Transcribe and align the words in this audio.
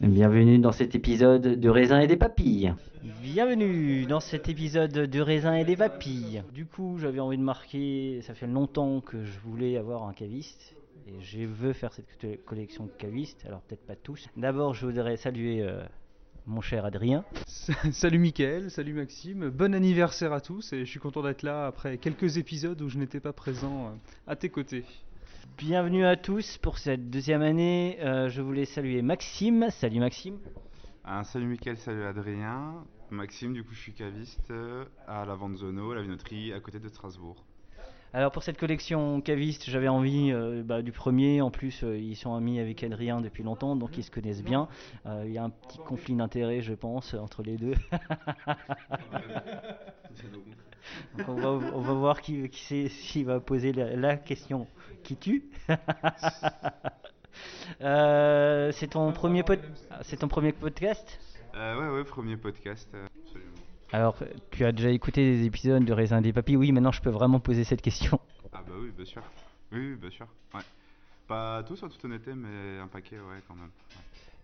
Bienvenue 0.00 0.58
dans 0.58 0.72
cet 0.72 0.94
épisode 0.94 1.42
de 1.42 1.68
Raisin 1.68 2.00
et 2.00 2.06
des 2.06 2.16
Papilles. 2.16 2.74
Bienvenue 3.22 4.06
dans 4.06 4.20
cet 4.20 4.48
épisode 4.48 4.92
de 4.92 5.20
Raisin 5.20 5.54
et 5.54 5.64
des 5.64 5.76
Papilles. 5.76 6.42
Du 6.54 6.64
coup, 6.64 6.96
j'avais 6.98 7.20
envie 7.20 7.36
de 7.36 7.42
marquer, 7.42 8.20
ça 8.22 8.32
fait 8.34 8.46
longtemps 8.46 9.02
que 9.02 9.22
je 9.24 9.38
voulais 9.40 9.76
avoir 9.76 10.08
un 10.08 10.14
caviste. 10.14 10.74
Et 11.06 11.20
je 11.20 11.40
veux 11.44 11.74
faire 11.74 11.92
cette 11.92 12.06
co- 12.20 12.28
collection 12.46 12.86
de 12.86 12.90
cavistes, 12.90 13.44
alors 13.46 13.60
peut-être 13.60 13.86
pas 13.86 13.96
tous. 13.96 14.26
D'abord, 14.36 14.72
je 14.74 14.86
voudrais 14.86 15.16
saluer 15.18 15.62
euh, 15.62 15.82
mon 16.46 16.62
cher 16.62 16.84
Adrien. 16.86 17.24
Salut 17.92 18.18
Mickaël, 18.18 18.70
salut 18.70 18.94
Maxime, 18.94 19.50
bon 19.50 19.74
anniversaire 19.74 20.32
à 20.32 20.40
tous 20.40 20.72
et 20.72 20.80
je 20.80 20.90
suis 20.90 21.00
content 21.00 21.22
d'être 21.22 21.42
là 21.42 21.66
après 21.66 21.98
quelques 21.98 22.38
épisodes 22.38 22.80
où 22.80 22.88
je 22.88 22.96
n'étais 22.98 23.20
pas 23.20 23.32
présent 23.34 23.86
euh, 23.88 23.90
à 24.26 24.36
tes 24.36 24.48
côtés. 24.48 24.84
Bienvenue 25.56 26.04
à 26.04 26.16
tous 26.16 26.58
pour 26.58 26.78
cette 26.78 27.10
deuxième 27.10 27.42
année. 27.42 27.98
Euh, 28.00 28.28
je 28.28 28.42
voulais 28.42 28.64
saluer 28.64 29.02
Maxime. 29.02 29.68
Salut 29.70 30.00
Maxime. 30.00 30.38
Un 31.04 31.24
salut 31.24 31.46
Mickaël, 31.46 31.76
salut 31.76 32.04
Adrien. 32.04 32.84
Maxime, 33.10 33.52
du 33.52 33.64
coup, 33.64 33.74
je 33.74 33.80
suis 33.80 33.92
caviste 33.92 34.50
euh, 34.50 34.84
à 35.06 35.24
la 35.24 35.34
Vanzono, 35.34 35.94
la 35.94 36.02
vinoterie 36.02 36.52
à 36.52 36.60
côté 36.60 36.78
de 36.78 36.88
Strasbourg. 36.88 37.44
Alors 38.12 38.32
pour 38.32 38.42
cette 38.42 38.58
collection 38.58 39.20
caviste, 39.20 39.70
j'avais 39.70 39.86
envie 39.86 40.32
euh, 40.32 40.64
bah, 40.64 40.82
du 40.82 40.90
premier. 40.90 41.40
En 41.42 41.52
plus, 41.52 41.84
euh, 41.84 41.96
ils 41.96 42.16
sont 42.16 42.34
amis 42.34 42.58
avec 42.58 42.82
Adrien 42.82 43.20
depuis 43.20 43.44
longtemps, 43.44 43.76
donc 43.76 43.96
ils 43.98 44.02
se 44.02 44.10
connaissent 44.10 44.42
bien. 44.42 44.66
Euh, 45.06 45.22
Il 45.26 45.32
y 45.32 45.38
a 45.38 45.44
un 45.44 45.50
petit 45.50 45.78
conflit 45.78 46.16
d'intérêts, 46.16 46.60
je 46.60 46.74
pense, 46.74 47.14
entre 47.14 47.42
les 47.42 47.56
deux. 47.56 47.74
Donc 51.16 51.28
on, 51.28 51.34
va, 51.34 51.48
on 51.50 51.80
va 51.80 51.92
voir 51.92 52.20
qui, 52.20 53.22
va 53.22 53.38
poser 53.38 53.72
la, 53.72 53.94
la 53.94 54.16
question 54.16 54.66
qui 55.02 55.16
tue. 55.16 55.44
Euh, 57.80 58.70
c'est 58.72 58.88
ton 58.88 59.12
premier 59.12 59.42
pod- 59.42 59.60
c'est 60.02 60.18
ton 60.18 60.28
premier 60.28 60.52
podcast? 60.52 61.18
Euh, 61.54 61.78
ouais, 61.80 61.96
ouais, 61.98 62.04
premier 62.04 62.36
podcast. 62.36 62.88
euh, 62.94 63.06
absolument. 63.24 63.50
Alors, 63.92 64.16
tu 64.50 64.64
as 64.64 64.72
déjà 64.72 64.90
écouté 64.90 65.22
des 65.36 65.44
épisodes 65.46 65.84
de 65.84 65.92
Raisin 65.92 66.20
des 66.20 66.32
Papilles 66.32 66.56
Oui, 66.56 66.72
maintenant 66.72 66.92
je 66.92 67.00
peux 67.00 67.10
vraiment 67.10 67.40
poser 67.40 67.64
cette 67.64 67.80
question. 67.82 68.20
Ah 68.52 68.62
bah 68.66 68.74
oui, 68.78 68.90
bien 68.94 69.04
sûr. 69.06 69.22
Oui, 69.72 69.90
oui, 69.92 69.96
bien 69.96 70.10
sûr. 70.10 70.26
Ouais. 70.54 70.60
Pas 71.28 71.62
tous 71.62 71.82
en 71.82 71.88
toute 71.88 72.04
honnêteté, 72.04 72.34
mais 72.34 72.78
un 72.78 72.88
paquet, 72.88 73.16
ouais, 73.16 73.40
quand 73.48 73.54
même. 73.54 73.70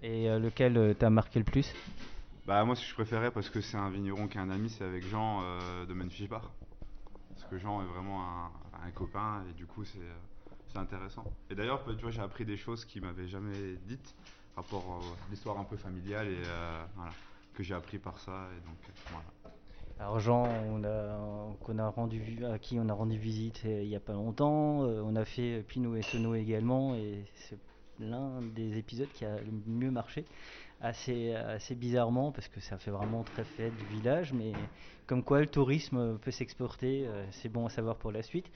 Ouais. 0.02 0.08
Et 0.08 0.30
euh, 0.30 0.38
lequel 0.38 0.76
euh, 0.78 0.94
t'a 0.94 1.10
marqué 1.10 1.38
le 1.38 1.44
plus? 1.44 1.74
Bah 2.46 2.64
moi, 2.64 2.76
ce 2.76 2.82
que 2.82 2.88
je 2.88 2.94
préférais, 2.94 3.30
parce 3.30 3.50
que 3.50 3.60
c'est 3.60 3.76
un 3.76 3.90
vigneron 3.90 4.28
qui 4.28 4.38
est 4.38 4.40
un 4.40 4.50
ami, 4.50 4.70
c'est 4.70 4.84
avec 4.84 5.04
Jean 5.06 5.40
euh, 5.42 5.84
de 5.84 5.92
Menfish 5.92 6.28
Bar. 6.28 6.50
Parce 7.34 7.44
que 7.50 7.58
Jean 7.58 7.82
est 7.82 7.86
vraiment 7.86 8.22
un, 8.22 8.50
un 8.86 8.90
copain, 8.92 9.42
et 9.50 9.52
du 9.54 9.66
coup, 9.66 9.84
c'est 9.84 9.98
intéressant. 10.78 11.24
Et 11.50 11.54
d'ailleurs, 11.54 11.84
tu 11.84 12.02
vois, 12.02 12.10
j'ai 12.10 12.22
appris 12.22 12.44
des 12.44 12.56
choses 12.56 12.84
qu'il 12.84 13.02
m'avait 13.02 13.28
jamais 13.28 13.76
dites, 13.86 14.14
rapport 14.56 15.00
à 15.02 15.30
l'histoire 15.30 15.58
un 15.58 15.64
peu 15.64 15.76
familiale, 15.76 16.28
et 16.28 16.42
euh, 16.46 16.84
voilà, 16.96 17.12
que 17.54 17.62
j'ai 17.62 17.74
appris 17.74 17.98
par 17.98 18.18
ça, 18.18 18.48
et. 18.56 18.60
Alors 19.98 20.20
Jean, 20.20 20.44
qu'on 21.60 21.78
a 21.78 21.88
rendu, 21.88 22.44
à 22.44 22.58
qui 22.58 22.78
on 22.78 22.88
a 22.90 22.92
rendu 22.92 23.16
visite 23.16 23.62
euh, 23.64 23.82
il 23.82 23.88
n'y 23.88 23.96
a 23.96 24.00
pas 24.00 24.12
longtemps, 24.12 24.82
euh, 24.82 25.00
on 25.02 25.16
a 25.16 25.24
fait 25.24 25.64
Pinot 25.66 25.96
et 25.96 26.02
Sono 26.02 26.34
également, 26.34 26.94
et 26.94 27.24
c'est 27.34 27.58
l'un 27.98 28.42
des 28.42 28.76
épisodes 28.76 29.08
qui 29.14 29.24
a 29.24 29.36
le 29.36 29.50
mieux 29.66 29.90
marché, 29.90 30.26
assez, 30.80 31.34
assez 31.34 31.74
bizarrement, 31.74 32.32
parce 32.32 32.48
que 32.48 32.60
ça 32.60 32.76
fait 32.78 32.90
vraiment 32.90 33.22
très 33.22 33.44
fête 33.44 33.76
du 33.76 33.84
village, 33.96 34.32
mais 34.32 34.52
comme 35.06 35.22
quoi 35.22 35.40
le 35.40 35.46
tourisme 35.46 36.18
peut 36.18 36.32
s'exporter, 36.32 37.06
euh, 37.06 37.24
c'est 37.30 37.48
bon 37.48 37.66
à 37.66 37.70
savoir 37.70 37.96
pour 37.96 38.10
la 38.10 38.22
suite. 38.22 38.46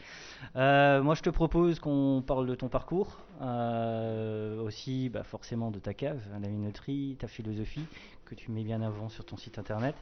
Euh, 0.57 1.01
moi 1.03 1.15
je 1.15 1.23
te 1.23 1.31
propose 1.31 1.79
qu'on 1.79 2.25
parle 2.27 2.47
de 2.47 2.55
ton 2.55 2.69
parcours, 2.69 3.19
euh, 3.41 4.61
aussi 4.61 5.09
bah, 5.09 5.23
forcément 5.23 5.71
de 5.71 5.79
ta 5.79 5.95
cave, 5.95 6.21
la 6.33 6.49
minoterie, 6.49 7.17
ta 7.19 7.29
philosophie, 7.29 7.87
que 8.25 8.35
tu 8.35 8.51
mets 8.51 8.65
bien 8.65 8.83
avant 8.83 9.09
sur 9.09 9.25
ton 9.25 9.37
site 9.37 9.59
internet. 9.59 9.95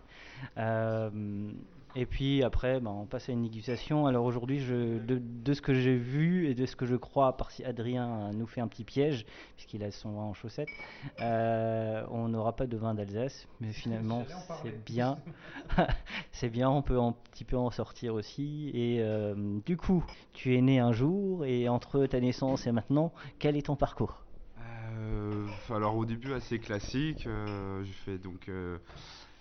Et 1.97 2.07
puis 2.07 2.43
après, 2.43 2.81
bah, 2.81 2.91
on 2.91 3.07
passe 3.07 3.29
à 3.29 3.33
une 3.33 3.43
négociation. 3.43 4.07
Alors 4.07 4.25
aujourd'hui, 4.25 4.61
je, 4.61 4.99
de, 4.99 5.21
de 5.21 5.53
ce 5.53 5.63
que 5.63 5.75
j'ai 5.75 5.97
vu 5.97 6.49
et 6.49 6.55
de 6.55 6.67
ce 6.67 6.77
que 6.77 6.87
je 6.87 6.97
crois, 6.97 7.29
à 7.29 7.33
part 7.33 7.51
si 7.51 7.65
Adrien 7.65 8.31
nous 8.33 8.47
fait 8.47 8.61
un 8.61 8.69
petit 8.69 8.85
piège, 8.85 9.27
puisqu'il 9.57 9.83
a 9.83 9.91
son 9.91 10.13
vin 10.13 10.23
en 10.23 10.35
chaussettes, 10.35 10.69
euh, 11.21 12.05
on 12.11 12.29
n'aura 12.29 12.55
pas 12.55 12.67
de 12.67 12.77
vin 12.77 12.95
d'Alsace. 12.95 13.47
Mais 13.61 13.73
finalement, 13.73 14.25
c'est 14.63 14.85
bien. 14.85 15.19
c'est 16.33 16.51
bien, 16.51 16.71
on 16.71 16.83
peut 16.83 16.99
un 16.99 17.15
petit 17.33 17.45
peu 17.45 17.57
en 17.57 17.71
sortir 17.71 18.15
aussi. 18.15 18.71
Et 18.75 18.99
euh, 19.01 19.59
du 19.65 19.77
coup, 19.77 20.05
tu 20.33 20.57
es 20.57 20.61
né 20.61 20.79
un 20.79 20.93
jour, 20.93 21.45
et 21.45 21.69
entre 21.69 22.07
ta 22.07 22.21
naissance 22.21 22.67
et 22.67 22.73
maintenant, 22.73 23.13
quel 23.39 23.57
est 23.57 23.67
ton 23.67 23.77
parcours? 23.77 24.23
Euh, 24.99 25.47
alors 25.71 25.97
au 25.97 26.05
début 26.05 26.33
assez 26.33 26.59
classique, 26.59 27.27
euh, 27.27 27.83
j'ai 27.85 27.93
fait 27.93 28.19
donc 28.19 28.49
euh, 28.49 28.79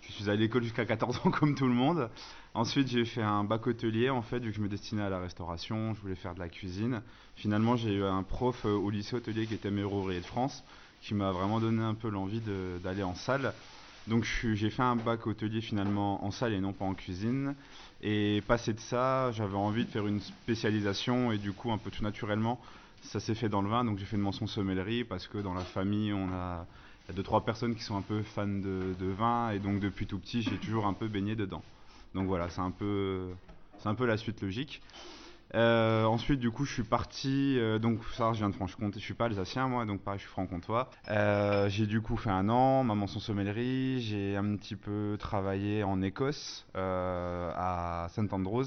je 0.02 0.12
suis 0.12 0.24
allé 0.24 0.32
à 0.32 0.40
l'école 0.40 0.62
jusqu'à 0.62 0.84
14 0.84 1.20
ans 1.24 1.30
comme 1.38 1.54
tout 1.54 1.66
le 1.66 1.74
monde. 1.74 2.10
Ensuite 2.58 2.88
j'ai 2.88 3.04
fait 3.04 3.22
un 3.22 3.44
bac 3.44 3.68
hôtelier 3.68 4.10
en 4.10 4.20
fait 4.20 4.40
vu 4.40 4.50
que 4.50 4.56
je 4.56 4.60
me 4.60 4.68
destinais 4.68 5.02
à 5.02 5.08
la 5.08 5.20
restauration, 5.20 5.94
je 5.94 6.00
voulais 6.00 6.16
faire 6.16 6.34
de 6.34 6.40
la 6.40 6.48
cuisine. 6.48 7.02
Finalement 7.36 7.76
j'ai 7.76 7.94
eu 7.94 8.02
un 8.02 8.24
prof 8.24 8.64
euh, 8.64 8.70
au 8.70 8.90
lycée 8.90 9.14
hôtelier 9.14 9.46
qui 9.46 9.54
était 9.54 9.70
meilleur 9.70 9.92
ouvrier 9.92 10.18
de 10.18 10.26
France 10.26 10.64
qui 11.00 11.14
m'a 11.14 11.30
vraiment 11.30 11.60
donné 11.60 11.80
un 11.80 11.94
peu 11.94 12.08
l'envie 12.08 12.42
d'aller 12.82 13.04
en 13.04 13.14
salle. 13.14 13.52
Donc 14.08 14.24
j'ai 14.24 14.70
fait 14.70 14.82
un 14.82 14.96
bac 14.96 15.28
hôtelier 15.28 15.60
finalement 15.60 16.24
en 16.24 16.32
salle 16.32 16.52
et 16.52 16.60
non 16.60 16.72
pas 16.72 16.84
en 16.84 16.94
cuisine. 16.94 17.54
Et 18.02 18.42
passé 18.48 18.72
de 18.72 18.80
ça, 18.80 19.30
j'avais 19.30 19.56
envie 19.56 19.84
de 19.84 19.90
faire 19.90 20.08
une 20.08 20.20
spécialisation 20.20 21.30
et 21.30 21.38
du 21.38 21.52
coup 21.52 21.70
un 21.70 21.78
peu 21.78 21.92
tout 21.92 22.02
naturellement, 22.02 22.60
ça 23.02 23.20
s'est 23.20 23.36
fait 23.36 23.48
dans 23.48 23.62
le 23.62 23.68
vin. 23.68 23.84
Donc 23.84 23.98
j'ai 23.98 24.04
fait 24.04 24.16
une 24.16 24.22
mention 24.22 24.48
sommellerie 24.48 25.04
parce 25.04 25.28
que 25.28 25.38
dans 25.38 25.54
la 25.54 25.64
famille 25.64 26.12
on 26.12 26.32
a 26.32 26.66
y 27.08 27.12
a 27.12 27.14
deux 27.14 27.22
trois 27.22 27.44
personnes 27.44 27.76
qui 27.76 27.84
sont 27.84 27.96
un 27.96 28.02
peu 28.02 28.24
fans 28.24 28.48
de 28.48 29.06
vin 29.16 29.50
et 29.50 29.60
donc 29.60 29.78
depuis 29.78 30.08
tout 30.08 30.18
petit, 30.18 30.42
j'ai 30.42 30.56
toujours 30.56 30.86
un 30.86 30.92
peu 30.92 31.06
baigné 31.06 31.36
dedans. 31.36 31.62
Donc 32.14 32.26
voilà, 32.26 32.48
c'est 32.48 32.60
un 32.60 32.70
peu, 32.70 33.30
c'est 33.78 33.88
un 33.88 33.94
peu 33.94 34.06
la 34.06 34.16
suite 34.16 34.40
logique. 34.42 34.82
Euh, 35.54 36.04
ensuite, 36.04 36.40
du 36.40 36.50
coup, 36.50 36.64
je 36.64 36.72
suis 36.72 36.82
parti. 36.82 37.56
euh, 37.58 37.78
donc, 37.78 38.04
ça, 38.12 38.32
je 38.32 38.38
viens 38.38 38.50
de 38.50 38.54
Franche-Comté. 38.54 38.98
Je 39.00 39.04
suis 39.04 39.14
pas 39.14 39.26
alsacien, 39.26 39.66
moi, 39.68 39.86
donc 39.86 40.02
pareil, 40.02 40.18
je 40.18 40.24
suis 40.24 40.30
franc-comtois. 40.30 40.90
Euh, 41.08 41.68
j'ai 41.68 41.86
du 41.86 42.00
coup 42.00 42.16
fait 42.16 42.30
un 42.30 42.48
an, 42.48 42.84
maman 42.84 43.06
son 43.06 43.20
sommellerie. 43.20 44.00
J'ai 44.00 44.36
un 44.36 44.56
petit 44.56 44.76
peu 44.76 45.16
travaillé 45.18 45.84
en 45.84 46.02
Écosse, 46.02 46.66
à 46.74 48.06
St 48.10 48.32
Andrews, 48.32 48.66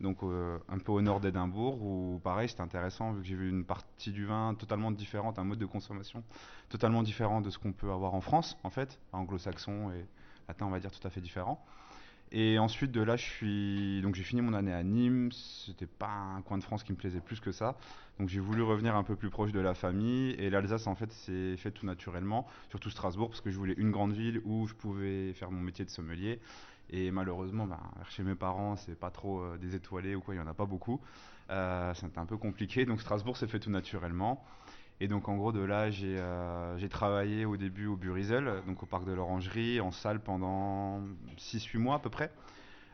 donc 0.00 0.18
un 0.22 0.78
peu 0.78 0.92
au 0.92 1.00
nord 1.00 1.20
d'Édimbourg, 1.20 1.82
où 1.82 2.20
pareil, 2.22 2.48
c'était 2.48 2.60
intéressant 2.60 3.12
vu 3.12 3.22
que 3.22 3.26
j'ai 3.26 3.34
vu 3.34 3.48
une 3.48 3.64
partie 3.64 4.12
du 4.12 4.26
vin 4.26 4.54
totalement 4.54 4.92
différente, 4.92 5.38
un 5.38 5.44
mode 5.44 5.58
de 5.58 5.66
consommation 5.66 6.22
totalement 6.68 7.02
différent 7.02 7.40
de 7.40 7.48
ce 7.50 7.58
qu'on 7.58 7.72
peut 7.72 7.90
avoir 7.90 8.14
en 8.14 8.20
France, 8.20 8.58
en 8.64 8.70
fait, 8.70 9.00
anglo-saxon 9.12 9.90
et 9.92 10.04
latin, 10.46 10.66
on 10.66 10.70
va 10.70 10.78
dire, 10.78 10.90
tout 10.90 11.06
à 11.06 11.10
fait 11.10 11.22
différent. 11.22 11.64
Et 12.30 12.58
ensuite 12.58 12.92
de 12.92 13.00
là, 13.00 13.16
je 13.16 13.24
suis 13.24 14.00
donc 14.02 14.14
j'ai 14.14 14.22
fini 14.22 14.42
mon 14.42 14.52
année 14.52 14.72
à 14.72 14.82
Nîmes. 14.82 15.30
C'était 15.32 15.86
pas 15.86 16.10
un 16.10 16.42
coin 16.42 16.58
de 16.58 16.62
France 16.62 16.84
qui 16.84 16.92
me 16.92 16.96
plaisait 16.98 17.20
plus 17.20 17.40
que 17.40 17.52
ça. 17.52 17.76
Donc 18.18 18.28
j'ai 18.28 18.40
voulu 18.40 18.62
revenir 18.62 18.96
un 18.96 19.02
peu 19.02 19.16
plus 19.16 19.30
proche 19.30 19.52
de 19.52 19.60
la 19.60 19.74
famille. 19.74 20.32
Et 20.32 20.50
l'Alsace, 20.50 20.86
en 20.86 20.94
fait, 20.94 21.10
s'est 21.12 21.56
fait 21.56 21.70
tout 21.70 21.86
naturellement. 21.86 22.46
Surtout 22.70 22.90
Strasbourg, 22.90 23.28
parce 23.30 23.40
que 23.40 23.50
je 23.50 23.56
voulais 23.58 23.74
une 23.78 23.90
grande 23.90 24.12
ville 24.12 24.42
où 24.44 24.66
je 24.66 24.74
pouvais 24.74 25.32
faire 25.32 25.50
mon 25.50 25.60
métier 25.60 25.84
de 25.84 25.90
sommelier. 25.90 26.40
Et 26.90 27.10
malheureusement, 27.10 27.66
ben, 27.66 27.80
chez 28.08 28.22
mes 28.22 28.34
parents, 28.34 28.76
c'est 28.76 28.98
pas 28.98 29.10
trop 29.10 29.40
euh, 29.40 29.58
des 29.58 29.74
étoilés 29.74 30.14
ou 30.14 30.20
quoi. 30.20 30.34
Il 30.34 30.38
y 30.38 30.40
en 30.40 30.46
a 30.46 30.54
pas 30.54 30.66
beaucoup. 30.66 31.00
Euh, 31.50 31.94
C'était 31.94 32.18
un 32.18 32.26
peu 32.26 32.36
compliqué. 32.36 32.84
Donc 32.84 33.00
Strasbourg 33.00 33.36
s'est 33.36 33.46
fait 33.46 33.60
tout 33.60 33.70
naturellement. 33.70 34.44
Et 35.00 35.06
donc 35.08 35.28
en 35.28 35.36
gros 35.36 35.52
de 35.52 35.60
là 35.60 35.90
j'ai 35.90 36.18
euh, 36.18 36.76
j'ai 36.78 36.88
travaillé 36.88 37.44
au 37.44 37.56
début 37.56 37.86
au 37.86 37.96
Burizel, 37.96 38.62
donc 38.66 38.82
au 38.82 38.86
parc 38.86 39.04
de 39.04 39.12
l'Orangerie, 39.12 39.80
en 39.80 39.92
salle 39.92 40.20
pendant 40.20 41.00
6-8 41.36 41.78
mois 41.78 41.96
à 41.96 41.98
peu 42.00 42.10
près. 42.10 42.32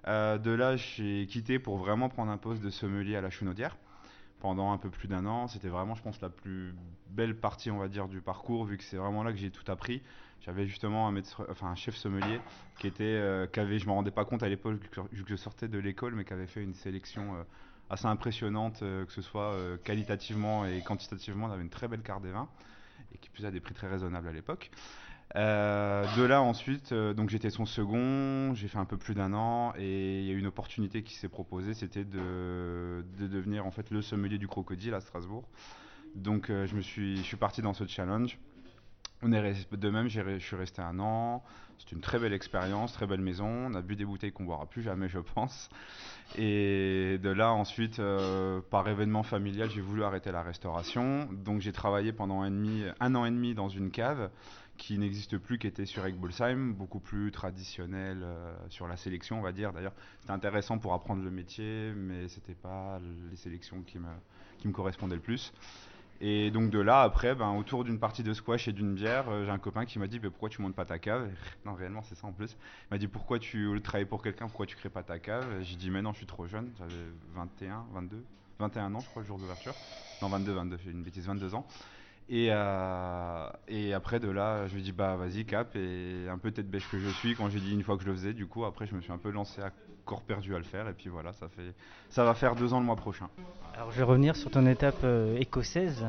Euh, 0.08 0.38
de 0.38 0.50
là 0.50 0.76
j'ai 0.76 1.26
quitté 1.26 1.58
pour 1.58 1.78
vraiment 1.78 2.08
prendre 2.10 2.30
un 2.32 2.38
poste 2.38 2.62
de 2.62 2.70
sommelier 2.70 3.16
à 3.16 3.20
la 3.22 3.30
Chunaudière 3.30 3.78
pendant 4.40 4.72
un 4.72 4.78
peu 4.78 4.90
plus 4.90 5.08
d'un 5.08 5.26
an. 5.26 5.48
C'était 5.48 5.68
vraiment 5.68 5.94
je 5.94 6.02
pense 6.02 6.20
la 6.20 6.30
plus 6.30 6.74
belle 7.10 7.36
partie 7.38 7.70
on 7.70 7.78
va 7.78 7.88
dire 7.88 8.08
du 8.08 8.20
parcours 8.20 8.64
vu 8.64 8.78
que 8.78 8.84
c'est 8.84 8.96
vraiment 8.98 9.22
là 9.24 9.32
que 9.32 9.38
j'ai 9.38 9.50
tout 9.50 9.70
appris. 9.70 10.02
J'avais 10.40 10.66
justement 10.66 11.08
un, 11.08 11.14
un 11.62 11.74
chef 11.74 11.96
sommelier 11.96 12.44
qui 12.78 12.86
était, 12.86 13.04
euh, 13.04 13.46
qui 13.46 13.60
avait, 13.60 13.78
je 13.78 13.86
me 13.86 13.92
rendais 13.92 14.10
pas 14.10 14.26
compte 14.26 14.42
à 14.42 14.48
l'époque 14.48 14.78
que- 14.90 15.00
je 15.12 15.36
sortais 15.36 15.68
de 15.68 15.78
l'école, 15.78 16.14
mais 16.14 16.24
qui 16.24 16.34
avait 16.34 16.46
fait 16.46 16.62
une 16.62 16.74
sélection 16.74 17.34
assez 17.90 18.06
impressionnante, 18.06 18.82
euh, 18.82 19.04
que 19.04 19.12
ce 19.12 19.22
soit 19.22 19.52
euh, 19.52 19.76
qualitativement 19.82 20.66
et 20.66 20.82
quantitativement. 20.82 21.46
On 21.46 21.50
avait 21.50 21.62
une 21.62 21.70
très 21.70 21.88
belle 21.88 22.02
carte 22.02 22.22
des 22.22 22.30
vins 22.30 22.48
et 23.14 23.18
qui 23.18 23.30
plus 23.30 23.46
à 23.46 23.50
des 23.50 23.60
prix 23.60 23.74
très 23.74 23.88
raisonnables 23.88 24.28
à 24.28 24.32
l'époque. 24.32 24.70
Euh, 25.36 26.04
de 26.16 26.22
là 26.22 26.42
ensuite, 26.42 26.92
donc 26.92 27.30
j'étais 27.30 27.50
son 27.50 27.64
second, 27.64 28.54
j'ai 28.54 28.68
fait 28.68 28.78
un 28.78 28.84
peu 28.84 28.96
plus 28.96 29.14
d'un 29.14 29.32
an 29.32 29.72
et 29.76 30.20
il 30.20 30.26
y 30.26 30.30
a 30.30 30.32
eu 30.34 30.38
une 30.38 30.46
opportunité 30.46 31.02
qui 31.02 31.14
s'est 31.14 31.28
proposée, 31.28 31.74
c'était 31.74 32.04
de, 32.04 33.04
de 33.18 33.26
devenir 33.26 33.66
en 33.66 33.70
fait 33.70 33.90
le 33.90 34.02
sommelier 34.02 34.38
du 34.38 34.46
crocodile 34.46 34.94
à 34.94 35.00
Strasbourg. 35.00 35.48
Donc 36.14 36.48
je 36.48 36.76
me 36.76 36.82
suis, 36.82 37.16
je 37.16 37.22
suis 37.22 37.36
parti 37.36 37.62
dans 37.62 37.74
ce 37.74 37.86
challenge. 37.86 38.38
De 39.24 39.90
même, 39.90 40.08
je 40.08 40.38
suis 40.38 40.56
resté 40.56 40.82
un 40.82 40.98
an. 40.98 41.42
C'est 41.78 41.92
une 41.92 42.00
très 42.00 42.18
belle 42.18 42.32
expérience, 42.32 42.92
très 42.92 43.06
belle 43.06 43.20
maison. 43.20 43.46
On 43.46 43.74
a 43.74 43.82
bu 43.82 43.96
des 43.96 44.04
bouteilles 44.04 44.32
qu'on 44.32 44.44
boira 44.44 44.66
plus 44.66 44.82
jamais, 44.82 45.08
je 45.08 45.18
pense. 45.18 45.68
Et 46.36 47.18
de 47.22 47.30
là, 47.30 47.52
ensuite, 47.52 47.98
euh, 47.98 48.60
par 48.70 48.88
événement 48.88 49.22
familial, 49.22 49.70
j'ai 49.70 49.80
voulu 49.80 50.04
arrêter 50.04 50.30
la 50.30 50.42
restauration. 50.42 51.28
Donc 51.32 51.60
j'ai 51.60 51.72
travaillé 51.72 52.12
pendant 52.12 52.42
un, 52.42 53.14
an 53.14 53.24
et 53.24 53.30
demi 53.30 53.54
dans 53.54 53.68
une 53.68 53.90
cave 53.90 54.30
qui 54.76 54.98
n'existe 54.98 55.38
plus, 55.38 55.58
qui 55.58 55.66
était 55.66 55.86
sur 55.86 56.04
Egbolsheim, 56.04 56.72
beaucoup 56.72 56.98
plus 56.98 57.30
traditionnelle 57.30 58.22
euh, 58.22 58.54
sur 58.70 58.88
la 58.88 58.96
sélection, 58.96 59.38
on 59.38 59.42
va 59.42 59.52
dire. 59.52 59.72
D'ailleurs, 59.72 59.94
c'était 60.20 60.32
intéressant 60.32 60.78
pour 60.78 60.94
apprendre 60.94 61.22
le 61.22 61.30
métier, 61.30 61.92
mais 61.96 62.28
c'était 62.28 62.54
pas 62.54 63.00
les 63.30 63.36
sélections 63.36 63.82
qui 63.82 63.98
me, 63.98 64.08
qui 64.58 64.68
me 64.68 64.72
correspondaient 64.72 65.16
le 65.16 65.22
plus. 65.22 65.52
Et 66.20 66.50
donc 66.50 66.70
de 66.70 66.78
là, 66.78 67.02
après, 67.02 67.34
ben, 67.34 67.50
autour 67.54 67.84
d'une 67.84 67.98
partie 67.98 68.22
de 68.22 68.32
squash 68.32 68.68
et 68.68 68.72
d'une 68.72 68.94
bière, 68.94 69.28
euh, 69.28 69.44
j'ai 69.44 69.50
un 69.50 69.58
copain 69.58 69.84
qui 69.84 69.98
m'a 69.98 70.06
dit, 70.06 70.20
pourquoi 70.20 70.48
tu 70.48 70.62
montes 70.62 70.74
pas 70.74 70.84
ta 70.84 70.98
cave 70.98 71.28
Non, 71.66 71.74
réellement, 71.74 72.02
c'est 72.02 72.14
ça 72.14 72.26
en 72.26 72.32
plus. 72.32 72.56
Il 72.84 72.94
m'a 72.94 72.98
dit, 72.98 73.08
pourquoi 73.08 73.38
tu, 73.38 73.66
au 73.66 74.06
pour 74.06 74.22
quelqu'un, 74.22 74.46
pourquoi 74.46 74.66
tu 74.66 74.76
crées 74.76 74.88
pas 74.88 75.02
ta 75.02 75.18
cave 75.18 75.44
J'ai 75.62 75.76
dit, 75.76 75.90
mais 75.90 76.02
non, 76.02 76.12
je 76.12 76.18
suis 76.18 76.26
trop 76.26 76.46
jeune, 76.46 76.70
j'avais 76.78 76.94
21, 77.34 77.86
22, 77.92 78.24
21 78.58 78.94
ans, 78.94 79.00
je 79.00 79.08
crois, 79.08 79.22
le 79.22 79.28
jour 79.28 79.38
d'ouverture. 79.38 79.74
Non, 80.22 80.28
22, 80.28 80.52
22, 80.52 80.78
j'ai 80.84 80.90
une 80.92 81.02
bêtise, 81.02 81.26
22 81.26 81.54
ans. 81.54 81.66
Et, 82.30 82.48
euh, 82.50 83.50
et 83.68 83.92
après 83.92 84.18
de 84.18 84.30
là, 84.30 84.66
je 84.66 84.74
lui 84.74 84.80
ai 84.80 84.84
dit 84.84 84.92
bah 84.92 85.16
vas-y 85.16 85.44
cap 85.44 85.76
et 85.76 86.26
un 86.30 86.38
peu 86.38 86.52
tête 86.52 86.70
bêche 86.70 86.88
que 86.88 86.98
je 86.98 87.10
suis 87.10 87.34
quand 87.34 87.50
j'ai 87.50 87.60
dit 87.60 87.72
une 87.74 87.82
fois 87.82 87.96
que 87.98 88.02
je 88.02 88.08
le 88.08 88.14
faisais. 88.14 88.32
Du 88.32 88.46
coup 88.46 88.64
après 88.64 88.86
je 88.86 88.94
me 88.94 89.02
suis 89.02 89.12
un 89.12 89.18
peu 89.18 89.30
lancé 89.30 89.60
à 89.60 89.70
corps 90.04 90.22
perdu 90.22 90.54
à 90.54 90.58
le 90.58 90.64
faire 90.64 90.88
et 90.88 90.92
puis 90.92 91.08
voilà 91.08 91.32
ça 91.32 91.48
fait 91.48 91.74
ça 92.10 92.24
va 92.24 92.34
faire 92.34 92.54
deux 92.54 92.72
ans 92.72 92.80
le 92.80 92.86
mois 92.86 92.96
prochain. 92.96 93.28
Alors 93.74 93.90
je 93.90 93.96
vais 93.96 94.04
revenir 94.04 94.36
sur 94.36 94.50
ton 94.50 94.66
étape 94.66 95.00
euh, 95.02 95.36
écossaise, 95.38 96.06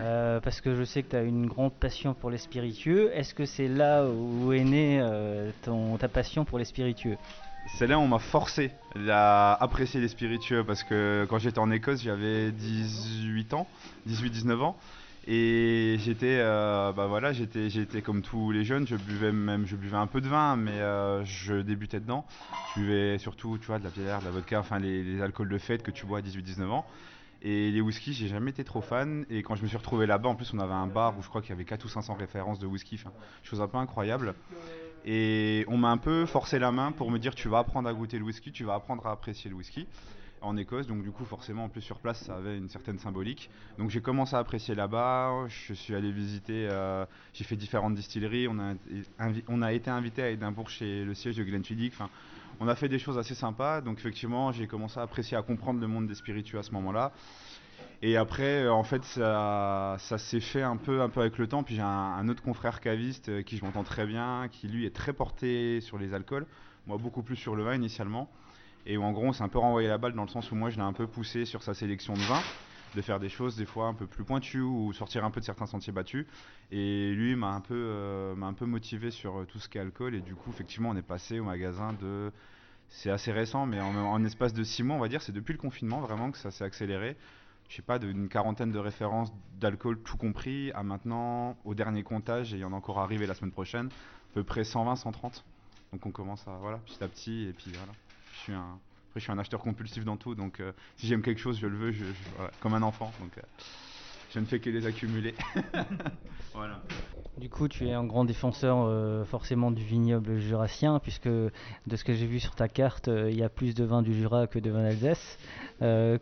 euh, 0.00 0.40
parce 0.40 0.62
que 0.62 0.74
je 0.74 0.82
sais 0.82 1.02
que 1.02 1.10
tu 1.10 1.16
as 1.16 1.22
une 1.22 1.46
grande 1.46 1.74
passion 1.74 2.14
pour 2.14 2.30
les 2.30 2.38
spiritueux. 2.38 3.10
Est-ce 3.14 3.34
que 3.34 3.44
c'est 3.44 3.68
là 3.68 4.06
où 4.06 4.52
est 4.54 4.64
née 4.64 4.98
euh, 5.02 5.50
ton, 5.62 5.98
ta 5.98 6.08
passion 6.08 6.46
pour 6.46 6.58
les 6.58 6.64
spiritueux? 6.64 7.18
C'est 7.78 7.86
là 7.86 7.98
où 7.98 8.02
on 8.02 8.08
m'a 8.08 8.18
forcé 8.18 8.72
à 9.08 9.62
apprécier 9.62 10.00
les 10.00 10.08
spiritueux 10.08 10.64
parce 10.64 10.82
que 10.82 11.26
quand 11.28 11.38
j'étais 11.38 11.58
en 11.58 11.70
Écosse 11.70 12.02
j'avais 12.02 12.50
18 12.50 13.54
ans, 13.54 13.66
18-19 14.08 14.60
ans. 14.62 14.76
Et 15.28 15.96
j'étais, 16.00 16.38
euh, 16.40 16.92
bah 16.92 17.06
voilà, 17.06 17.32
j'étais, 17.32 17.70
j'étais 17.70 18.02
comme 18.02 18.22
tous 18.22 18.50
les 18.50 18.64
jeunes, 18.64 18.88
je 18.88 18.96
buvais 18.96 19.30
même, 19.30 19.66
je 19.66 19.76
buvais 19.76 19.96
un 19.96 20.08
peu 20.08 20.20
de 20.20 20.28
vin, 20.28 20.56
mais 20.56 20.72
euh, 20.72 21.24
je 21.24 21.54
débutais 21.54 22.00
dedans. 22.00 22.26
Je 22.74 22.80
buvais 22.80 23.18
surtout, 23.18 23.56
tu 23.58 23.66
vois, 23.66 23.78
de 23.78 23.84
la 23.84 23.90
bière, 23.90 24.18
de 24.18 24.24
la 24.24 24.30
vodka, 24.32 24.58
enfin 24.58 24.80
les, 24.80 25.22
alcools 25.22 25.48
de 25.48 25.58
fête 25.58 25.84
que 25.84 25.92
tu 25.92 26.06
bois 26.06 26.18
à 26.18 26.22
18-19 26.22 26.64
ans. 26.70 26.84
Et 27.42 27.70
les 27.70 27.80
whisky, 27.80 28.12
j'ai 28.12 28.26
jamais 28.26 28.50
été 28.50 28.64
trop 28.64 28.80
fan. 28.80 29.24
Et 29.30 29.42
quand 29.44 29.54
je 29.54 29.62
me 29.62 29.68
suis 29.68 29.76
retrouvé 29.76 30.06
là-bas, 30.06 30.28
en 30.28 30.34
plus, 30.34 30.52
on 30.54 30.58
avait 30.58 30.72
un 30.72 30.86
bar 30.88 31.16
où 31.16 31.22
je 31.22 31.28
crois 31.28 31.40
qu'il 31.40 31.50
y 31.50 31.52
avait 31.52 31.64
4 31.64 31.84
ou 31.84 31.88
500 31.88 32.14
références 32.14 32.58
de 32.58 32.66
whisky, 32.66 33.00
chose 33.44 33.60
un 33.60 33.68
peu 33.68 33.78
incroyable. 33.78 34.34
Et 35.04 35.64
on 35.68 35.76
m'a 35.76 35.90
un 35.90 35.98
peu 35.98 36.26
forcé 36.26 36.58
la 36.58 36.72
main 36.72 36.90
pour 36.92 37.10
me 37.12 37.18
dire, 37.18 37.34
tu 37.34 37.48
vas 37.48 37.58
apprendre 37.58 37.88
à 37.88 37.94
goûter 37.94 38.18
le 38.18 38.24
whisky, 38.24 38.50
tu 38.50 38.64
vas 38.64 38.74
apprendre 38.74 39.06
à 39.06 39.12
apprécier 39.12 39.50
le 39.50 39.56
whisky 39.56 39.86
en 40.42 40.56
Écosse. 40.56 40.86
Donc 40.86 41.02
du 41.02 41.10
coup, 41.10 41.24
forcément, 41.24 41.64
en 41.64 41.68
plus 41.68 41.80
sur 41.80 41.98
place, 41.98 42.24
ça 42.24 42.36
avait 42.36 42.56
une 42.58 42.68
certaine 42.68 42.98
symbolique. 42.98 43.50
Donc 43.78 43.90
j'ai 43.90 44.00
commencé 44.00 44.34
à 44.36 44.38
apprécier 44.38 44.74
là-bas. 44.74 45.46
Je 45.48 45.74
suis 45.74 45.94
allé 45.94 46.12
visiter. 46.12 46.68
euh, 46.70 47.04
j'ai 47.32 47.44
fait 47.44 47.56
différentes 47.56 47.94
distilleries. 47.94 48.48
On 48.48 49.62
a, 49.62 49.72
été 49.72 49.90
invité 49.90 50.22
à 50.22 50.30
Édimbourg 50.30 50.68
chez 50.68 51.04
le 51.04 51.14
siège 51.14 51.36
de 51.36 51.44
Glenfiddich. 51.44 51.92
Enfin, 51.94 52.10
on 52.60 52.68
a 52.68 52.74
fait 52.74 52.88
des 52.88 52.98
choses 52.98 53.18
assez 53.18 53.34
sympas. 53.34 53.80
Donc 53.80 53.98
effectivement, 53.98 54.52
j'ai 54.52 54.66
commencé 54.66 54.98
à 54.98 55.02
apprécier, 55.02 55.36
à 55.36 55.42
comprendre 55.42 55.80
le 55.80 55.86
monde 55.86 56.06
des 56.06 56.14
spiritueux 56.14 56.58
à 56.58 56.62
ce 56.62 56.72
moment-là. 56.72 57.12
Et 58.04 58.16
après, 58.16 58.64
euh, 58.64 58.72
en 58.72 58.82
fait, 58.82 59.04
ça, 59.04 59.96
ça 59.98 60.18
s'est 60.18 60.40
fait 60.40 60.62
un 60.62 60.76
peu, 60.76 61.02
un 61.02 61.08
peu 61.08 61.20
avec 61.20 61.38
le 61.38 61.46
temps. 61.46 61.62
Puis 61.62 61.76
j'ai 61.76 61.82
un, 61.82 61.86
un 61.86 62.28
autre 62.28 62.42
confrère 62.42 62.80
caviste 62.80 63.28
euh, 63.28 63.42
qui 63.42 63.56
je 63.56 63.64
m'entends 63.64 63.84
très 63.84 64.06
bien, 64.06 64.48
qui 64.50 64.66
lui 64.66 64.86
est 64.86 64.94
très 64.94 65.12
porté 65.12 65.80
sur 65.80 65.98
les 65.98 66.12
alcools. 66.12 66.46
Moi, 66.88 66.98
beaucoup 66.98 67.22
plus 67.22 67.36
sur 67.36 67.54
le 67.54 67.62
vin 67.62 67.76
initialement. 67.76 68.28
Et 68.86 68.96
où, 68.96 69.02
en 69.02 69.12
gros, 69.12 69.26
on 69.26 69.32
s'est 69.32 69.42
un 69.42 69.48
peu 69.48 69.58
renvoyé 69.58 69.88
la 69.88 69.98
balle 69.98 70.14
dans 70.14 70.22
le 70.22 70.28
sens 70.28 70.50
où 70.50 70.54
moi, 70.54 70.70
je 70.70 70.76
l'ai 70.76 70.82
un 70.82 70.92
peu 70.92 71.06
poussé 71.06 71.44
sur 71.44 71.62
sa 71.62 71.74
sélection 71.74 72.14
de 72.14 72.20
vins, 72.20 72.42
de 72.94 73.00
faire 73.00 73.20
des 73.20 73.28
choses 73.28 73.56
des 73.56 73.64
fois 73.64 73.86
un 73.86 73.94
peu 73.94 74.06
plus 74.06 74.24
pointues 74.24 74.60
ou 74.60 74.92
sortir 74.92 75.24
un 75.24 75.30
peu 75.30 75.40
de 75.40 75.44
certains 75.44 75.66
sentiers 75.66 75.92
battus. 75.92 76.26
Et 76.70 77.12
lui 77.12 77.36
m'a 77.36 77.52
un 77.52 77.60
peu, 77.60 77.74
euh, 77.74 78.34
m'a 78.34 78.46
un 78.46 78.52
peu 78.54 78.66
motivé 78.66 79.10
sur 79.10 79.40
euh, 79.40 79.44
tout 79.44 79.58
ce 79.58 79.68
qui 79.68 79.78
est 79.78 79.80
alcool. 79.80 80.14
Et 80.14 80.20
du 80.20 80.34
coup, 80.34 80.50
effectivement, 80.50 80.90
on 80.90 80.96
est 80.96 81.02
passé 81.02 81.38
au 81.38 81.44
magasin 81.44 81.92
de. 82.00 82.32
C'est 82.88 83.10
assez 83.10 83.32
récent, 83.32 83.64
mais 83.64 83.80
en, 83.80 84.22
espace 84.22 84.52
de 84.52 84.62
six 84.62 84.82
mois, 84.82 84.96
on 84.96 85.00
va 85.00 85.08
dire, 85.08 85.22
c'est 85.22 85.32
depuis 85.32 85.52
le 85.52 85.58
confinement 85.58 86.00
vraiment 86.00 86.30
que 86.30 86.36
ça 86.36 86.50
s'est 86.50 86.64
accéléré. 86.64 87.16
Je 87.70 87.76
sais 87.76 87.82
pas, 87.82 87.98
d'une 87.98 88.28
quarantaine 88.28 88.70
de 88.70 88.78
références 88.78 89.32
d'alcool 89.58 89.98
tout 90.02 90.18
compris 90.18 90.70
à 90.72 90.82
maintenant, 90.82 91.56
au 91.64 91.74
dernier 91.74 92.02
comptage, 92.02 92.52
et 92.52 92.58
il 92.58 92.60
y 92.60 92.64
en 92.66 92.72
encore 92.74 92.98
arrivé 92.98 93.26
la 93.26 93.32
semaine 93.32 93.50
prochaine, 93.50 93.86
à 93.86 94.34
peu 94.34 94.44
près 94.44 94.64
120, 94.64 94.96
130. 94.96 95.42
Donc 95.92 96.04
on 96.04 96.10
commence 96.10 96.46
à, 96.46 96.58
voilà, 96.60 96.78
petit 96.78 97.02
à 97.02 97.08
petit, 97.08 97.44
et 97.48 97.54
puis 97.54 97.72
voilà. 97.72 97.92
Je 98.46 99.20
suis 99.20 99.30
un, 99.30 99.38
acheteur 99.38 99.60
compulsif 99.60 100.04
dans 100.04 100.16
tout, 100.16 100.34
donc 100.34 100.58
euh, 100.58 100.72
si 100.96 101.06
j'aime 101.06 101.22
quelque 101.22 101.38
chose, 101.38 101.58
je 101.60 101.66
le 101.66 101.76
veux, 101.76 101.92
je, 101.92 102.04
comme 102.60 102.74
un 102.74 102.82
enfant. 102.82 103.12
Donc 103.20 103.38
euh, 103.38 103.42
je 104.34 104.40
ne 104.40 104.44
fais 104.46 104.58
que 104.58 104.68
les 104.68 104.86
accumuler. 104.86 105.34
voilà. 106.54 106.82
Du 107.38 107.48
coup, 107.48 107.68
tu 107.68 107.86
es 107.86 107.92
un 107.92 108.04
grand 108.04 108.24
défenseur 108.24 108.78
euh, 108.80 109.24
forcément 109.24 109.70
du 109.70 109.84
vignoble 109.84 110.38
jurassien, 110.38 110.98
puisque 110.98 111.28
de 111.28 111.50
ce 111.94 112.02
que 112.02 112.14
j'ai 112.14 112.26
vu 112.26 112.40
sur 112.40 112.54
ta 112.56 112.68
carte, 112.68 113.08
il 113.08 113.36
y 113.36 113.44
a 113.44 113.48
plus 113.48 113.74
de 113.74 113.84
vin 113.84 114.02
du 114.02 114.12
Jura 114.12 114.48
que 114.48 114.58
de 114.58 114.70
vin 114.70 114.82
d'Alsace. 114.82 115.38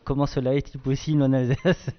Comment 0.05 0.27
cela 0.27 0.55
est-il 0.55 0.79
possible 0.79 1.23
en 1.23 1.33
Alsace? 1.33 1.91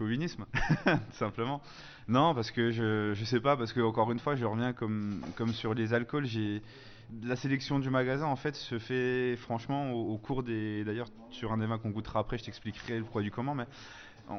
Chauvinisme, 0.00 0.46
tout 0.84 1.16
simplement. 1.16 1.60
Non, 2.08 2.34
parce 2.34 2.50
que 2.50 2.70
je, 2.70 3.12
je 3.14 3.24
sais 3.24 3.40
pas, 3.40 3.56
parce 3.56 3.74
que 3.74 3.80
encore 3.80 4.10
une 4.12 4.18
fois, 4.18 4.34
je 4.34 4.46
reviens 4.46 4.72
comme, 4.72 5.20
comme 5.36 5.52
sur 5.52 5.74
les 5.74 5.92
alcools, 5.92 6.24
j'ai 6.24 6.62
la 7.22 7.36
sélection 7.36 7.80
du 7.80 7.90
magasin 7.90 8.26
en 8.26 8.36
fait 8.36 8.54
se 8.54 8.78
fait 8.78 9.36
franchement 9.36 9.92
au, 9.92 10.16
cours 10.16 10.42
des. 10.42 10.84
D'ailleurs, 10.84 11.08
sur 11.30 11.52
un 11.52 11.58
des 11.58 11.66
vins 11.66 11.78
qu'on 11.78 11.90
goûtera 11.90 12.20
après, 12.20 12.38
je 12.38 12.44
t'expliquerai 12.44 12.98
le 12.98 13.22
du 13.22 13.30
comment, 13.30 13.54
mais 13.54 13.66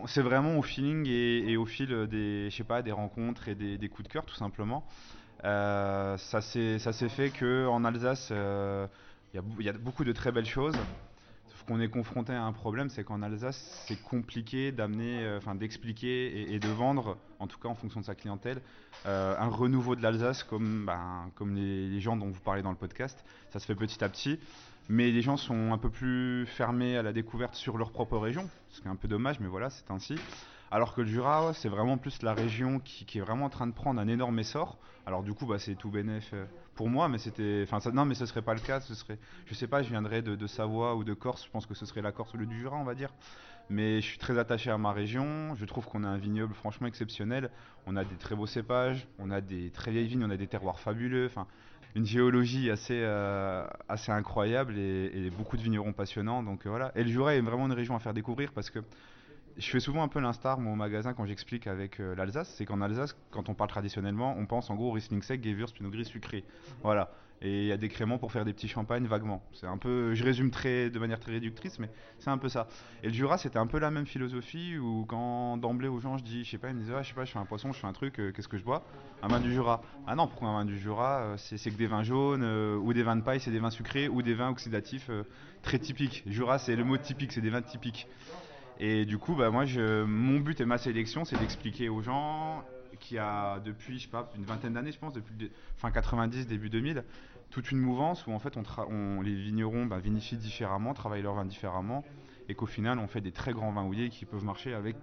c'est 0.07 0.21
vraiment 0.21 0.57
au 0.57 0.63
feeling 0.63 1.05
et, 1.07 1.57
au 1.57 1.65
fil 1.65 2.07
des, 2.07 2.49
je 2.49 2.55
sais 2.55 2.63
pas, 2.63 2.81
des 2.81 2.93
rencontres 2.93 3.49
et 3.49 3.55
des, 3.55 3.77
des 3.77 3.89
coups 3.89 4.07
de 4.07 4.13
cœur 4.13 4.25
tout 4.25 4.35
simplement. 4.35 4.83
Euh, 5.43 6.17
ça 6.17 6.41
s'est 6.41 6.79
ça 6.79 6.93
s'est 6.93 7.09
fait 7.09 7.29
que 7.29 7.67
en 7.67 7.83
Alsace, 7.83 8.29
euh, 8.31 8.87
il 9.33 9.65
y 9.65 9.69
a 9.69 9.73
beaucoup 9.73 10.05
de 10.05 10.11
très 10.11 10.31
belles 10.31 10.45
choses. 10.45 10.75
Qu'on 11.67 11.79
est 11.79 11.89
confronté 11.89 12.33
à 12.33 12.43
un 12.43 12.53
problème, 12.53 12.89
c'est 12.89 13.03
qu'en 13.03 13.21
Alsace, 13.21 13.85
c'est 13.87 14.01
compliqué 14.01 14.71
d'amener, 14.71 15.23
euh, 15.23 15.37
enfin 15.37 15.55
d'expliquer 15.55 16.41
et, 16.41 16.53
et 16.53 16.59
de 16.59 16.67
vendre, 16.67 17.17
en 17.39 17.47
tout 17.47 17.59
cas 17.59 17.69
en 17.69 17.75
fonction 17.75 17.99
de 17.99 18.05
sa 18.05 18.15
clientèle, 18.15 18.61
euh, 19.05 19.35
un 19.37 19.47
renouveau 19.47 19.95
de 19.95 20.01
l'Alsace 20.01 20.43
comme, 20.43 20.85
ben, 20.85 21.29
comme 21.35 21.55
les, 21.55 21.87
les 21.87 22.01
gens 22.01 22.17
dont 22.17 22.29
vous 22.29 22.41
parlez 22.41 22.61
dans 22.61 22.71
le 22.71 22.77
podcast. 22.77 23.23
Ça 23.51 23.59
se 23.59 23.65
fait 23.65 23.75
petit 23.75 24.03
à 24.03 24.09
petit. 24.09 24.39
Mais 24.89 25.11
les 25.11 25.21
gens 25.21 25.37
sont 25.37 25.71
un 25.71 25.77
peu 25.77 25.89
plus 25.89 26.45
fermés 26.47 26.97
à 26.97 27.03
la 27.03 27.13
découverte 27.13 27.55
sur 27.55 27.77
leur 27.77 27.91
propre 27.91 28.17
région, 28.17 28.49
ce 28.69 28.81
qui 28.81 28.87
est 28.87 28.91
un 28.91 28.95
peu 28.95 29.07
dommage, 29.07 29.39
mais 29.39 29.47
voilà, 29.47 29.69
c'est 29.69 29.89
ainsi. 29.91 30.15
Alors 30.73 30.93
que 30.95 31.01
le 31.01 31.07
Jura, 31.07 31.53
c'est 31.53 31.67
vraiment 31.67 31.97
plus 31.97 32.21
la 32.23 32.33
région 32.33 32.79
qui, 32.79 33.17
est 33.17 33.21
vraiment 33.21 33.45
en 33.45 33.49
train 33.49 33.67
de 33.67 33.73
prendre 33.73 33.99
un 33.99 34.07
énorme 34.07 34.39
essor. 34.39 34.77
Alors 35.05 35.21
du 35.21 35.33
coup, 35.33 35.45
bah, 35.45 35.59
c'est 35.59 35.75
tout 35.75 35.89
bénef 35.89 36.29
euh, 36.33 36.45
pour 36.75 36.87
moi, 36.87 37.09
mais 37.09 37.17
c'était, 37.17 37.61
enfin, 37.63 37.81
ça, 37.81 37.91
mais 37.91 38.15
ce 38.15 38.25
serait 38.25 38.41
pas 38.41 38.53
le 38.53 38.61
cas. 38.61 38.79
Ce 38.79 38.95
serait, 38.95 39.19
je 39.47 39.53
sais 39.53 39.67
pas, 39.67 39.83
je 39.83 39.89
viendrais 39.89 40.21
de, 40.21 40.47
Savoie 40.47 40.95
ou 40.95 41.03
de 41.03 41.13
Corse. 41.13 41.43
Je 41.45 41.51
pense 41.51 41.65
que 41.65 41.73
ce 41.73 41.85
serait 41.85 42.01
la 42.01 42.13
Corse 42.13 42.33
ou 42.33 42.37
le 42.37 42.45
du 42.45 42.57
Jura, 42.57 42.77
on 42.77 42.85
va 42.85 42.95
dire. 42.95 43.13
Mais 43.69 43.99
je 43.99 44.05
suis 44.05 44.17
très 44.17 44.37
attaché 44.37 44.71
à 44.71 44.77
ma 44.77 44.93
région. 44.93 45.55
Je 45.55 45.65
trouve 45.65 45.85
qu'on 45.85 46.05
a 46.05 46.07
un 46.07 46.17
vignoble 46.17 46.53
franchement 46.53 46.87
exceptionnel. 46.87 47.49
On 47.85 47.97
a 47.97 48.05
des 48.05 48.15
très 48.15 48.35
beaux 48.35 48.47
cépages, 48.47 49.07
on 49.19 49.29
a 49.29 49.41
des 49.41 49.71
très 49.71 49.91
vieilles 49.91 50.07
vignes, 50.07 50.23
on 50.23 50.29
a 50.29 50.37
des 50.37 50.47
terroirs 50.47 50.79
fabuleux. 50.79 51.29
Une 51.95 52.05
géologie 52.05 52.71
assez, 52.71 53.01
euh, 53.01 53.67
incroyable 54.07 54.77
et, 54.77 55.11
et 55.13 55.29
beaucoup 55.31 55.57
de 55.57 55.61
vignerons 55.61 55.91
passionnants. 55.91 56.43
Donc 56.43 56.65
euh, 56.65 56.69
voilà. 56.69 56.93
Et 56.95 57.03
le 57.03 57.09
Jura 57.09 57.35
est 57.35 57.41
vraiment 57.41 57.65
une 57.65 57.73
région 57.73 57.93
à 57.97 57.99
faire 57.99 58.13
découvrir 58.13 58.53
parce 58.53 58.69
que 58.69 58.79
je 59.57 59.69
fais 59.69 59.79
souvent 59.79 60.03
un 60.03 60.07
peu 60.07 60.19
l'instar 60.19 60.59
au 60.59 60.75
magasin 60.75 61.13
quand 61.13 61.25
j'explique 61.25 61.67
avec 61.67 61.99
euh, 61.99 62.15
l'Alsace. 62.15 62.53
C'est 62.57 62.65
qu'en 62.65 62.81
Alsace, 62.81 63.15
quand 63.31 63.49
on 63.49 63.53
parle 63.53 63.69
traditionnellement, 63.69 64.35
on 64.37 64.45
pense 64.45 64.69
en 64.69 64.75
gros 64.75 64.89
au 64.89 64.91
Riesling 64.91 65.21
sec, 65.21 65.43
Gewürz, 65.43 65.71
Pinot 65.71 65.89
Gris 65.89 66.05
sucré. 66.05 66.43
Voilà. 66.83 67.11
Et 67.43 67.61
il 67.63 67.67
y 67.67 67.71
a 67.71 67.77
des 67.77 67.89
créments 67.89 68.19
pour 68.19 68.31
faire 68.31 68.45
des 68.45 68.53
petits 68.53 68.67
champagnes 68.67 69.07
vaguement. 69.07 69.41
C'est 69.53 69.65
un 69.65 69.77
peu, 69.77 70.13
je 70.13 70.23
résume 70.23 70.51
très, 70.51 70.91
de 70.91 70.99
manière 70.99 71.19
très 71.19 71.31
réductrice, 71.31 71.79
mais 71.79 71.89
c'est 72.19 72.29
un 72.29 72.37
peu 72.37 72.49
ça. 72.49 72.67
Et 73.01 73.07
le 73.07 73.13
Jura, 73.13 73.39
c'était 73.39 73.57
un 73.57 73.65
peu 73.65 73.79
la 73.79 73.89
même 73.89 74.05
philosophie 74.05 74.77
où 74.77 75.05
quand 75.07 75.57
d'emblée 75.57 75.87
aux 75.87 75.99
gens, 75.99 76.17
je 76.17 76.23
dis, 76.23 76.43
je 76.43 76.51
sais 76.51 76.59
pas, 76.59 76.69
ils 76.69 76.75
me 76.75 76.81
disent, 76.81 76.93
ah, 76.95 77.01
je 77.01 77.09
sais 77.09 77.15
pas, 77.15 77.25
je 77.25 77.31
fais 77.31 77.39
un 77.39 77.45
poisson, 77.45 77.71
je 77.71 77.79
fais 77.79 77.87
un 77.87 77.93
truc, 77.93 78.19
euh, 78.19 78.31
qu'est-ce 78.31 78.47
que 78.47 78.59
je 78.59 78.63
bois? 78.63 78.83
Un 79.23 79.27
vin 79.27 79.39
du 79.39 79.51
Jura. 79.51 79.81
Ah 80.05 80.15
non, 80.15 80.27
pourquoi 80.27 80.49
un 80.49 80.59
vin 80.59 80.65
du 80.65 80.77
Jura 80.77 81.21
euh, 81.21 81.37
C'est 81.37 81.71
que 81.71 81.77
des 81.77 81.87
vins 81.87 82.03
jaunes 82.03 82.43
ou 82.43 82.93
des 82.93 83.01
vins 83.01 83.15
de 83.15 83.23
paille, 83.23 83.39
c'est 83.39 83.49
des 83.49 83.59
vins 83.59 83.71
sucrés 83.71 84.07
ou 84.07 84.21
des 84.21 84.35
vins 84.35 84.49
oxydatifs 84.49 85.09
très 85.63 85.79
typiques. 85.79 86.23
Jura, 86.27 86.59
c'est 86.59 86.75
le 86.75 86.83
mot 86.83 86.97
typique, 86.97 87.31
c'est 87.31 87.41
des 87.41 87.49
vins 87.49 87.63
typiques. 87.63 88.07
Et 88.83 89.05
du 89.05 89.19
coup, 89.19 89.35
bah, 89.35 89.51
moi, 89.51 89.63
mon 90.07 90.39
but 90.39 90.59
et 90.59 90.65
ma 90.65 90.79
sélection, 90.79 91.23
c'est 91.23 91.37
d'expliquer 91.37 91.87
aux 91.87 92.01
gens 92.01 92.63
qui 92.99 93.17
a 93.19 93.59
depuis, 93.59 93.99
je 93.99 94.03
sais 94.03 94.09
pas, 94.09 94.31
une 94.35 94.43
vingtaine 94.43 94.73
d'années, 94.73 94.91
je 94.91 94.97
pense, 94.99 95.13
depuis 95.13 95.51
fin 95.77 95.91
90, 95.91 96.47
début 96.47 96.69
2000, 96.69 97.03
toute 97.51 97.71
une 97.71 97.79
mouvance 97.79 98.25
où 98.25 98.31
en 98.31 98.39
fait 98.39 98.55
les 98.55 99.35
vignerons 99.35 99.85
bah, 99.85 99.99
vinifient 99.99 100.37
différemment, 100.37 100.93
travaillent 100.93 101.21
leur 101.21 101.35
vin 101.35 101.45
différemment, 101.45 102.03
et 102.49 102.55
qu'au 102.55 102.65
final 102.65 102.97
on 102.97 103.07
fait 103.07 103.21
des 103.21 103.31
très 103.31 103.53
grands 103.53 103.71
vins 103.71 103.83
houillés 103.83 104.09
qui 104.09 104.25
peuvent 104.25 104.43
marcher 104.43 104.73
avec 104.73 104.95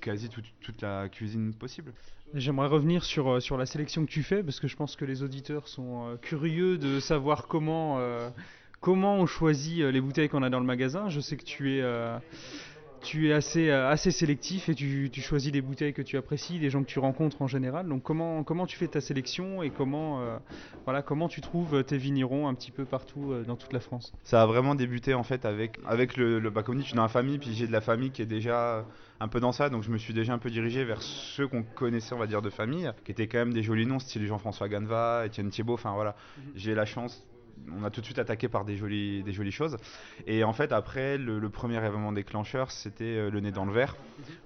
quasi 0.00 0.28
toute, 0.28 0.82
la 0.82 1.08
cuisine 1.08 1.52
possible. 1.52 1.92
J'aimerais 2.32 2.68
revenir 2.68 3.04
sur, 3.04 3.28
euh, 3.28 3.40
sur 3.40 3.58
la 3.58 3.66
sélection 3.66 4.06
que 4.06 4.10
tu 4.10 4.22
fais, 4.22 4.42
parce 4.42 4.60
que 4.60 4.68
je 4.68 4.76
pense 4.76 4.96
que 4.96 5.04
les 5.04 5.22
auditeurs 5.22 5.68
sont 5.68 6.06
euh, 6.06 6.16
curieux 6.16 6.78
de 6.78 7.00
savoir 7.00 7.48
comment, 7.48 7.98
euh, 7.98 8.30
on 8.86 9.26
choisit 9.26 9.80
les 9.80 10.00
bouteilles 10.00 10.28
qu'on 10.28 10.42
a 10.42 10.48
dans 10.48 10.60
le 10.60 10.66
magasin. 10.66 11.10
Je 11.10 11.20
sais 11.20 11.36
que 11.36 11.44
tu 11.44 11.72
es, 11.72 11.82
tu 13.02 13.28
es 13.28 13.32
assez, 13.32 13.70
euh, 13.70 13.88
assez 13.88 14.10
sélectif 14.10 14.68
et 14.68 14.74
tu, 14.74 15.10
tu 15.10 15.20
choisis 15.20 15.50
des 15.52 15.60
bouteilles 15.60 15.92
que 15.92 16.02
tu 16.02 16.16
apprécies, 16.16 16.58
des 16.58 16.70
gens 16.70 16.82
que 16.82 16.88
tu 16.88 16.98
rencontres 16.98 17.42
en 17.42 17.46
général. 17.46 17.88
Donc 17.88 18.02
comment, 18.02 18.44
comment 18.44 18.66
tu 18.66 18.76
fais 18.76 18.88
ta 18.88 19.00
sélection 19.00 19.62
et 19.62 19.70
comment, 19.70 20.20
euh, 20.20 20.36
voilà, 20.84 21.02
comment 21.02 21.28
tu 21.28 21.40
trouves 21.40 21.82
tes 21.84 21.96
vignerons 21.96 22.48
un 22.48 22.54
petit 22.54 22.70
peu 22.70 22.84
partout 22.84 23.32
euh, 23.32 23.44
dans 23.44 23.56
toute 23.56 23.72
la 23.72 23.80
France? 23.80 24.12
Ça 24.24 24.42
a 24.42 24.46
vraiment 24.46 24.74
débuté 24.74 25.14
en 25.14 25.22
fait 25.22 25.44
avec, 25.44 25.78
avec 25.86 26.16
le, 26.16 26.38
le 26.38 26.50
je 26.50 26.82
suis 26.82 26.94
dans 26.94 27.02
la 27.02 27.08
famille, 27.08 27.38
puis 27.38 27.54
j'ai 27.54 27.66
de 27.66 27.72
la 27.72 27.80
famille 27.80 28.10
qui 28.10 28.22
est 28.22 28.26
déjà 28.26 28.84
un 29.20 29.28
peu 29.28 29.40
dans 29.40 29.52
ça, 29.52 29.68
donc 29.68 29.82
je 29.82 29.90
me 29.90 29.98
suis 29.98 30.14
déjà 30.14 30.32
un 30.32 30.38
peu 30.38 30.50
dirigé 30.50 30.84
vers 30.84 31.02
ceux 31.02 31.46
qu'on 31.46 31.62
connaissait, 31.62 32.14
on 32.14 32.18
va 32.18 32.26
dire, 32.26 32.42
de 32.42 32.50
famille, 32.50 32.90
qui 33.04 33.12
étaient 33.12 33.26
quand 33.26 33.38
même 33.38 33.52
des 33.52 33.62
jolis 33.62 33.86
noms, 33.86 33.98
style 33.98 34.26
Jean-François 34.26 34.68
Ganva, 34.68 35.24
Étienne 35.26 35.50
Thiebaud, 35.50 35.74
enfin 35.74 35.92
voilà, 35.94 36.16
j'ai 36.54 36.74
la 36.74 36.86
chance, 36.86 37.22
on 37.76 37.84
a 37.84 37.90
tout 37.90 38.00
de 38.00 38.06
suite 38.06 38.18
attaqué 38.18 38.48
par 38.48 38.64
des 38.64 38.76
jolies, 38.76 39.24
choses. 39.50 39.76
Et 40.26 40.44
en 40.44 40.52
fait, 40.52 40.72
après, 40.72 41.18
le, 41.18 41.48
premier 41.48 41.76
événement 41.76 42.12
déclencheur, 42.12 42.70
c'était 42.70 43.04
euh, 43.04 43.30
le 43.30 43.40
Nez 43.40 43.50
dans 43.50 43.64
le 43.64 43.72
Verre, 43.72 43.96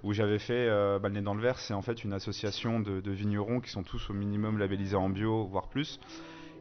où 0.02 0.12
j'avais 0.12 0.38
fait, 0.38 0.66
euh, 0.68 0.99
bah, 0.99 1.09
le 1.09 1.14
Nez 1.14 1.21
dans 1.23 1.35
le 1.35 1.42
Verre, 1.42 1.59
c'est 1.59 1.75
en 1.75 1.83
fait 1.83 2.04
une 2.04 2.12
association 2.12 2.80
de, 2.80 3.11
vignerons 3.11 3.61
qui 3.61 3.71
sont 3.71 3.83
tous 3.83 4.11
au 4.11 4.14
minimum 4.14 4.59
labellisés 4.59 4.97
en 4.97 5.09
bio, 5.09 5.44
voire 5.47 5.68
plus. 5.68 6.00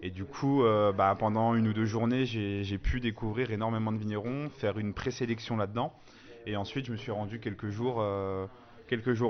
Et 0.02 0.10
du 0.10 0.26
coup, 0.26 0.64
euh, 0.64 0.92
bah, 0.92 1.16
pendant 1.18 1.56
une 1.56 1.68
ou 1.68 1.74
deux 1.74 1.86
journées, 1.86 2.26
j'ai 2.26 2.78
pu 2.78 3.00
découvrir 3.00 3.52
énormément 3.52 3.92
de 3.92 3.98
vignerons, 3.98 4.50
faire 4.50 4.78
une 4.78 4.94
présélection 4.94 5.56
là-dedans. 5.56 5.94
Et 6.46 6.58
ensuite, 6.58 6.86
je 6.86 6.92
me 6.92 6.98
suis 6.98 7.12
rendu 7.12 7.40
quelques 7.40 7.70
jours 7.70 8.02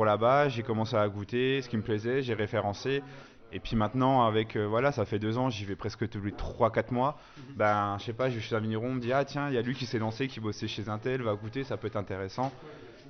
là-bas. 0.05 0.49
J'ai 0.49 0.63
commencé 0.63 0.95
à 0.95 1.07
goûter 1.07 1.61
ce 1.61 1.69
qui 1.69 1.77
me 1.77 1.83
plaisait, 1.83 2.23
j'ai 2.23 2.33
référencé. 2.33 3.03
Et 3.55 3.59
puis 3.59 3.75
maintenant, 3.75 4.25
avec 4.25 4.55
euh, 4.55 4.65
voilà, 4.65 4.91
ça 4.91 5.05
fait 5.05 5.19
deux 5.19 5.37
ans, 5.37 5.51
j'y 5.51 5.63
vais 5.63 5.75
presque 5.75 6.09
tous 6.09 6.21
les 6.21 6.31
3-4 6.31 6.91
mois. 6.91 7.19
Ben, 7.55 7.97
je 7.99 8.05
sais 8.05 8.13
pas, 8.13 8.31
je 8.31 8.39
suis 8.39 8.55
un 8.55 8.59
vigneron, 8.59 8.87
on 8.87 8.93
me 8.93 8.99
dit 8.99 9.13
ah 9.13 9.23
tiens, 9.23 9.47
il 9.47 9.53
y 9.53 9.59
a 9.59 9.61
lui 9.61 9.75
qui 9.75 9.85
s'est 9.85 9.99
lancé, 9.99 10.27
qui 10.27 10.39
bossait 10.39 10.67
chez 10.67 10.89
Intel, 10.89 11.21
va 11.21 11.35
goûter, 11.35 11.63
ça 11.63 11.77
peut 11.77 11.85
être 11.85 11.95
intéressant. 11.95 12.51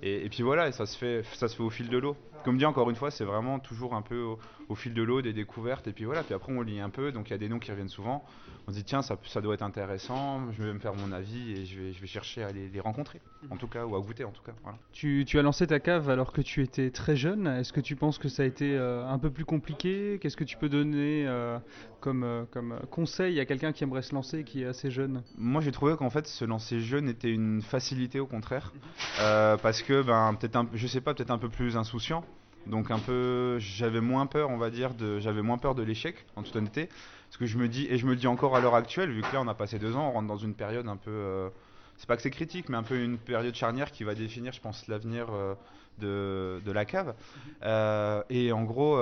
Et, 0.04 0.26
et 0.26 0.30
puis 0.30 0.44
voilà, 0.44 0.68
et 0.68 0.74
ça 0.74 0.86
se 0.86 0.98
fait, 0.98 1.24
ça 1.34 1.48
se 1.48 1.56
fait 1.56 1.64
au 1.64 1.70
fil 1.70 1.88
de 1.88 1.98
l'eau. 1.98 2.16
Comme 2.44 2.58
dit 2.58 2.66
encore 2.66 2.90
une 2.90 2.98
fois, 2.98 3.10
c'est 3.10 3.24
vraiment 3.24 3.58
toujours 3.60 3.96
un 3.96 4.02
peu 4.02 4.22
au, 4.22 4.38
au 4.68 4.76
fil 4.76 4.94
de 4.94 5.02
l'eau, 5.02 5.22
des 5.22 5.32
découvertes. 5.32 5.88
Et 5.88 5.94
puis 5.94 6.04
voilà, 6.04 6.24
puis 6.24 6.34
après 6.34 6.52
on 6.52 6.62
lit 6.62 6.82
un 6.82 6.90
peu, 6.90 7.14
donc 7.14 7.30
il 7.30 7.32
y 7.32 7.34
a 7.34 7.38
des 7.38 7.48
noms 7.48 7.60
qui 7.60 7.72
reviennent 7.72 7.88
souvent. 7.88 8.26
On 8.68 8.72
se 8.72 8.78
dit 8.78 8.84
tiens, 8.84 9.02
ça, 9.02 9.18
ça 9.26 9.42
doit 9.42 9.54
être 9.54 9.62
intéressant, 9.62 10.52
je 10.52 10.64
vais 10.64 10.74
me 10.74 10.80
faire 10.80 10.94
mon 10.94 11.12
avis 11.12 11.54
et 11.54 11.66
je 11.66 11.80
vais, 11.80 11.94
je 11.94 12.02
vais 12.02 12.08
chercher 12.08 12.44
à 12.44 12.52
les, 12.52 12.70
les 12.70 12.80
rencontrer, 12.80 13.20
en 13.50 13.58
tout 13.58 13.68
cas, 13.68 13.86
ou 13.86 13.96
à 13.96 14.00
goûter 14.00 14.24
en 14.24 14.32
tout 14.32 14.42
cas. 14.42 14.54
Voilà. 14.64 14.78
Tu, 14.94 15.24
tu 15.26 15.38
as 15.40 15.42
lancé 15.42 15.68
ta 15.68 15.80
cave 15.80 16.10
alors 16.10 16.32
que 16.32 16.42
tu 16.42 16.62
étais 16.62 16.90
très 16.90 17.16
jeune. 17.16 17.48
Est-ce 17.48 17.74
que 17.74 17.82
tu 17.82 17.96
penses 17.96 18.18
que 18.18 18.30
ça 18.30 18.44
a 18.44 18.46
été 18.46 18.78
euh, 18.78 19.06
un 19.06 19.20
peu 19.20 19.30
plus 19.32 19.46
compliqué? 19.46 20.18
Qu'est-ce 20.22 20.38
que 20.38 20.46
tu 20.46 20.56
peux 20.58 20.70
donner 20.70 21.26
euh, 21.28 21.60
comme, 22.00 22.24
euh, 22.24 22.44
comme 22.52 22.80
conseil 22.90 23.40
à 23.42 23.46
quelqu'un 23.46 23.74
qui 23.74 23.84
aimerait 23.84 24.02
se 24.02 24.16
lancer 24.16 24.40
et 24.40 24.44
qui 24.46 24.64
est 24.64 24.68
assez 24.68 24.92
jeune? 24.92 25.24
Moi 25.38 25.62
j'ai 25.62 25.72
trouvé 25.72 25.98
qu'en 25.98 26.10
fait 26.10 26.26
se 26.26 26.46
lancer 26.46 26.80
jeune 26.80 27.10
était 27.10 27.32
une 27.32 27.62
facilité 27.62 28.22
au 28.22 28.28
contraire, 28.28 28.74
parce 29.18 29.82
que 29.82 29.93
ben 30.02 30.34
peut-être 30.34 30.56
un, 30.56 30.68
je 30.74 30.88
sais 30.88 31.02
pas, 31.02 31.14
peut-être 31.14 31.32
un 31.32 31.38
peu 31.38 31.50
plus 31.50 31.78
insouciant. 31.78 32.24
Donc 32.66 32.92
un 32.92 33.00
peu, 33.00 33.58
j'avais 33.60 34.02
moins 34.02 34.26
peur, 34.26 34.50
on 34.50 34.58
va 34.58 34.70
dire, 34.70 34.94
de, 34.94 35.20
j'avais 35.20 35.42
moins 35.42 35.58
peur 35.58 35.76
de 35.76 35.84
l'échec, 35.84 36.26
en 36.36 36.44
toute 36.44 36.56
honnêteté. 36.56 36.88
Parce 37.34 37.38
que 37.38 37.46
je 37.46 37.58
me 37.58 37.68
dis, 37.68 37.88
et 37.90 37.98
je 37.98 38.06
me 38.06 38.16
dis 38.16 38.28
encore 38.28 38.56
à 38.56 38.62
l'heure 38.62 38.76
actuelle, 38.76 39.12
vu 39.12 39.22
que 39.22 39.34
là 39.34 39.42
on 39.42 39.48
a 39.48 39.56
passé 39.56 39.80
deux 39.80 39.96
ans, 39.96 40.08
on 40.08 40.12
rentre 40.12 40.28
dans 40.28 40.38
une 40.38 40.54
période 40.54 40.88
un 40.88 40.98
peu, 40.98 41.12
euh, 41.12 41.50
c'est 41.98 42.08
pas 42.08 42.16
que 42.16 42.22
c'est 42.22 42.30
critique, 42.30 42.70
mais 42.70 42.78
un 42.78 42.84
peu 42.84 43.04
une 43.04 43.18
période 43.18 43.56
charnière 43.56 43.92
qui 43.92 44.04
va 44.04 44.16
définir, 44.16 44.54
je 44.54 44.62
pense, 44.62 44.88
l'avenir 44.88 45.28
euh, 45.32 45.56
de, 46.00 46.72
la 46.72 46.86
cave. 46.86 47.16
Euh, 47.64 48.24
et 48.30 48.52
en 48.52 48.64
gros, 48.64 48.98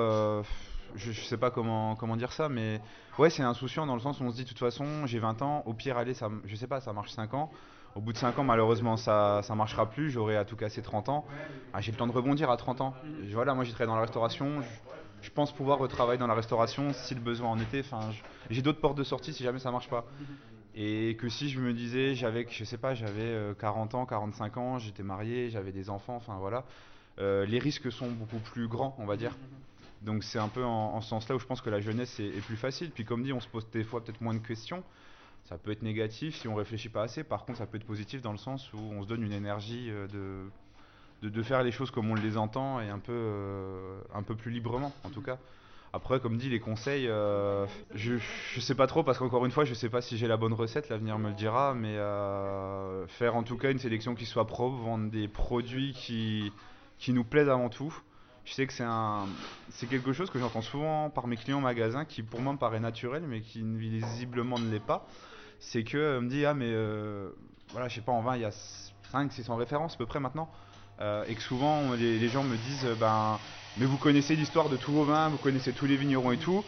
je, 0.95 1.11
je 1.11 1.21
sais 1.21 1.37
pas 1.37 1.51
comment, 1.51 1.95
comment 1.95 2.15
dire 2.15 2.31
ça, 2.31 2.49
mais 2.49 2.81
ouais, 3.19 3.29
c'est 3.29 3.43
insouciant 3.43 3.85
dans 3.85 3.95
le 3.95 4.01
sens 4.01 4.19
où 4.19 4.23
on 4.23 4.31
se 4.31 4.35
dit, 4.37 4.43
de 4.43 4.49
toute 4.49 4.59
façon, 4.59 5.05
j'ai 5.05 5.19
20 5.19 5.41
ans, 5.41 5.63
au 5.65 5.73
pire, 5.73 5.97
allez, 5.97 6.13
ça, 6.13 6.29
je 6.45 6.55
sais 6.55 6.67
pas, 6.67 6.81
ça 6.81 6.93
marche 6.93 7.11
5 7.11 7.33
ans. 7.33 7.51
Au 7.95 8.01
bout 8.01 8.13
de 8.13 8.17
5 8.17 8.39
ans, 8.39 8.43
malheureusement, 8.43 8.97
ça 8.97 9.41
ça 9.43 9.55
marchera 9.55 9.89
plus. 9.89 10.09
J'aurai 10.11 10.37
à 10.37 10.45
tout 10.45 10.55
casser 10.55 10.81
30 10.81 11.09
ans. 11.09 11.25
Ah, 11.73 11.81
j'ai 11.81 11.91
le 11.91 11.97
temps 11.97 12.07
de 12.07 12.11
rebondir 12.11 12.49
à 12.49 12.57
30 12.57 12.81
ans. 12.81 12.95
Je- 13.19 13.33
Voilà, 13.33 13.53
moi 13.53 13.63
j'ai 13.63 13.71
travaillé 13.71 13.87
dans 13.89 13.95
la 13.95 14.01
restauration. 14.01 14.61
Je, 15.21 15.29
pense 15.31 15.53
pouvoir 15.53 15.77
retravailler 15.79 16.17
dans 16.19 16.27
la 16.27 16.33
restauration 16.33 16.93
si 16.93 17.13
le 17.15 17.21
besoin 17.21 17.49
en 17.49 17.59
était. 17.59 17.81
Enfin, 17.81 18.09
j'ai 18.49 18.61
d'autres 18.61 18.81
portes 18.81 18.97
de 18.97 19.03
sortie 19.03 19.33
si 19.33 19.43
jamais 19.43 19.59
ça 19.59 19.71
marche 19.71 19.89
pas. 19.89 20.05
Et 20.75 21.17
que 21.19 21.29
si 21.29 21.49
je 21.49 21.59
me 21.59 21.73
disais, 21.73 22.15
j'avais, 22.15 22.47
je 22.49 22.63
sais 22.63 22.77
pas, 22.77 22.93
j'avais 22.95 23.21
euh, 23.21 23.53
40 23.53 23.95
ans, 23.95 24.05
45 24.05 24.57
ans, 24.57 24.79
j'étais 24.79 25.03
marié, 25.03 25.49
j'avais 25.49 25.71
des 25.73 25.89
enfants, 25.89 26.15
enfin 26.15 26.37
voilà, 26.39 26.65
euh, 27.19 27.45
les 27.45 27.59
risques 27.59 27.91
sont 27.91 28.11
beaucoup 28.11 28.39
plus 28.39 28.67
grands, 28.67 28.95
on 28.99 29.05
va 29.05 29.17
dire. 29.17 29.37
Donc 30.01 30.23
c'est 30.23 30.39
un 30.39 30.49
peu 30.49 30.63
en, 30.65 30.95
en 30.95 31.01
ce 31.01 31.09
sens-là 31.09 31.35
où 31.35 31.39
je 31.39 31.45
pense 31.45 31.61
que 31.61 31.69
la 31.69 31.81
jeunesse 31.81 32.19
est, 32.19 32.25
est 32.27 32.41
plus 32.41 32.57
facile. 32.57 32.91
Puis 32.91 33.05
comme 33.05 33.23
dit, 33.23 33.33
on 33.33 33.39
se 33.41 33.47
pose 33.49 33.69
des 33.71 33.83
fois 33.83 34.03
peut-être 34.03 34.21
moins 34.21 34.33
de 34.33 34.39
questions. 34.39 34.83
Ça 35.45 35.57
peut 35.57 35.71
être 35.71 35.81
négatif 35.81 36.35
si 36.35 36.47
on 36.47 36.55
réfléchit 36.55 36.89
pas 36.89 37.03
assez. 37.03 37.23
Par 37.23 37.45
contre, 37.45 37.57
ça 37.57 37.65
peut 37.65 37.77
être 37.77 37.85
positif 37.85 38.21
dans 38.21 38.31
le 38.31 38.37
sens 38.37 38.71
où 38.73 38.77
on 38.77 39.03
se 39.03 39.07
donne 39.07 39.23
une 39.23 39.33
énergie 39.33 39.89
euh, 39.89 40.07
de, 41.21 41.29
de, 41.29 41.43
faire 41.43 41.63
les 41.63 41.71
choses 41.71 41.91
comme 41.91 42.09
on 42.09 42.15
les 42.15 42.37
entend 42.37 42.79
et 42.79 42.89
un 42.89 42.99
peu, 42.99 43.11
euh, 43.13 43.99
un 44.13 44.23
peu 44.23 44.35
plus 44.35 44.51
librement, 44.51 44.93
en 45.03 45.09
tout 45.09 45.21
cas. 45.21 45.37
Après, 45.93 46.21
comme 46.21 46.37
dit, 46.37 46.49
les 46.49 46.61
conseils, 46.61 47.07
euh, 47.09 47.65
je, 47.93 48.13
je 48.53 48.59
sais 48.61 48.75
pas 48.75 48.87
trop 48.87 49.03
parce 49.03 49.17
qu'encore 49.17 49.45
une 49.45 49.51
fois, 49.51 49.65
je 49.65 49.73
sais 49.73 49.89
pas 49.89 50.01
si 50.01 50.17
j'ai 50.17 50.27
la 50.27 50.37
bonne 50.37 50.53
recette, 50.53 50.87
l'avenir 50.87 51.19
me 51.19 51.27
le 51.27 51.35
dira, 51.35 51.73
mais 51.73 51.95
faire 53.09 53.35
en 53.35 53.43
tout 53.43 53.57
cas 53.57 53.71
une 53.71 53.79
sélection 53.79 54.15
qui 54.15 54.25
soit 54.25 54.47
propre, 54.47 54.77
vendre 54.77 55.11
des 55.11 55.27
produits 55.27 55.91
qui, 55.91 56.53
qui 56.97 57.11
nous 57.11 57.25
plaisent 57.25 57.49
avant 57.49 57.67
tout. 57.67 57.93
Je 58.51 58.55
sais 58.57 58.67
que 58.67 58.73
c'est 58.73 58.83
un, 58.83 59.29
c'est 59.69 59.87
quelque 59.87 60.11
chose 60.11 60.29
que 60.29 60.37
j'entends 60.37 60.61
souvent 60.61 61.09
par 61.09 61.25
mes 61.27 61.37
clients 61.37 61.59
en 61.59 61.61
magasin 61.61 62.03
qui 62.03 62.21
pour 62.21 62.41
moi 62.41 62.51
me 62.51 62.57
paraît 62.57 62.81
naturel, 62.81 63.23
mais 63.25 63.41
qui 63.41 63.63
visiblement 63.63 64.59
ne 64.59 64.69
l'est 64.69 64.81
pas. 64.81 65.07
C'est 65.59 65.85
que 65.85 65.97
euh, 65.97 66.21
me 66.21 66.27
dit 66.29 66.45
ah 66.45 66.53
mais 66.53 66.69
euh, 66.69 67.31
voilà, 67.71 67.87
je 67.87 67.95
sais 67.95 68.01
pas 68.01 68.11
en 68.11 68.21
vin 68.21 68.35
il 68.35 68.41
y 68.41 68.45
a 68.45 68.51
5 68.51 69.31
600 69.31 69.55
références 69.55 69.93
à 69.95 69.97
peu 69.97 70.05
près 70.05 70.19
maintenant. 70.19 70.51
euh, 70.99 71.23
et 71.27 71.35
que 71.35 71.41
souvent 71.41 71.93
les 71.93 72.29
gens 72.29 72.43
me 72.43 72.57
disent 72.57 72.85
euh, 72.85 72.95
ben 72.95 73.41
mais 73.77 73.85
vous 73.85 73.97
connaissez 73.97 74.35
l'histoire 74.35 74.69
de 74.69 74.75
tous 74.77 74.91
vos 74.93 75.05
vins, 75.05 75.29
vous 75.29 75.37
connaissez 75.39 75.73
tous 75.73 75.85
les 75.85 75.95
vignerons 75.97 76.31
et 76.33 76.39
tout. 76.39 76.65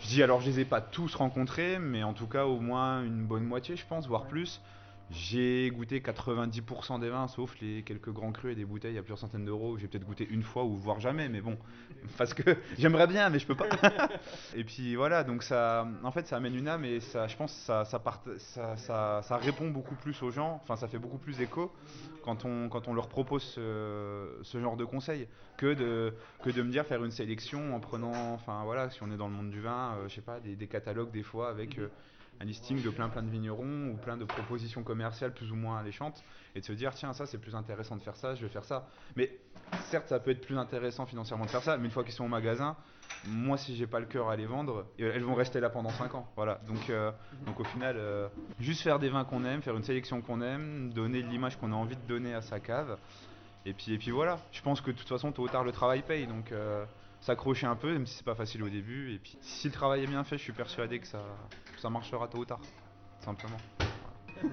Je 0.00 0.08
dis 0.08 0.22
alors 0.22 0.40
je 0.40 0.46
les 0.50 0.60
ai 0.60 0.64
pas 0.64 0.80
tous 0.80 1.14
rencontrés, 1.14 1.78
mais 1.78 2.02
en 2.04 2.14
tout 2.14 2.28
cas 2.28 2.46
au 2.46 2.60
moins 2.60 3.02
une 3.04 3.26
bonne 3.26 3.44
moitié 3.44 3.76
je 3.76 3.86
pense, 3.86 4.06
voire 4.08 4.26
plus. 4.28 4.62
J'ai 5.10 5.70
goûté 5.70 6.00
90% 6.02 6.98
des 6.98 7.08
vins, 7.08 7.28
sauf 7.28 7.58
les 7.62 7.82
quelques 7.82 8.10
grands 8.10 8.30
crus 8.30 8.52
et 8.52 8.54
des 8.54 8.66
bouteilles 8.66 8.98
à 8.98 9.02
plusieurs 9.02 9.18
centaines 9.18 9.46
d'euros. 9.46 9.78
J'ai 9.78 9.88
peut-être 9.88 10.04
goûté 10.04 10.26
une 10.30 10.42
fois 10.42 10.64
ou 10.64 10.76
voire 10.76 11.00
jamais, 11.00 11.30
mais 11.30 11.40
bon, 11.40 11.56
parce 12.18 12.34
que 12.34 12.42
j'aimerais 12.78 13.06
bien, 13.06 13.30
mais 13.30 13.38
je 13.38 13.46
peux 13.46 13.54
pas. 13.54 13.68
et 14.54 14.64
puis 14.64 14.96
voilà, 14.96 15.24
donc 15.24 15.42
ça, 15.42 15.88
en 16.04 16.10
fait, 16.10 16.26
ça 16.26 16.36
amène 16.36 16.54
une 16.54 16.68
âme 16.68 16.84
et 16.84 17.00
ça, 17.00 17.26
je 17.26 17.36
pense, 17.36 17.52
que 17.54 17.58
ça, 17.60 17.86
ça, 17.86 17.98
part- 17.98 18.22
ça, 18.36 18.76
ça, 18.76 19.22
ça 19.22 19.36
répond 19.38 19.70
beaucoup 19.70 19.94
plus 19.94 20.22
aux 20.22 20.30
gens. 20.30 20.60
Enfin, 20.62 20.76
ça 20.76 20.88
fait 20.88 20.98
beaucoup 20.98 21.18
plus 21.18 21.40
écho 21.40 21.72
quand 22.22 22.44
on, 22.44 22.68
quand 22.68 22.86
on 22.88 22.92
leur 22.92 23.08
propose 23.08 23.42
ce, 23.42 24.38
ce 24.42 24.60
genre 24.60 24.76
de 24.76 24.84
conseils 24.84 25.26
que 25.56 25.72
de, 25.72 26.12
que 26.42 26.50
de 26.50 26.62
me 26.62 26.70
dire 26.70 26.84
faire 26.84 27.02
une 27.02 27.10
sélection 27.10 27.74
en 27.74 27.80
prenant, 27.80 28.34
enfin 28.34 28.62
voilà, 28.64 28.90
si 28.90 29.02
on 29.02 29.10
est 29.10 29.16
dans 29.16 29.28
le 29.28 29.34
monde 29.34 29.50
du 29.50 29.60
vin, 29.60 29.94
euh, 29.96 30.08
je 30.08 30.14
sais 30.16 30.20
pas, 30.20 30.38
des, 30.40 30.54
des 30.54 30.66
catalogues 30.66 31.10
des 31.12 31.22
fois 31.22 31.48
avec 31.48 31.78
euh, 31.78 31.88
un 32.40 32.44
listing 32.44 32.82
de 32.82 32.90
plein 32.90 33.08
plein 33.08 33.22
de 33.22 33.30
vignerons 33.30 33.90
ou 33.90 33.96
plein 33.96 34.16
de 34.16 34.24
propositions 34.24 34.82
commerciales 34.82 35.32
plus 35.32 35.50
ou 35.52 35.56
moins 35.56 35.78
alléchantes 35.78 36.22
et 36.54 36.60
de 36.60 36.64
se 36.64 36.72
dire 36.72 36.94
tiens 36.94 37.12
ça 37.12 37.26
c'est 37.26 37.38
plus 37.38 37.54
intéressant 37.54 37.96
de 37.96 38.02
faire 38.02 38.16
ça, 38.16 38.34
je 38.34 38.42
vais 38.42 38.48
faire 38.48 38.64
ça. 38.64 38.88
Mais 39.16 39.30
certes 39.86 40.08
ça 40.08 40.20
peut 40.20 40.30
être 40.30 40.40
plus 40.40 40.58
intéressant 40.58 41.06
financièrement 41.06 41.44
de 41.44 41.50
faire 41.50 41.62
ça, 41.62 41.76
mais 41.76 41.86
une 41.86 41.90
fois 41.90 42.04
qu'ils 42.04 42.12
sont 42.12 42.24
au 42.24 42.28
magasin, 42.28 42.76
moi 43.26 43.56
si 43.56 43.76
j'ai 43.76 43.86
pas 43.86 44.00
le 44.00 44.06
cœur 44.06 44.28
à 44.28 44.36
les 44.36 44.46
vendre, 44.46 44.86
elles 44.98 45.22
vont 45.22 45.34
rester 45.34 45.60
là 45.60 45.70
pendant 45.70 45.90
5 45.90 46.14
ans. 46.14 46.28
Voilà. 46.36 46.60
Donc, 46.66 46.90
euh, 46.90 47.10
au 47.58 47.64
final, 47.64 47.96
euh, 47.98 48.28
juste 48.60 48.82
faire 48.82 48.98
des 48.98 49.08
vins 49.08 49.24
qu'on 49.24 49.44
aime, 49.44 49.62
faire 49.62 49.76
une 49.76 49.82
sélection 49.82 50.20
qu'on 50.20 50.40
aime, 50.40 50.92
donner 50.92 51.22
l'image 51.22 51.58
qu'on 51.58 51.72
a 51.72 51.76
envie 51.76 51.96
de 51.96 52.06
donner 52.06 52.34
à 52.34 52.42
sa 52.42 52.60
cave. 52.60 52.98
Et 53.66 53.72
puis, 53.72 53.92
et 53.92 53.98
puis 53.98 54.10
voilà, 54.10 54.38
je 54.52 54.62
pense 54.62 54.80
que 54.80 54.90
de 54.90 54.96
toute 54.96 55.08
façon 55.08 55.32
tôt 55.32 55.42
ou 55.42 55.48
tard 55.48 55.64
le 55.64 55.72
travail 55.72 56.02
paye. 56.02 56.26
Donc 56.26 56.52
euh, 56.52 56.84
s'accrocher 57.20 57.66
un 57.66 57.76
peu, 57.76 57.92
même 57.92 58.06
si 58.06 58.16
c'est 58.16 58.24
pas 58.24 58.34
facile 58.34 58.62
au 58.62 58.68
début. 58.68 59.14
Et 59.14 59.18
puis 59.18 59.36
si 59.40 59.68
le 59.68 59.72
travail 59.72 60.04
est 60.04 60.06
bien 60.06 60.24
fait, 60.24 60.38
je 60.38 60.42
suis 60.42 60.52
persuadé 60.52 60.98
que 61.00 61.06
ça, 61.06 61.22
ça 61.80 61.90
marchera 61.90 62.28
tôt 62.28 62.38
ou 62.38 62.44
tard. 62.44 62.60
Simplement. 63.20 63.56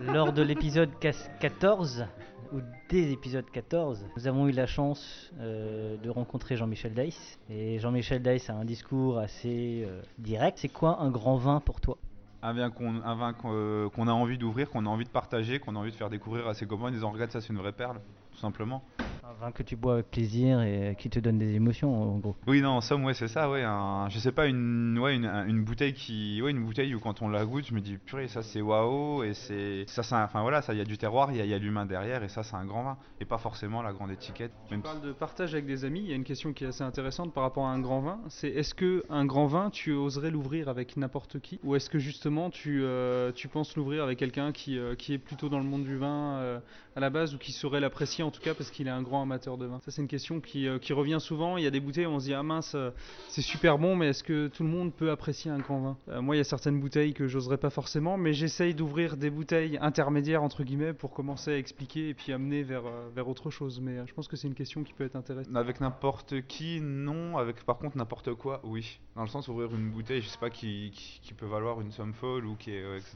Lors 0.02 0.34
de 0.34 0.42
l'épisode 0.42 0.98
cas- 1.00 1.30
14, 1.40 2.06
ou 2.54 2.60
des 2.90 3.12
épisodes 3.12 3.46
14, 3.52 4.06
nous 4.18 4.28
avons 4.28 4.48
eu 4.48 4.52
la 4.52 4.66
chance 4.66 5.32
euh, 5.40 5.98
de 5.98 6.10
rencontrer 6.10 6.56
Jean-Michel 6.58 6.94
Deiss. 6.94 7.40
Et 7.50 7.80
Jean-Michel 7.80 8.22
Deiss 8.22 8.50
a 8.50 8.54
un 8.54 8.66
discours 8.66 9.20
assez 9.20 9.84
euh, 9.88 10.02
direct. 10.18 10.58
C'est 10.60 10.70
quoi 10.70 11.00
un 11.02 11.10
grand 11.12 11.38
vin 11.38 11.60
pour 11.60 11.82
toi? 11.82 11.98
Un 12.42 12.54
vin 12.54 12.70
qu'on 12.70 13.02
euh, 13.48 13.90
qu'on 13.90 14.08
a 14.08 14.12
envie 14.12 14.38
d'ouvrir, 14.38 14.70
qu'on 14.70 14.86
a 14.86 14.90
envie 14.90 15.06
de 15.06 15.10
partager, 15.10 15.60
qu'on 15.60 15.76
a 15.76 15.80
envie 15.80 15.92
de 15.92 15.96
faire 15.96 16.10
découvrir 16.12 16.48
à 16.48 16.54
ses 16.54 16.68
copains 16.68 16.86
en 16.86 16.92
disant 16.92 17.10
regarde 17.12 17.32
ça 17.32 17.42
c'est 17.42 17.50
une 17.52 17.58
vraie 17.58 17.72
perle, 17.72 18.00
tout 18.32 18.38
simplement. 18.38 18.84
Un 19.28 19.34
vin 19.34 19.52
que 19.52 19.64
tu 19.64 19.76
bois 19.76 19.94
avec 19.96 20.12
plaisir 20.12 20.62
et 20.62 20.96
qui 21.00 21.10
te 21.10 21.18
donne 21.20 21.40
des 21.40 21.56
émotions, 21.56 21.92
en 22.14 22.20
gros. 22.20 22.36
Oui, 22.46 22.62
non, 22.62 22.70
en 22.70 22.82
somme, 22.82 23.04
ouais, 23.06 23.16
c'est 23.16 23.28
ça, 23.28 23.50
ouais. 23.50 23.64
Un, 23.64 24.08
je 24.10 24.20
sais 24.20 24.32
pas, 24.32 24.46
une, 24.46 25.00
ouais, 25.00 25.16
une, 25.16 25.26
un- 25.26 25.48
une 25.48 25.64
bouteille 25.64 25.94
qui, 25.96 26.40
ouais, 26.44 26.52
une 26.52 26.64
bouteille 26.64 26.94
où 26.94 27.00
quand 27.00 27.24
on 27.24 27.28
la 27.30 27.44
goûte, 27.44 27.66
je 27.66 27.74
me 27.74 27.82
dis, 27.82 27.98
purée, 27.98 28.28
ça 28.28 28.44
c'est 28.44 28.62
waouh, 28.62 29.24
et 29.24 29.34
c'est, 29.34 29.86
ça, 29.88 30.04
c'est 30.04 30.14
enfin 30.14 30.44
voilà, 30.44 30.62
ça, 30.62 30.74
il 30.74 30.78
y 30.78 30.82
a 30.82 30.86
du 30.86 31.00
terroir, 31.00 31.32
il 31.32 31.44
y 31.44 31.54
a, 31.54 31.56
a 31.56 31.58
l'humain 31.58 31.88
derrière, 31.88 32.22
et 32.24 32.30
ça, 32.30 32.44
c'est 32.44 32.56
un 32.56 32.66
grand 32.66 32.84
vin, 32.84 32.98
et 33.20 33.26
pas 33.26 33.40
forcément 33.40 33.82
la 33.82 33.94
grande 33.94 34.12
étiquette. 34.12 34.52
Tu 34.68 34.76
Même 34.76 34.84
parles 34.84 35.02
de 35.02 35.12
partage 35.12 35.56
avec 35.56 35.66
des 35.66 35.86
amis, 35.86 36.02
il 36.02 36.10
y 36.10 36.14
a 36.14 36.16
une 36.16 36.24
question 36.24 36.54
qui 36.54 36.64
est 36.64 36.68
assez 36.68 36.84
intéressante 36.84 37.34
par 37.34 37.42
rapport 37.42 37.66
à 37.66 37.72
un 37.72 37.80
grand 37.80 38.02
vin, 38.02 38.20
c'est 38.30 38.50
est-ce 38.50 38.76
que 38.76 39.04
un 39.10 39.26
grand 39.26 39.48
vin, 39.48 39.72
tu 39.72 39.92
oserais 39.92 40.30
l'ouvrir 40.30 40.70
avec 40.70 40.98
n'importe 40.98 41.40
qui? 41.40 41.60
Ou 41.64 41.76
est-ce 41.76 41.90
que 41.90 41.98
justement 41.98 42.52
tu, 42.52 42.84
euh, 42.84 43.32
tu 43.32 43.48
penses 43.48 43.76
l'ouvrir 43.76 44.04
avec 44.04 44.20
quelqu'un 44.20 44.52
qui, 44.52 44.78
euh, 44.78 44.94
qui 44.94 45.14
est 45.14 45.18
plutôt 45.18 45.50
dans 45.50 45.58
le 45.60 45.66
monde 45.66 45.84
du 45.84 45.98
vin 45.98 46.36
euh, 46.38 46.60
à 46.96 47.00
la 47.00 47.10
base 47.10 47.34
ou 47.34 47.40
qui 47.40 47.52
saurait 47.54 47.80
l'apprécier 47.80 48.24
en 48.24 48.30
tout 48.30 48.42
cas 48.42 48.54
parce 48.54 48.70
qu'il 48.70 48.86
est 48.86 48.92
un 48.92 49.02
grand 49.02 49.15
amateur 49.22 49.58
de 49.58 49.66
vin 49.66 49.80
Ça 49.80 49.92
c'est 49.92 50.02
une 50.02 50.08
question 50.08 50.40
qui, 50.42 50.68
euh, 50.68 50.80
qui 50.80 50.94
revient 50.94 51.18
souvent, 51.20 51.58
il 51.58 51.64
y 51.64 51.68
a 51.68 51.72
des 51.72 51.80
bouteilles 51.80 52.06
où 52.06 52.12
on 52.12 52.20
se 52.20 52.26
dit 52.26 52.34
ah 52.34 52.44
mince 52.44 52.74
euh, 52.76 52.92
c'est 53.30 53.42
super 53.42 53.78
bon 53.78 53.96
mais 53.96 54.08
est-ce 54.10 54.24
que 54.24 54.48
tout 54.48 54.64
le 54.64 54.70
monde 54.70 54.94
peut 54.94 55.12
apprécier 55.12 55.52
un 55.52 55.60
grand 55.60 55.80
vin? 55.82 55.98
Euh, 56.10 56.22
Moi 56.22 56.36
il 56.36 56.40
y 56.40 56.42
a 56.42 56.46
certaines 56.46 56.80
bouteilles 56.80 57.14
que 57.14 57.28
j'oserais 57.28 57.58
pas 57.58 57.70
forcément 57.70 58.18
mais 58.18 58.34
j'essaye 58.34 58.74
d'ouvrir 58.74 59.18
des 59.18 59.30
bouteilles 59.30 59.78
intermédiaires 59.82 60.44
entre 60.44 60.64
guillemets 60.64 60.94
pour 60.94 61.12
commencer 61.12 61.52
à 61.52 61.58
expliquer 61.58 62.10
et 62.10 62.14
puis 62.14 62.34
amener 62.34 62.64
vers, 62.64 62.84
vers 63.16 63.28
autre 63.28 63.50
chose 63.50 63.80
mais 63.82 64.06
je 64.06 64.14
pense 64.14 64.28
que 64.28 64.36
c'est 64.36 64.48
une 64.48 64.56
question 64.56 64.84
qui 64.84 64.94
peut 64.94 65.04
être 65.04 65.16
intéressante. 65.16 65.56
Avec 65.56 65.82
n'importe 65.82 66.42
qui, 66.48 66.80
non. 66.82 67.38
Avec 67.38 67.64
par 67.64 67.78
contre 67.78 67.98
n'importe 67.98 68.34
quoi, 68.34 68.62
oui. 68.64 69.00
Dans 69.16 69.22
le 69.22 69.28
sens 69.28 69.48
ouvrir 69.48 69.74
une 69.74 69.90
bouteille, 69.90 70.22
je 70.22 70.28
sais 70.28 70.38
pas 70.38 70.50
qui, 70.50 70.92
qui, 70.94 71.20
qui 71.22 71.34
peut 71.34 71.46
valoir 71.46 71.80
une 71.82 71.92
somme 71.92 72.14
folle 72.14 72.46
ou 72.46 72.56
qui 72.56 72.72
est, 72.72 72.84
euh, 72.84 72.98
etc. 72.98 73.16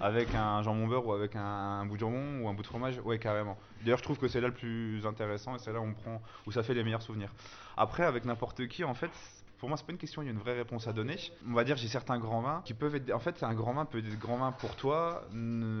Avec 0.00 0.34
un 0.34 0.62
jambon 0.62 0.86
beurre 0.86 1.06
ou 1.06 1.12
avec 1.12 1.36
un, 1.36 1.42
un 1.42 1.86
bout 1.86 1.94
de 1.94 2.00
jambon 2.00 2.40
ou 2.42 2.48
un 2.48 2.54
bout 2.54 2.62
de 2.62 2.66
fromage, 2.66 2.98
ouais 3.04 3.18
carrément. 3.18 3.56
D'ailleurs, 3.82 3.98
je 3.98 4.04
trouve 4.04 4.18
que 4.18 4.28
c'est 4.28 4.40
là 4.40 4.48
le 4.48 4.54
plus 4.54 5.04
intéressant 5.06 5.33
et 5.34 5.58
c'est 5.58 5.72
là 5.72 5.80
où 5.80 5.84
on 5.84 5.94
prend, 5.94 6.22
ça 6.52 6.62
fait 6.62 6.74
les 6.74 6.84
meilleurs 6.84 7.02
souvenirs. 7.02 7.30
Après, 7.76 8.04
avec 8.04 8.24
n'importe 8.24 8.66
qui, 8.68 8.84
en 8.84 8.94
fait. 8.94 9.10
Pour 9.58 9.68
moi, 9.70 9.78
c'est 9.78 9.86
pas 9.86 9.92
une 9.92 9.98
question, 9.98 10.20
il 10.20 10.26
y 10.26 10.28
a 10.28 10.32
une 10.32 10.38
vraie 10.38 10.56
réponse 10.56 10.88
à 10.88 10.92
donner. 10.92 11.16
On 11.48 11.54
va 11.54 11.64
dire, 11.64 11.76
j'ai 11.76 11.88
certains 11.88 12.18
grands 12.18 12.42
vins 12.42 12.60
qui 12.66 12.74
peuvent 12.74 12.94
être. 12.96 13.10
En 13.12 13.18
fait, 13.18 13.42
un 13.42 13.54
grand 13.54 13.72
vin 13.72 13.86
peut 13.86 13.98
être 13.98 14.18
grand 14.18 14.36
vin 14.36 14.52
pour 14.52 14.76
toi. 14.76 15.24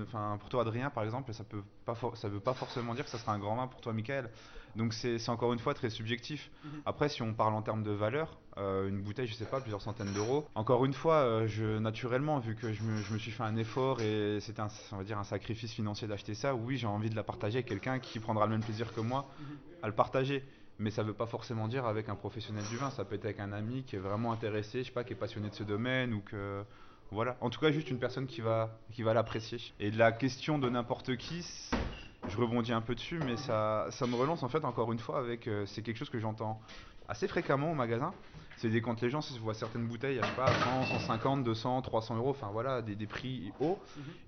Enfin, 0.04 0.38
pour 0.40 0.48
toi, 0.48 0.62
Adrien, 0.62 0.88
par 0.88 1.04
exemple, 1.04 1.34
ça 1.34 1.44
peut 1.44 1.62
pas, 1.84 1.94
ça 2.14 2.28
veut 2.28 2.40
pas 2.40 2.54
forcément 2.54 2.94
dire 2.94 3.04
que 3.04 3.10
ça 3.10 3.18
sera 3.18 3.32
un 3.32 3.38
grand 3.38 3.56
vin 3.56 3.66
pour 3.66 3.80
toi, 3.82 3.92
Michael. 3.92 4.30
Donc, 4.76 4.92
c'est 4.92 5.28
encore 5.28 5.52
une 5.52 5.58
fois 5.58 5.74
très 5.74 5.90
subjectif. 5.90 6.50
Après, 6.86 7.08
si 7.08 7.22
on 7.22 7.32
parle 7.32 7.54
en 7.54 7.62
termes 7.62 7.82
de 7.82 7.90
valeur, 7.90 8.38
euh, 8.56 8.88
une 8.88 9.02
bouteille, 9.02 9.26
je 9.26 9.34
sais 9.34 9.44
pas, 9.44 9.60
plusieurs 9.60 9.82
centaines 9.82 10.12
d'euros. 10.12 10.46
Encore 10.54 10.84
une 10.84 10.92
fois, 10.92 11.16
euh, 11.16 11.46
je, 11.46 11.78
naturellement, 11.78 12.38
vu 12.38 12.54
que 12.54 12.72
je 12.72 12.82
me, 12.82 12.96
je 12.96 13.12
me 13.12 13.18
suis 13.18 13.30
fait 13.30 13.42
un 13.42 13.56
effort 13.56 14.00
et 14.00 14.38
c'était 14.40 14.60
un, 14.60 14.68
on 14.92 14.96
va 14.96 15.04
dire, 15.04 15.18
un 15.18 15.24
sacrifice 15.24 15.72
financier 15.72 16.06
d'acheter 16.06 16.34
ça, 16.34 16.54
oui, 16.54 16.76
j'ai 16.76 16.86
envie 16.86 17.10
de 17.10 17.16
la 17.16 17.24
partager 17.24 17.56
avec 17.56 17.66
quelqu'un 17.66 17.98
qui 17.98 18.20
prendra 18.20 18.46
le 18.46 18.52
même 18.52 18.62
plaisir 18.62 18.92
que 18.94 19.00
moi 19.00 19.26
à 19.82 19.86
le 19.86 19.92
partager. 19.92 20.44
Mais 20.78 20.90
ça 20.90 21.04
veut 21.04 21.12
pas 21.14 21.26
forcément 21.26 21.68
dire 21.68 21.86
avec 21.86 22.08
un 22.08 22.16
professionnel 22.16 22.64
du 22.68 22.76
vin. 22.76 22.90
Ça 22.90 23.04
peut 23.04 23.14
être 23.14 23.24
avec 23.24 23.38
un 23.38 23.52
ami 23.52 23.84
qui 23.84 23.96
est 23.96 24.00
vraiment 24.00 24.32
intéressé, 24.32 24.80
je 24.80 24.86
sais 24.86 24.92
pas, 24.92 25.04
qui 25.04 25.12
est 25.12 25.16
passionné 25.16 25.48
de 25.48 25.54
ce 25.54 25.62
domaine 25.62 26.12
ou 26.14 26.20
que. 26.20 26.64
Voilà. 27.10 27.36
En 27.40 27.50
tout 27.50 27.60
cas, 27.60 27.70
juste 27.70 27.90
une 27.90 28.00
personne 28.00 28.26
qui 28.26 28.40
va, 28.40 28.80
qui 28.90 29.02
va 29.02 29.14
l'apprécier. 29.14 29.58
Et 29.78 29.92
la 29.92 30.10
question 30.10 30.58
de 30.58 30.68
n'importe 30.68 31.16
qui, 31.16 31.46
je 32.28 32.36
rebondis 32.36 32.72
un 32.72 32.80
peu 32.80 32.94
dessus, 32.94 33.18
mais 33.24 33.36
ça, 33.36 33.86
ça 33.90 34.06
me 34.06 34.14
relance 34.14 34.42
en 34.42 34.48
fait 34.48 34.64
encore 34.64 34.92
une 34.92 34.98
fois 34.98 35.18
avec. 35.18 35.46
euh, 35.48 35.66
c'est 35.66 35.82
quelque 35.82 35.98
chose 35.98 36.10
que 36.10 36.18
j'entends 36.18 36.60
assez 37.08 37.28
fréquemment 37.28 37.72
au 37.72 37.74
magasin. 37.74 38.14
C'est 38.56 38.68
des 38.68 38.80
quand 38.80 39.00
les 39.02 39.10
gens 39.10 39.20
se 39.20 39.36
voient 39.40 39.52
certaines 39.52 39.86
bouteilles, 39.88 40.16
à, 40.20 40.22
je 40.22 40.28
sais 40.28 40.36
pas, 40.36 40.46
100, 40.46 40.84
150, 41.00 41.42
200, 41.42 41.82
300 41.82 42.16
euros, 42.16 42.30
enfin 42.30 42.50
voilà, 42.52 42.82
des, 42.82 42.94
des 42.94 43.08
prix 43.08 43.52
hauts. 43.58 43.78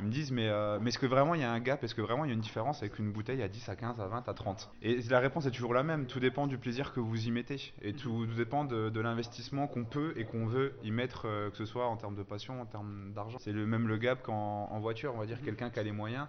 Ils 0.01 0.07
me 0.07 0.11
disent, 0.11 0.33
mais, 0.33 0.49
euh, 0.49 0.79
mais 0.83 0.89
est-ce 0.89 0.99
que 0.99 1.07
vraiment 1.07 1.37
il 1.37 1.43
y 1.43 1.45
a 1.45 1.51
un 1.53 1.61
gap? 1.61 1.85
Est-ce 1.85 1.95
que 1.95 2.03
vraiment 2.03 2.25
il 2.25 2.29
y 2.29 2.31
a 2.33 2.35
une 2.35 2.41
différence 2.41 2.83
avec 2.83 2.99
une 2.99 3.13
bouteille 3.13 3.41
à 3.41 3.49
10, 3.49 3.69
à 3.69 3.77
15, 3.77 4.01
à 4.01 4.09
20, 4.09 4.29
à 4.29 4.35
30 4.35 4.69
Et 4.83 5.01
la 5.03 5.21
réponse 5.21 5.47
est 5.47 5.53
toujours 5.53 5.75
la 5.75 5.85
même. 5.85 6.07
Tout 6.07 6.19
dépend 6.19 6.49
du 6.49 6.59
plaisir 6.59 6.93
que 6.93 6.99
vous 6.99 7.29
y 7.29 7.31
mettez. 7.31 7.73
Et 7.83 7.93
tout, 7.93 8.27
tout 8.27 8.35
dépend 8.35 8.65
de, 8.65 8.91
de 8.91 9.01
l'investissement 9.01 9.69
qu'on 9.69 9.85
peut 9.85 10.13
et 10.17 10.25
qu'on 10.25 10.47
veut 10.47 10.75
y 10.83 10.91
mettre, 10.91 11.27
euh, 11.29 11.51
que 11.51 11.57
ce 11.57 11.65
soit 11.65 11.87
en 11.87 11.97
termes 11.97 12.17
de 12.17 12.25
passion, 12.25 12.61
en 12.61 12.67
termes 12.67 13.13
d'argent. 13.15 13.39
C'est 13.41 13.53
le 13.53 13.65
même 13.65 13.87
le 13.87 13.97
gap 13.97 14.23
qu'en 14.25 14.69
en 14.71 14.81
voiture. 14.81 15.13
On 15.15 15.19
va 15.19 15.27
dire 15.27 15.41
quelqu'un 15.41 15.71
qui 15.71 15.79
a 15.79 15.85
les 15.85 15.93
moyens. 15.93 16.27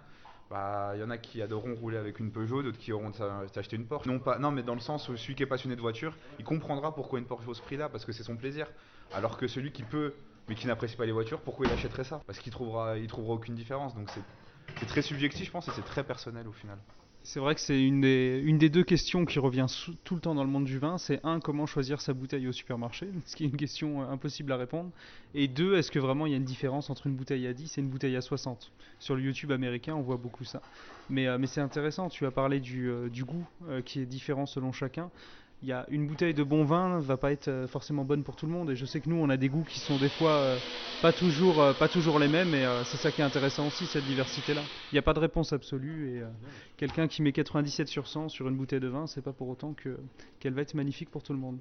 Bah, 0.50 0.94
y 0.96 1.02
en 1.02 1.10
a 1.10 1.18
qui 1.18 1.42
adoreront 1.42 1.74
rouler 1.74 1.98
avec 1.98 2.20
une 2.20 2.32
Peugeot, 2.32 2.62
d'autres 2.62 2.78
qui 2.78 2.92
auront 2.92 3.12
s'acheter 3.12 3.76
une 3.76 3.86
Porsche. 3.86 4.06
Non, 4.06 4.18
pas, 4.18 4.38
non, 4.38 4.50
mais 4.50 4.62
dans 4.62 4.74
le 4.74 4.80
sens 4.80 5.08
où 5.08 5.16
celui 5.16 5.34
qui 5.34 5.42
est 5.42 5.46
passionné 5.46 5.76
de 5.76 5.80
voiture, 5.80 6.16
il 6.38 6.44
comprendra 6.44 6.94
pourquoi 6.94 7.18
une 7.18 7.26
Porsche 7.26 7.44
vaut 7.44 7.54
ce 7.54 7.60
prix-là, 7.62 7.90
parce 7.90 8.06
que 8.06 8.12
c'est 8.12 8.22
son 8.22 8.36
plaisir. 8.36 8.66
Alors 9.12 9.36
que 9.36 9.46
celui 9.46 9.72
qui 9.72 9.82
peut, 9.82 10.14
mais 10.48 10.54
qui 10.54 10.66
n'apprécie 10.66 10.96
pas 10.96 11.04
les 11.04 11.12
voitures, 11.12 11.42
pourquoi 11.42 11.66
il 11.66 11.72
achèterait 11.72 12.04
ça? 12.04 12.22
Parce 12.26 12.38
qu'il 12.38 12.52
trouvera, 12.52 12.96
il 12.96 13.08
trouvera 13.08 13.34
aucune 13.34 13.54
différence. 13.54 13.94
Donc 13.94 14.08
c'est 14.08 14.24
très 14.86 15.02
subjectif, 15.02 15.46
je 15.46 15.50
pense, 15.50 15.68
et 15.68 15.72
c'est 15.72 15.82
très 15.84 16.04
personnel 16.04 16.48
au 16.48 16.52
final. 16.52 16.78
C'est 17.24 17.40
vrai 17.40 17.54
que 17.54 17.60
c'est 17.60 17.82
une 17.82 18.00
des, 18.00 18.68
deux 18.70 18.84
questions 18.84 19.26
qui 19.26 19.38
revient 19.38 19.66
tout 20.04 20.14
le 20.14 20.20
temps 20.20 20.34
dans 20.34 20.44
le 20.44 20.50
monde 20.50 20.64
du 20.64 20.78
vin. 20.78 20.96
C'est 20.98 21.20
un, 21.24 21.40
comment 21.40 21.66
choisir 21.66 22.00
sa 22.00 22.14
bouteille 22.14 22.48
au 22.48 22.52
supermarché, 22.52 23.08
ce 23.26 23.36
qui 23.36 23.44
est 23.44 23.48
une 23.48 23.56
question 23.56 24.02
euh, 24.02 24.06
impossible 24.06 24.50
à 24.52 24.56
répondre. 24.56 24.90
Et 25.34 25.46
deux, 25.46 25.76
est-ce 25.76 25.90
que 25.90 25.98
vraiment 25.98 26.26
il 26.26 26.30
y 26.30 26.34
a 26.34 26.38
une 26.38 26.44
différence 26.44 26.88
entre 26.90 27.06
une 27.06 27.14
bouteille 27.14 27.46
à 27.46 27.52
10 27.52 27.76
et 27.76 27.80
une 27.80 27.88
bouteille 27.88 28.16
à 28.16 28.22
60 28.22 28.72
Sur 28.98 29.14
le 29.14 29.22
YouTube 29.22 29.52
américain, 29.52 29.94
on 29.94 30.00
voit 30.00 30.16
beaucoup 30.16 30.44
ça. 30.44 30.62
Mais, 31.10 31.26
euh, 31.26 31.38
c'est 31.46 31.60
intéressant, 31.60 32.08
tu 32.08 32.24
as 32.24 32.30
parlé 32.30 32.60
du, 32.60 32.88
euh, 32.88 33.08
goût 33.08 33.46
qui 33.84 34.00
est 34.00 34.06
différent 34.06 34.46
selon 34.46 34.72
chacun. 34.72 35.10
Y 35.60 35.72
a 35.72 35.86
une 35.90 36.06
bouteille 36.06 36.34
de 36.34 36.44
bon 36.44 36.62
vin 36.62 37.00
va 37.00 37.16
pas 37.16 37.32
être 37.32 37.48
euh, 37.48 37.66
forcément 37.66 38.04
bonne 38.04 38.22
pour 38.22 38.36
tout 38.36 38.46
le 38.46 38.52
monde 38.52 38.70
et 38.70 38.76
je 38.76 38.84
sais 38.84 39.00
que 39.00 39.08
nous 39.08 39.16
on 39.16 39.28
a 39.28 39.36
des 39.36 39.48
goûts 39.48 39.64
qui 39.64 39.80
sont 39.80 39.98
des 39.98 40.08
fois 40.08 40.30
euh, 40.30 40.56
pas 41.02 41.12
toujours 41.12 41.60
euh, 41.60 41.72
pas 41.72 41.88
toujours 41.88 42.20
les 42.20 42.28
mêmes 42.28 42.54
et 42.54 42.64
c'est 42.84 42.96
ça 42.96 43.10
qui 43.10 43.22
est 43.22 43.24
intéressant 43.24 43.66
aussi 43.66 43.84
cette 43.86 44.04
diversité 44.04 44.54
là. 44.54 44.62
Il 44.92 44.94
n'y 44.94 45.00
a 45.00 45.02
pas 45.02 45.14
de 45.14 45.18
réponse 45.18 45.52
absolue 45.52 46.10
et 46.10 46.22
quelqu'un 46.76 47.08
qui 47.08 47.22
met 47.22 47.32
97 47.32 47.88
sur 47.88 48.06
100 48.06 48.28
sur 48.28 48.46
une 48.46 48.56
bouteille 48.56 48.78
de 48.78 48.86
vin, 48.86 49.08
c'est 49.08 49.20
pas 49.20 49.32
pour 49.32 49.48
autant 49.48 49.72
que 49.72 49.98
qu'elle 50.38 50.54
va 50.54 50.62
être 50.62 50.74
magnifique 50.74 51.10
pour 51.10 51.24
tout 51.24 51.32
le 51.32 51.40
monde. 51.40 51.58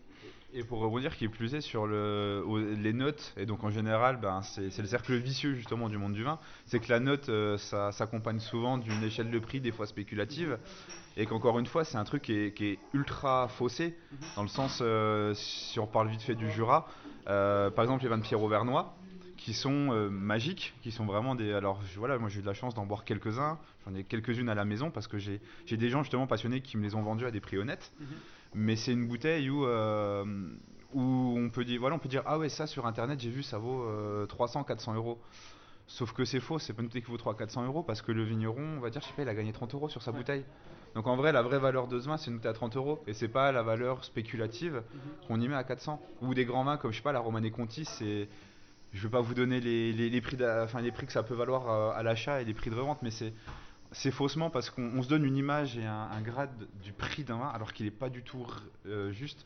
Et 0.53 0.63
pour 0.63 0.79
rebondir, 0.79 1.17
qui 1.17 1.25
est 1.25 1.29
plus 1.29 1.55
est 1.55 1.61
sur 1.61 1.87
les 1.87 2.93
notes, 2.93 3.33
et 3.35 3.45
donc 3.45 3.63
en 3.63 3.69
général, 3.69 4.17
ben, 4.17 4.41
c'est 4.43 4.69
c'est 4.69 4.81
le 4.81 4.87
cercle 4.87 5.15
vicieux 5.15 5.55
justement 5.55 5.89
du 5.89 5.97
monde 5.97 6.13
du 6.13 6.23
vin, 6.23 6.39
c'est 6.65 6.79
que 6.79 6.89
la 6.89 6.99
note, 6.99 7.29
ça 7.57 7.91
s'accompagne 7.91 8.39
souvent 8.39 8.77
d'une 8.77 9.03
échelle 9.03 9.31
de 9.31 9.39
prix 9.39 9.59
des 9.59 9.71
fois 9.71 9.87
spéculative, 9.87 10.57
et 11.17 11.25
qu'encore 11.25 11.59
une 11.59 11.65
fois, 11.65 11.83
c'est 11.83 11.97
un 11.97 12.03
truc 12.05 12.21
qui 12.21 12.33
est, 12.33 12.53
qui 12.53 12.65
est 12.67 12.79
ultra 12.93 13.47
faussé, 13.49 13.97
dans 14.35 14.43
le 14.43 14.47
sens, 14.47 14.79
euh, 14.81 15.33
si 15.33 15.79
on 15.79 15.87
parle 15.87 16.07
vite 16.09 16.21
fait 16.21 16.35
du 16.35 16.49
Jura, 16.51 16.87
euh, 17.27 17.69
par 17.71 17.83
exemple 17.83 18.03
les 18.03 18.09
vins 18.09 18.17
de 18.17 18.23
Pierre 18.23 18.41
Auvernois, 18.41 18.95
qui 19.35 19.53
sont 19.53 19.91
euh, 19.91 20.09
magiques, 20.09 20.73
qui 20.81 20.91
sont 20.91 21.05
vraiment 21.05 21.35
des. 21.35 21.53
Alors 21.53 21.81
je- 21.83 21.99
voilà, 21.99 22.17
moi 22.17 22.29
j'ai 22.29 22.39
eu 22.39 22.41
de 22.41 22.47
la 22.47 22.53
chance 22.53 22.73
d'en 22.73 22.85
boire 22.85 23.03
quelques-uns. 23.03 23.57
J'en 23.85 23.93
ai 23.95 24.03
quelques-unes 24.03 24.49
à 24.49 24.55
la 24.55 24.65
maison 24.65 24.89
parce 24.91 25.07
que 25.07 25.17
j'ai 25.17 25.39
des 25.69 25.89
gens 25.89 26.01
justement 26.03 26.27
passionnés 26.27 26.61
qui 26.61 26.77
me 26.77 26.83
les 26.83 26.95
ont 26.95 27.01
vendus 27.01 27.25
à 27.25 27.31
des 27.31 27.39
prix 27.41 27.57
honnêtes. 27.57 27.91
Mais 28.55 28.75
c'est 28.75 28.93
une 28.93 29.07
bouteille 29.07 29.49
où 29.49 29.65
où 30.93 31.35
on 31.37 31.49
peut 31.49 31.65
dire 31.65 31.79
voilà, 31.79 31.95
on 31.95 31.99
peut 31.99 32.09
dire 32.09 32.23
ah 32.25 32.37
ouais 32.39 32.49
ça 32.49 32.65
sur 32.65 32.85
internet 32.85 33.19
j'ai 33.19 33.29
vu 33.29 33.43
ça 33.43 33.57
vaut 33.57 33.85
300 34.27 34.63
400 34.63 34.93
euros. 34.95 35.19
Sauf 35.89 36.11
que 36.11 36.25
c'est 36.25 36.41
faux, 36.41 36.59
c'est 36.59 36.73
pas 36.73 36.81
une 36.81 36.87
bouteille 36.89 37.01
qui 37.03 37.09
vaut 37.11 37.17
300-400 37.17 37.63
euros 37.65 37.81
parce 37.81 38.01
que 38.01 38.11
le 38.11 38.21
vigneron, 38.21 38.75
on 38.77 38.79
va 38.81 38.89
dire, 38.89 39.01
je 39.01 39.07
sais 39.07 39.13
pas, 39.13 39.21
il 39.21 39.29
a 39.29 39.33
gagné 39.33 39.53
30 39.53 39.73
euros 39.73 39.87
sur 39.87 40.01
sa 40.01 40.11
bouteille. 40.11 40.43
Donc 40.97 41.05
en 41.05 41.15
vrai, 41.15 41.31
la 41.31 41.43
vraie 41.43 41.59
valeur 41.59 41.87
de 41.87 41.99
ce 41.99 42.07
vin, 42.07 42.17
c'est 42.17 42.31
une 42.31 42.39
à 42.43 42.53
30 42.53 42.75
euros 42.75 43.03
et 43.05 43.13
c'est 43.13 43.27
pas 43.27 43.51
la 43.51 43.61
valeur 43.61 44.03
spéculative 44.03 44.81
qu'on 45.27 45.39
y 45.39 45.47
met 45.47 45.53
à 45.53 45.63
400. 45.63 46.01
Ou 46.23 46.33
des 46.33 46.43
grands 46.43 46.63
vins 46.63 46.77
comme 46.77 46.91
je 46.91 46.97
sais 46.97 47.03
pas, 47.03 47.11
la 47.11 47.19
Romane 47.19 47.51
Conti, 47.51 47.85
c'est. 47.85 48.27
Je 48.93 49.03
vais 49.03 49.11
pas 49.11 49.21
vous 49.21 49.35
donner 49.35 49.59
les, 49.59 49.93
les- 49.93 50.09
les 50.09 50.21
prix, 50.21 50.37
enfin, 50.63 50.81
les 50.81 50.91
prix 50.91 51.05
que 51.05 51.11
ça 51.11 51.21
peut 51.21 51.35
valoir 51.35 51.69
euh, 51.69 51.91
à 51.93 52.01
l'achat 52.01 52.41
et 52.41 52.45
les 52.45 52.55
prix 52.55 52.71
de 52.71 52.75
revente, 52.75 52.97
mais 53.03 53.11
c'est. 53.11 53.31
C'est 53.91 54.09
faussement 54.09 54.49
parce 54.49 54.71
qu'on 54.71 54.89
on 54.97 55.03
se 55.03 55.07
donne 55.07 55.23
une 55.23 55.37
image 55.37 55.77
et 55.77 55.85
un, 55.85 56.09
un 56.11 56.21
grade 56.21 56.49
du 56.83 56.93
prix 56.93 57.23
d'un 57.23 57.37
vin 57.37 57.47
alors 57.49 57.73
qu'il 57.73 57.85
n'est 57.85 57.91
pas 57.91 58.09
du 58.09 58.23
tout 58.23 58.45
euh, 58.87 59.11
juste 59.11 59.45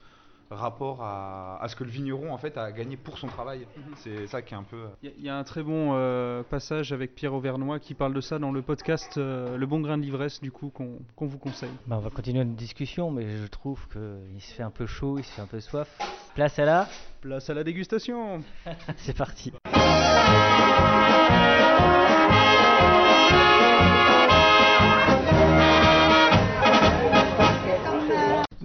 rapport 0.60 1.02
à, 1.04 1.58
à 1.62 1.68
ce 1.68 1.76
que 1.76 1.84
le 1.84 1.90
vigneron 1.90 2.32
en 2.34 2.38
fait 2.38 2.58
a 2.58 2.72
gagné 2.72 2.98
pour 2.98 3.18
son 3.18 3.28
travail. 3.28 3.66
C'est 3.98 4.28
ça 4.28 4.42
qui 4.42 4.54
est 4.54 4.58
un 4.58 4.64
peu. 4.64 4.78
euh, 4.78 4.88
Il 5.04 5.10
y 5.10 5.12
a- 5.12 5.16
il 5.20 5.26
y, 5.26 5.30
a 5.30 5.38
un 5.38 5.44
très 5.44 5.64
bon 5.64 5.92
euh, 5.94 6.44
passage 6.44 6.92
avec 6.94 7.16
Pierre 7.16 7.34
Auvernois 7.34 7.80
qui 7.80 7.94
parle 7.94 8.14
de 8.14 8.22
ça 8.22 8.40
dans 8.40 8.52
le 8.52 8.62
podcast 8.62 9.18
euh, 9.18 9.58
Le 9.58 9.66
Bon 9.66 9.80
Grain 9.82 9.98
de 9.98 10.04
l'Ivresse, 10.04 10.42
du 10.42 10.52
coup, 10.52 10.70
qu'on 10.70 11.00
vous 11.26 11.38
conseille. 11.38 11.70
Bah, 11.88 11.98
on 11.98 12.02
va 12.02 12.10
continuer 12.10 12.44
notre 12.44 12.58
discussion, 12.58 13.12
mais 13.12 13.38
je 13.38 13.48
trouve 13.48 13.88
qu'il 13.90 14.42
se 14.42 14.54
fait 14.54 14.64
un 14.64 14.72
peu 14.72 14.86
chaud, 14.86 15.18
il 15.20 15.24
se 15.24 15.32
fait 15.32 15.42
un 15.42 15.48
peu 15.48 15.60
soif. 15.60 15.88
Place 16.36 16.58
à 16.60 16.66
la 16.66 16.88
Place 17.22 17.50
à 17.50 17.54
la 17.54 17.64
dégustation 17.64 18.42
C'est 18.98 19.16
parti. 19.16 19.54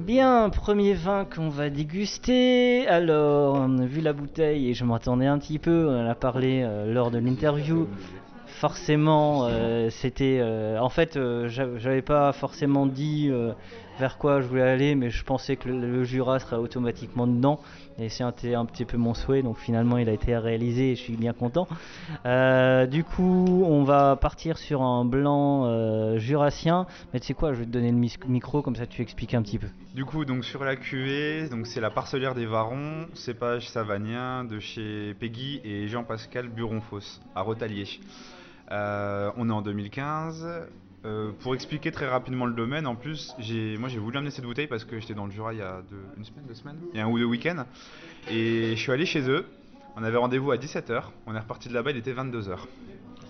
Bien, 0.07 0.51
premier 0.51 0.95
vin 0.95 1.25
qu'on 1.25 1.49
va 1.49 1.69
déguster. 1.69 2.87
Alors, 2.87 3.67
vu 3.69 4.01
la 4.01 4.13
bouteille 4.13 4.71
et 4.71 4.73
je 4.73 4.85
m'attendais 4.85 5.27
un 5.27 5.37
petit 5.37 5.59
peu, 5.59 5.89
on 5.89 6.07
en 6.07 6.09
a 6.09 6.15
parlé 6.15 6.63
euh, 6.63 6.95
lors 6.95 7.11
de 7.11 7.19
l'interview. 7.19 7.89
Forcément, 8.47 9.45
euh, 9.45 9.91
c'était. 9.91 10.39
euh, 10.41 10.79
en 10.81 10.89
fait, 10.89 11.17
euh, 11.17 11.49
j'av- 11.49 11.79
j'avais 11.79 12.03
pas 12.03 12.33
forcément 12.33 12.87
dit 12.87 13.31
vers 13.99 14.19
quoi 14.19 14.41
je 14.43 14.47
voulais 14.47 14.63
aller, 14.63 14.95
mais 14.95 15.09
je 15.11 15.25
pensais 15.25 15.57
que 15.57 15.69
le, 15.69 15.81
le 15.81 16.05
Jura 16.05 16.39
serait 16.39 16.57
automatiquement 16.57 17.27
dedans. 17.27 17.61
Et 17.99 18.11
c'est 18.11 18.25
un, 18.25 18.35
un 18.55 18.65
petit 18.67 18.85
peu 18.85 18.99
mon 18.99 19.15
souhait, 19.15 19.43
donc 19.43 19.57
finalement 19.57 19.97
il 19.97 20.09
a 20.11 20.13
été 20.13 20.37
réalisé 20.37 20.93
et 20.93 20.97
je 20.97 21.01
suis 21.01 21.17
bien 21.17 21.33
content. 21.33 21.67
Du 22.25 23.05
coup, 23.05 23.65
on 23.67 23.85
va 23.85 24.17
partir 24.17 24.59
sur 24.59 24.83
un 24.83 25.05
blanc 25.07 26.17
jurassien. 26.19 26.87
Mais 27.15 27.21
tu 27.21 27.29
sais 27.29 27.35
quoi, 27.35 27.53
je 27.55 27.61
vais 27.61 27.65
te 27.65 27.71
donner 27.71 27.91
le 27.91 28.29
micro, 28.29 28.61
comme 28.61 28.77
ça 28.77 28.87
tu 28.87 29.01
expliques 29.01 29.33
un 29.35 29.41
petit 29.43 29.59
peu. 29.59 29.69
Du 29.95 30.05
coup, 30.05 30.27
donc 30.27 30.45
sur 30.45 30.63
la 30.63 30.77
cuvée, 30.77 31.49
c'est 31.65 31.81
la 31.81 31.89
parcelière 31.91 32.35
des 32.35 32.45
Varons, 32.45 33.07
cépage 33.15 33.71
savagnin 33.71 34.45
de 34.45 34.61
chez 34.61 35.15
Peggy 35.19 35.63
et 35.65 35.89
Jean-Pascal 35.89 36.49
Buron-Fosse 36.49 37.23
à 37.35 37.41
Rotalier. 37.41 37.87
Euh, 38.73 39.31
on 39.37 39.49
est 39.49 39.53
en 39.53 39.63
2015. 39.63 40.47
Euh, 41.05 41.31
pour 41.41 41.55
expliquer 41.55 41.93
très 41.93 42.09
rapidement 42.09 42.47
le 42.47 42.53
domaine, 42.55 42.85
en 42.87 42.97
plus, 42.97 43.35
moi 43.79 43.89
j'ai 43.89 43.99
voulu 43.99 44.17
amener 44.19 44.31
cette 44.33 44.45
bouteille 44.45 44.67
parce 44.67 44.85
que 44.85 44.99
j'étais 44.99 45.15
dans 45.15 45.27
le 45.27 45.31
Jura 45.31 45.53
il 45.53 45.61
y 45.61 45.63
a 45.63 45.83
deux- 45.89 45.97
une 46.17 46.25
semaine, 46.25 46.45
deux 46.49 46.55
semaines, 46.55 46.79
il 46.93 46.99
y 46.99 47.01
a 47.01 47.05
un 47.05 47.09
ou 47.09 47.17
deux 47.17 47.25
week-ends, 47.27 47.65
et 48.29 48.71
je 48.75 48.81
suis 48.81 48.91
allé 48.91 49.07
chez 49.07 49.21
eux. 49.31 49.47
On 49.95 50.03
avait 50.03 50.17
rendez-vous 50.17 50.51
à 50.51 50.57
17h, 50.57 51.13
on 51.27 51.35
est 51.37 51.39
reparti 51.39 51.69
de 51.69 51.75
là-bas, 51.75 51.93
il 51.93 51.97
était 51.99 52.13
22h. 52.13 52.59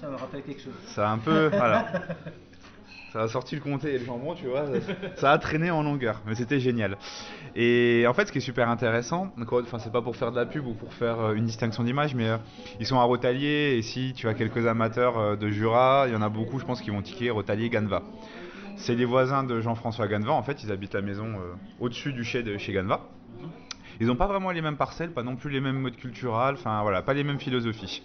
Ça 0.00 0.08
me 0.08 0.14
rappelle 0.16 0.42
quelque 0.42 0.62
chose. 0.62 0.72
Ça 0.86 1.10
a 1.10 1.12
un 1.12 1.18
peu. 1.18 1.48
voilà. 1.48 1.86
Ça 3.16 3.22
a 3.22 3.28
sorti 3.28 3.54
le 3.54 3.62
comté 3.62 3.94
et 3.94 3.98
le 3.98 4.04
jambon, 4.04 4.34
tu 4.34 4.46
vois. 4.46 4.66
Ça 5.16 5.32
a 5.32 5.38
traîné 5.38 5.70
en 5.70 5.82
longueur, 5.82 6.20
mais 6.26 6.34
c'était 6.34 6.60
génial. 6.60 6.98
Et 7.54 8.04
en 8.06 8.12
fait, 8.12 8.26
ce 8.26 8.32
qui 8.32 8.38
est 8.38 8.42
super 8.42 8.68
intéressant, 8.68 9.32
enfin, 9.40 9.78
c'est 9.78 9.90
pas 9.90 10.02
pour 10.02 10.16
faire 10.16 10.32
de 10.32 10.36
la 10.36 10.44
pub 10.44 10.66
ou 10.66 10.74
pour 10.74 10.92
faire 10.92 11.18
euh, 11.18 11.32
une 11.32 11.46
distinction 11.46 11.82
d'image, 11.82 12.14
mais 12.14 12.28
euh, 12.28 12.36
ils 12.78 12.84
sont 12.84 12.98
à 12.98 13.04
Rotalier. 13.04 13.76
Et 13.78 13.80
si 13.80 14.12
tu 14.14 14.28
as 14.28 14.34
quelques 14.34 14.66
amateurs 14.66 15.18
euh, 15.18 15.34
de 15.34 15.48
Jura, 15.48 16.04
il 16.08 16.12
y 16.12 16.14
en 16.14 16.20
a 16.20 16.28
beaucoup, 16.28 16.58
je 16.58 16.66
pense, 16.66 16.82
qui 16.82 16.90
vont 16.90 17.00
tiquer 17.00 17.30
Rotalier 17.30 17.70
Ganva. 17.70 18.02
C'est 18.76 18.94
les 18.94 19.06
voisins 19.06 19.44
de 19.44 19.62
Jean-François 19.62 20.08
Ganva. 20.08 20.32
En 20.32 20.42
fait, 20.42 20.62
ils 20.62 20.70
habitent 20.70 20.92
la 20.92 21.00
maison 21.00 21.36
au-dessus 21.80 22.12
du 22.12 22.22
chai 22.22 22.42
de 22.42 22.58
chez 22.58 22.74
Ganva. 22.74 23.00
Ils 23.98 24.08
n'ont 24.08 24.16
pas 24.16 24.26
vraiment 24.26 24.50
les 24.50 24.60
mêmes 24.60 24.76
parcelles, 24.76 25.12
pas 25.12 25.22
non 25.22 25.36
plus 25.36 25.48
les 25.48 25.62
mêmes 25.62 25.80
modes 25.80 25.96
culturels, 25.96 26.56
enfin 26.58 26.82
voilà, 26.82 27.00
pas 27.00 27.14
les 27.14 27.24
mêmes 27.24 27.40
philosophies. 27.40 28.02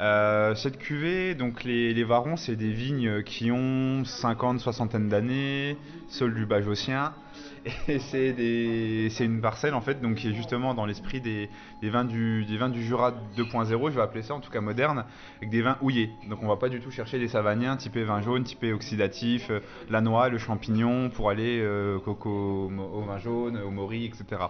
Euh, 0.00 0.54
cette 0.56 0.78
cuvée, 0.78 1.34
donc 1.34 1.62
les, 1.62 2.02
Varons, 2.04 2.36
c'est 2.36 2.56
des 2.56 2.70
vignes 2.72 3.22
qui 3.22 3.52
ont 3.52 4.04
50, 4.04 4.58
soixantaine 4.58 5.08
d'années, 5.08 5.76
sol 6.08 6.34
du 6.34 6.46
Bajocien. 6.46 7.12
Et 7.88 7.98
c'est 7.98 8.32
des- 8.32 9.08
c'est 9.10 9.24
une 9.24 9.40
parcelle 9.40 9.72
en 9.74 9.80
fait, 9.80 10.00
donc 10.00 10.16
qui 10.16 10.28
est 10.28 10.34
justement 10.34 10.74
dans 10.74 10.84
l'esprit 10.84 11.20
des, 11.20 11.48
vins 11.82 12.04
du, 12.04 12.44
Jura 12.82 13.12
2.0, 13.36 13.90
je 13.90 13.94
vais 13.96 14.02
appeler 14.02 14.22
ça 14.22 14.34
en 14.34 14.40
tout 14.40 14.50
cas 14.50 14.60
moderne, 14.60 15.04
avec 15.38 15.50
des 15.50 15.62
vins 15.62 15.78
houillés. 15.80 16.10
Donc 16.28 16.42
on 16.42 16.48
va 16.48 16.56
pas 16.56 16.68
du 16.68 16.80
tout 16.80 16.90
chercher 16.90 17.18
des 17.18 17.28
savagniens 17.28 17.76
typés 17.76 18.04
vin 18.04 18.20
jaune, 18.20 18.44
typés 18.44 18.72
oxydatif, 18.72 19.48
euh, 19.50 19.60
la 19.88 20.00
noix, 20.00 20.28
le 20.28 20.38
champignon 20.38 21.08
pour 21.08 21.30
aller 21.30 21.60
euh, 21.62 21.98
coco 22.00 22.70
au 22.70 23.02
vin 23.02 23.18
jaune, 23.18 23.56
au 23.58 23.70
mori, 23.70 24.04
etc. 24.06 24.42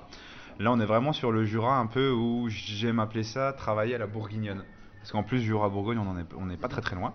Là 0.59 0.73
on 0.73 0.81
est 0.81 0.87
vraiment 0.87 1.13
sur 1.13 1.31
le 1.33 1.45
Jura 1.45 1.79
un 1.79 1.87
peu 1.87 2.11
où 2.11 2.49
j'aime 2.49 2.99
appeler 2.99 3.25
ça 3.25 3.53
travailler 3.53 3.95
à 3.95 3.99
la 3.99 4.07
bourguignonne. 4.07 4.65
Parce 5.05 5.13
qu'en 5.13 5.23
plus, 5.23 5.43
Jura-Bourgogne, 5.43 5.99
on 5.99 6.47
n'est 6.47 6.57
pas 6.57 6.69
très 6.69 6.81
très 6.81 6.97
loin. 6.97 7.13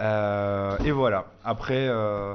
Euh, 0.00 0.76
et 0.78 0.90
voilà. 0.90 1.26
Après, 1.44 1.86
euh, 1.88 2.34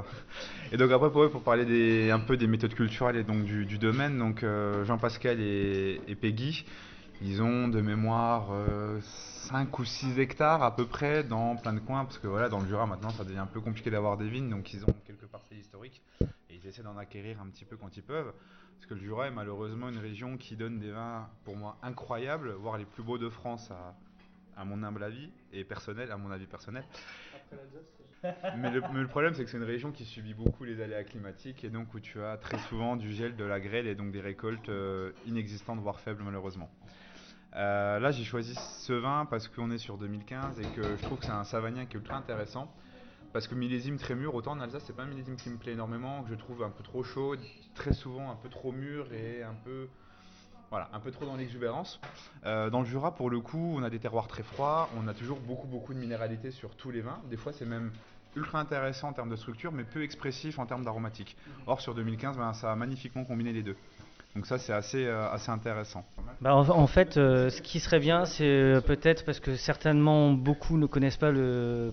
et 0.72 0.78
donc 0.78 0.90
après 0.90 1.10
pour, 1.10 1.30
pour 1.30 1.42
parler 1.42 1.66
des, 1.66 2.10
un 2.10 2.20
peu 2.20 2.38
des 2.38 2.46
méthodes 2.46 2.72
culturelles 2.72 3.16
et 3.16 3.24
donc 3.24 3.44
du, 3.44 3.76
domaine, 3.76 4.18
donc 4.18 4.42
euh, 4.42 4.86
Jean-Pascal 4.86 5.38
et, 5.38 6.16
Peggy, 6.18 6.64
ils 7.20 7.42
ont 7.42 7.68
de 7.68 7.82
mémoire 7.82 8.48
5 9.02 9.78
ou 9.78 9.84
6 9.84 10.18
hectares 10.18 10.62
à 10.62 10.74
peu 10.74 10.86
près 10.86 11.24
dans 11.24 11.56
plein 11.56 11.74
de 11.74 11.80
coins, 11.80 12.06
parce 12.06 12.16
que 12.16 12.26
voilà, 12.26 12.48
dans 12.48 12.60
le 12.60 12.66
Jura 12.66 12.86
maintenant, 12.86 13.10
ça 13.10 13.24
devient 13.24 13.36
un 13.36 13.46
peu 13.46 13.60
compliqué 13.60 13.90
d'avoir 13.90 14.16
des 14.16 14.30
vignes, 14.30 14.48
donc 14.48 14.72
ils 14.72 14.82
ont 14.84 14.94
quelques 15.06 15.26
parcelles 15.26 15.58
historiques 15.58 16.00
et 16.22 16.54
ils 16.54 16.66
essaient 16.66 16.82
d'en 16.82 16.96
acquérir 16.96 17.36
un 17.42 17.50
petit 17.50 17.66
peu 17.66 17.76
quand 17.76 17.94
ils 17.98 18.02
peuvent. 18.02 18.32
Parce 18.76 18.86
que 18.86 18.94
le 18.94 19.00
Jura 19.00 19.28
est 19.28 19.30
malheureusement 19.30 19.90
une 19.90 19.98
région 19.98 20.38
qui 20.38 20.56
donne 20.56 20.78
des 20.78 20.90
vins 20.90 21.28
pour 21.44 21.54
moi 21.54 21.76
incroyables, 21.82 22.52
voire 22.52 22.78
les 22.78 22.86
plus 22.86 23.02
beaux 23.02 23.18
de 23.18 23.28
France 23.28 23.70
à 24.56 24.64
mon 24.64 24.82
humble 24.82 25.02
avis 25.02 25.30
et 25.52 25.64
personnel, 25.64 26.10
à 26.10 26.16
mon 26.16 26.30
avis 26.30 26.46
personnel. 26.46 26.84
Mais 28.56 28.70
le, 28.70 28.80
mais 28.92 29.00
le 29.02 29.06
problème, 29.06 29.34
c'est 29.34 29.44
que 29.44 29.50
c'est 29.50 29.58
une 29.58 29.64
région 29.64 29.92
qui 29.92 30.06
subit 30.06 30.32
beaucoup 30.32 30.64
les 30.64 30.80
aléas 30.80 31.04
climatiques 31.04 31.62
et 31.62 31.68
donc 31.68 31.92
où 31.92 32.00
tu 32.00 32.22
as 32.22 32.38
très 32.38 32.56
souvent 32.56 32.96
du 32.96 33.12
gel, 33.12 33.36
de 33.36 33.44
la 33.44 33.60
grêle 33.60 33.86
et 33.86 33.94
donc 33.94 34.12
des 34.12 34.22
récoltes 34.22 34.70
euh, 34.70 35.12
inexistantes, 35.26 35.78
voire 35.78 36.00
faibles 36.00 36.22
malheureusement. 36.22 36.70
Euh, 37.54 37.98
là, 37.98 38.10
j'ai 38.10 38.24
choisi 38.24 38.54
ce 38.54 38.94
vin 38.94 39.26
parce 39.26 39.48
qu'on 39.48 39.70
est 39.70 39.78
sur 39.78 39.98
2015 39.98 40.58
et 40.58 40.64
que 40.68 40.96
je 40.96 41.02
trouve 41.02 41.18
que 41.18 41.26
c'est 41.26 41.32
un 41.32 41.44
savagnin 41.44 41.84
qui 41.84 41.96
est 41.96 42.00
ultra 42.00 42.16
intéressant. 42.16 42.72
Parce 43.32 43.48
que 43.48 43.54
millésime 43.54 43.96
très 43.96 44.14
mûr, 44.14 44.34
autant 44.34 44.52
en 44.52 44.60
Alsace, 44.60 44.84
c'est 44.86 44.94
pas 44.94 45.02
un 45.02 45.06
millésime 45.06 45.36
qui 45.36 45.50
me 45.50 45.58
plaît 45.58 45.72
énormément, 45.72 46.22
que 46.22 46.30
je 46.30 46.36
trouve 46.36 46.62
un 46.62 46.70
peu 46.70 46.84
trop 46.84 47.02
chaud, 47.02 47.34
très 47.74 47.92
souvent 47.92 48.30
un 48.30 48.36
peu 48.36 48.48
trop 48.48 48.70
mûr 48.70 49.12
et 49.12 49.42
un 49.42 49.54
peu 49.54 49.88
voilà, 50.74 50.88
un 50.92 50.98
peu 50.98 51.12
trop 51.12 51.24
dans 51.24 51.36
l'exubérance. 51.36 52.00
Euh, 52.46 52.68
dans 52.68 52.80
le 52.80 52.84
Jura, 52.84 53.14
pour 53.14 53.30
le 53.30 53.38
coup, 53.38 53.74
on 53.76 53.84
a 53.84 53.90
des 53.90 54.00
terroirs 54.00 54.26
très 54.26 54.42
froids, 54.42 54.88
on 54.98 55.06
a 55.06 55.14
toujours 55.14 55.38
beaucoup, 55.38 55.68
beaucoup 55.68 55.94
de 55.94 56.00
minéralité 56.00 56.50
sur 56.50 56.74
tous 56.74 56.90
les 56.90 57.00
vins. 57.00 57.20
Des 57.30 57.36
fois, 57.36 57.52
c'est 57.52 57.64
même 57.64 57.92
ultra 58.34 58.58
intéressant 58.58 59.10
en 59.10 59.12
termes 59.12 59.30
de 59.30 59.36
structure, 59.36 59.70
mais 59.70 59.84
peu 59.84 60.02
expressif 60.02 60.58
en 60.58 60.66
termes 60.66 60.84
d'aromatique. 60.84 61.36
Or, 61.68 61.80
sur 61.80 61.94
2015, 61.94 62.36
ben, 62.38 62.52
ça 62.54 62.72
a 62.72 62.74
magnifiquement 62.74 63.22
combiné 63.24 63.52
les 63.52 63.62
deux. 63.62 63.76
Donc 64.34 64.46
ça, 64.46 64.58
c'est 64.58 64.72
assez, 64.72 65.06
euh, 65.06 65.30
assez 65.30 65.48
intéressant. 65.52 66.04
Bah, 66.40 66.56
en, 66.56 66.68
en 66.68 66.86
fait, 66.88 67.18
euh, 67.18 67.50
ce 67.50 67.62
qui 67.62 67.78
serait 67.78 68.00
bien, 68.00 68.24
c'est 68.24 68.42
euh, 68.44 68.80
peut-être 68.80 69.24
parce 69.24 69.38
que 69.38 69.54
certainement 69.54 70.32
beaucoup 70.32 70.76
ne 70.76 70.86
connaissent 70.86 71.18
pas 71.18 71.30
le, 71.30 71.92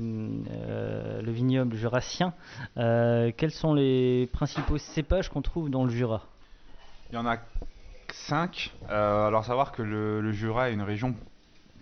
euh, 0.49 1.21
le 1.21 1.31
vignoble 1.31 1.75
jurassien. 1.75 2.33
euh, 2.77 3.31
quels 3.37 3.51
sont 3.51 3.75
les 3.75 4.27
principaux 4.33 4.79
cépages 4.79 5.29
qu'on 5.29 5.43
trouve 5.43 5.69
dans 5.69 5.83
le 5.83 5.91
Jura? 5.91 6.23
Il 7.11 7.15
y 7.15 7.17
en 7.19 7.27
a 7.27 7.37
5. 8.13 8.73
alors, 8.87 9.45
savoir 9.45 9.71
que 9.71 9.81
le, 9.81 10.21
le 10.21 10.31
Jura 10.31 10.69
est 10.69 10.73
une 10.73 10.81
région 10.81 11.15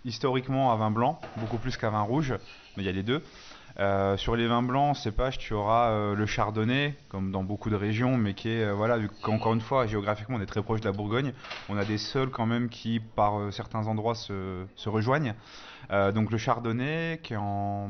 historiquement 0.04 0.72
à 0.72 0.76
vin 0.76 0.90
blanc, 0.90 1.20
beaucoup 1.36 1.58
plus 1.58 1.76
qu'à 1.76 1.90
vin 1.90 2.02
rouge, 2.02 2.34
mais 2.76 2.82
il 2.82 2.86
y 2.86 2.88
a 2.88 2.92
les 2.92 3.02
deux. 3.02 3.22
Euh, 3.80 4.18
sur 4.18 4.36
les 4.36 4.46
vins 4.46 4.62
blancs, 4.62 4.94
cépage, 4.94 5.38
tu 5.38 5.54
auras 5.54 5.90
euh, 5.90 6.14
le 6.14 6.26
chardonnay, 6.26 6.94
comme 7.08 7.32
dans 7.32 7.42
beaucoup 7.42 7.70
de 7.70 7.76
régions, 7.76 8.18
mais 8.18 8.34
qui 8.34 8.50
est, 8.50 8.64
euh, 8.64 8.74
voilà, 8.74 8.98
vu 8.98 9.08
qu'encore 9.22 9.54
une 9.54 9.62
fois, 9.62 9.86
géographiquement, 9.86 10.36
on 10.36 10.40
est 10.42 10.46
très 10.46 10.62
proche 10.62 10.82
de 10.82 10.84
la 10.84 10.92
Bourgogne, 10.92 11.32
on 11.70 11.78
a 11.78 11.86
des 11.86 11.96
sols 11.96 12.30
quand 12.30 12.44
même 12.44 12.68
qui, 12.68 13.00
par 13.00 13.50
certains 13.54 13.86
endroits, 13.86 14.14
se, 14.14 14.66
se 14.76 14.88
rejoignent. 14.88 15.34
Donc 16.14 16.30
le 16.30 16.38
chardonnay, 16.38 17.18
qui 17.20 17.32
est 17.32 17.36
en. 17.36 17.88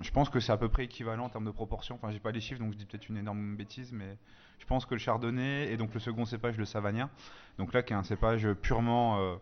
Je 0.00 0.10
pense 0.12 0.30
que 0.30 0.40
c'est 0.40 0.52
à 0.52 0.56
peu 0.56 0.70
près 0.70 0.84
équivalent 0.84 1.26
en 1.26 1.28
termes 1.28 1.44
de 1.44 1.50
proportion, 1.50 1.96
enfin, 1.96 2.10
j'ai 2.10 2.18
pas 2.18 2.30
les 2.30 2.40
chiffres, 2.40 2.58
donc 2.58 2.72
je 2.72 2.78
dis 2.78 2.86
peut-être 2.86 3.06
une 3.10 3.18
énorme 3.18 3.54
bêtise, 3.54 3.92
mais 3.92 4.16
je 4.58 4.64
pense 4.64 4.86
que 4.86 4.94
le 4.94 4.98
chardonnay 4.98 5.70
et 5.70 5.76
donc 5.76 5.92
le 5.92 6.00
second 6.00 6.24
cépage, 6.24 6.56
le 6.56 6.64
savagnin, 6.64 7.10
donc 7.58 7.74
là, 7.74 7.82
qui 7.82 7.92
est 7.92 7.96
un 7.96 8.02
cépage 8.02 8.50
purement. 8.62 9.38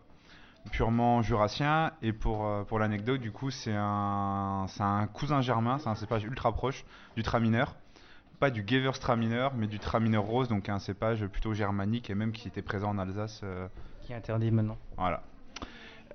Purement 0.71 1.21
jurassien. 1.21 1.91
Et 2.01 2.13
pour, 2.13 2.45
euh, 2.45 2.63
pour 2.63 2.79
l'anecdote, 2.79 3.21
du 3.21 3.31
coup, 3.31 3.51
c'est 3.51 3.75
un, 3.75 4.65
c'est 4.69 4.83
un 4.83 5.07
cousin 5.07 5.41
germain, 5.41 5.77
c'est 5.79 5.89
un 5.89 5.95
cépage 5.95 6.23
ultra 6.23 6.51
proche 6.53 6.85
du 7.15 7.23
Traminer. 7.23 7.65
Pas 8.39 8.49
du 8.49 8.63
Gewürztraminer, 8.67 9.49
mais 9.55 9.67
du 9.67 9.79
Traminer 9.79 10.17
rose, 10.17 10.49
donc 10.49 10.67
un 10.67 10.79
cépage 10.79 11.25
plutôt 11.27 11.53
germanique 11.53 12.09
et 12.09 12.15
même 12.15 12.31
qui 12.31 12.47
était 12.47 12.61
présent 12.61 12.89
en 12.89 12.97
Alsace. 12.97 13.41
euh, 13.43 13.67
Qui 14.01 14.11
est 14.13 14.15
interdit 14.15 14.51
maintenant. 14.51 14.77
voilà. 14.97 15.21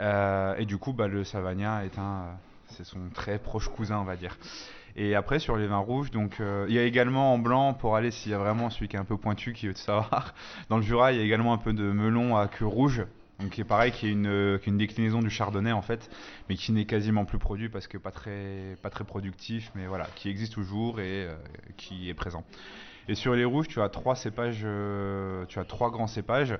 Euh, 0.01 0.55
et 0.59 0.65
du 0.67 0.79
coup, 0.79 0.93
bah, 0.93 1.09
le 1.09 1.25
Savagnin 1.25 1.81
est 1.83 1.99
un, 1.99 2.27
c'est 2.69 2.85
son 2.85 3.09
très 3.15 3.39
proche 3.39 3.69
cousin, 3.69 3.99
on 3.99 4.05
va 4.05 4.17
dire. 4.17 4.37
Et 4.95 5.15
après, 5.15 5.39
sur 5.39 5.57
les 5.57 5.67
vins 5.67 5.79
rouges, 5.79 6.11
donc 6.11 6.41
euh, 6.41 6.67
il 6.69 6.75
y 6.75 6.79
a 6.79 6.83
également 6.83 7.33
en 7.33 7.39
blanc, 7.39 7.73
pour 7.73 7.97
aller 7.97 8.11
s'il 8.11 8.33
y 8.33 8.35
a 8.35 8.39
vraiment 8.39 8.69
celui 8.71 8.89
qui 8.89 8.97
est 8.97 8.99
un 9.01 9.05
peu 9.05 9.17
pointu 9.17 9.53
qui 9.53 9.67
veut 9.67 9.75
te 9.75 9.79
savoir, 9.79 10.35
dans 10.69 10.77
le 10.77 10.83
Jura, 10.83 11.13
il 11.13 11.19
y 11.19 11.21
a 11.21 11.25
également 11.25 11.53
un 11.53 11.59
peu 11.59 11.73
de 11.73 11.91
melon 11.91 12.37
à 12.37 12.47
queue 12.49 12.67
rouge. 12.67 13.05
Donc 13.40 13.51
qui 13.51 13.61
est 13.61 13.64
pareil, 13.64 13.92
qui 13.92 14.09
est 14.09 14.11
une, 14.11 14.27
euh, 14.27 14.59
une 14.66 14.79
déclinaison 14.79 15.20
du 15.20 15.31
chardonnay 15.31 15.70
en 15.70 15.83
fait, 15.83 16.11
mais 16.48 16.57
qui 16.57 16.72
n'est 16.72 16.87
quasiment 16.87 17.24
plus 17.24 17.38
produit 17.38 17.68
parce 17.68 17.87
que 17.87 17.96
pas 17.96 18.11
très, 18.11 18.77
pas 18.83 18.90
très 18.90 19.05
productif, 19.05 19.70
mais 19.77 19.87
voilà, 19.87 20.07
qui 20.16 20.29
existe 20.29 20.55
toujours 20.55 20.98
et 21.01 21.27
euh, 21.27 21.37
qui 21.77 22.09
est 22.11 22.14
présent. 22.14 22.44
Et 23.07 23.14
sur 23.14 23.35
les 23.35 23.44
rouges, 23.44 23.68
tu 23.68 23.81
as 23.81 23.88
trois 23.88 24.16
cépages, 24.16 24.62
euh, 24.64 25.44
tu 25.46 25.61
as 25.61 25.64
trois 25.64 25.90
grands 25.90 26.09
cépages. 26.09 26.59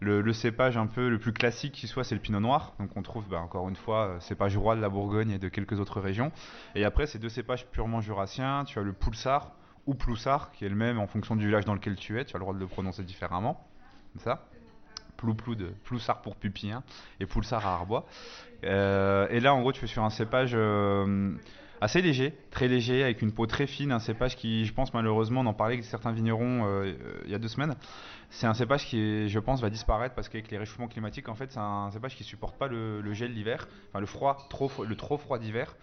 Le, 0.00 0.32
cépage 0.34 0.76
un 0.76 0.86
peu 0.86 1.08
le 1.08 1.18
plus 1.18 1.32
classique 1.32 1.72
qui 1.72 1.86
soit, 1.86 2.04
c'est 2.04 2.14
le 2.14 2.20
pinot 2.20 2.40
noir. 2.40 2.74
Donc 2.78 2.90
on 2.96 3.02
trouve 3.02 3.26
bah, 3.28 3.40
encore 3.40 3.68
une 3.68 3.76
fois 3.76 4.16
cépage 4.20 4.56
roi 4.56 4.76
de 4.76 4.80
la 4.80 4.90
Bourgogne 4.90 5.30
et 5.30 5.38
de 5.38 5.48
quelques 5.48 5.80
autres 5.80 6.00
régions. 6.00 6.30
Et 6.74 6.84
après, 6.84 7.06
ces 7.06 7.18
deux 7.18 7.30
cépages 7.30 7.66
purement 7.66 8.02
jurassiens, 8.02 8.64
tu 8.66 8.78
as 8.78 8.82
le 8.82 8.92
poulsard 8.92 9.52
ou 9.86 9.94
ploussard, 9.94 10.50
qui 10.52 10.64
est 10.64 10.68
le 10.68 10.74
même 10.74 10.98
en 10.98 11.06
fonction 11.06 11.36
du 11.36 11.46
village 11.46 11.64
dans 11.64 11.74
lequel 11.74 11.96
tu 11.96 12.18
es. 12.18 12.24
Tu 12.24 12.36
as 12.36 12.38
le 12.38 12.42
droit 12.42 12.54
de 12.54 12.58
le 12.58 12.66
prononcer 12.66 13.02
différemment. 13.02 13.66
Ça. 14.18 14.46
Plou-plou 15.16 15.54
de 15.54 15.66
Ploussard 15.84 16.22
pour 16.22 16.36
Pupien 16.36 16.82
et 17.20 17.26
Poulsard 17.26 17.66
à 17.66 17.74
Arbois. 17.74 18.06
Euh, 18.64 19.26
et 19.30 19.40
là, 19.40 19.54
en 19.54 19.60
gros, 19.60 19.72
tu 19.72 19.84
es 19.84 19.88
sur 19.88 20.04
un 20.04 20.10
cépage 20.10 20.52
euh, 20.54 21.34
assez 21.84 22.00
léger, 22.00 22.32
très 22.50 22.66
léger, 22.66 23.04
avec 23.04 23.20
une 23.20 23.30
peau 23.30 23.46
très 23.46 23.66
fine, 23.66 23.92
un 23.92 23.98
cépage 23.98 24.36
qui, 24.36 24.64
je 24.64 24.72
pense, 24.72 24.94
malheureusement, 24.94 25.42
on 25.42 25.46
en 25.46 25.52
parlait 25.52 25.74
avec 25.74 25.84
certains 25.84 26.12
vignerons 26.12 26.66
euh, 26.66 26.94
il 27.26 27.30
y 27.30 27.34
a 27.34 27.38
deux 27.38 27.48
semaines. 27.48 27.74
C'est 28.30 28.46
un 28.46 28.54
cépage 28.54 28.86
qui, 28.86 29.28
je 29.28 29.38
pense, 29.38 29.60
va 29.60 29.68
disparaître 29.68 30.14
parce 30.14 30.30
qu'avec 30.30 30.50
les 30.50 30.56
réchauffements 30.56 30.88
climatiques, 30.88 31.28
en 31.28 31.34
fait, 31.34 31.52
c'est 31.52 31.60
un 31.60 31.90
cépage 31.90 32.16
qui 32.16 32.24
supporte 32.24 32.56
pas 32.56 32.68
le, 32.68 33.12
gel 33.12 33.34
l'hiver, 33.34 33.68
enfin 33.90 34.00
le 34.00 34.06
froid, 34.06 34.46
trop, 34.48 34.70
le 34.82 34.96
trop 34.96 35.18
froid 35.18 35.38
d'hiver 35.38 35.76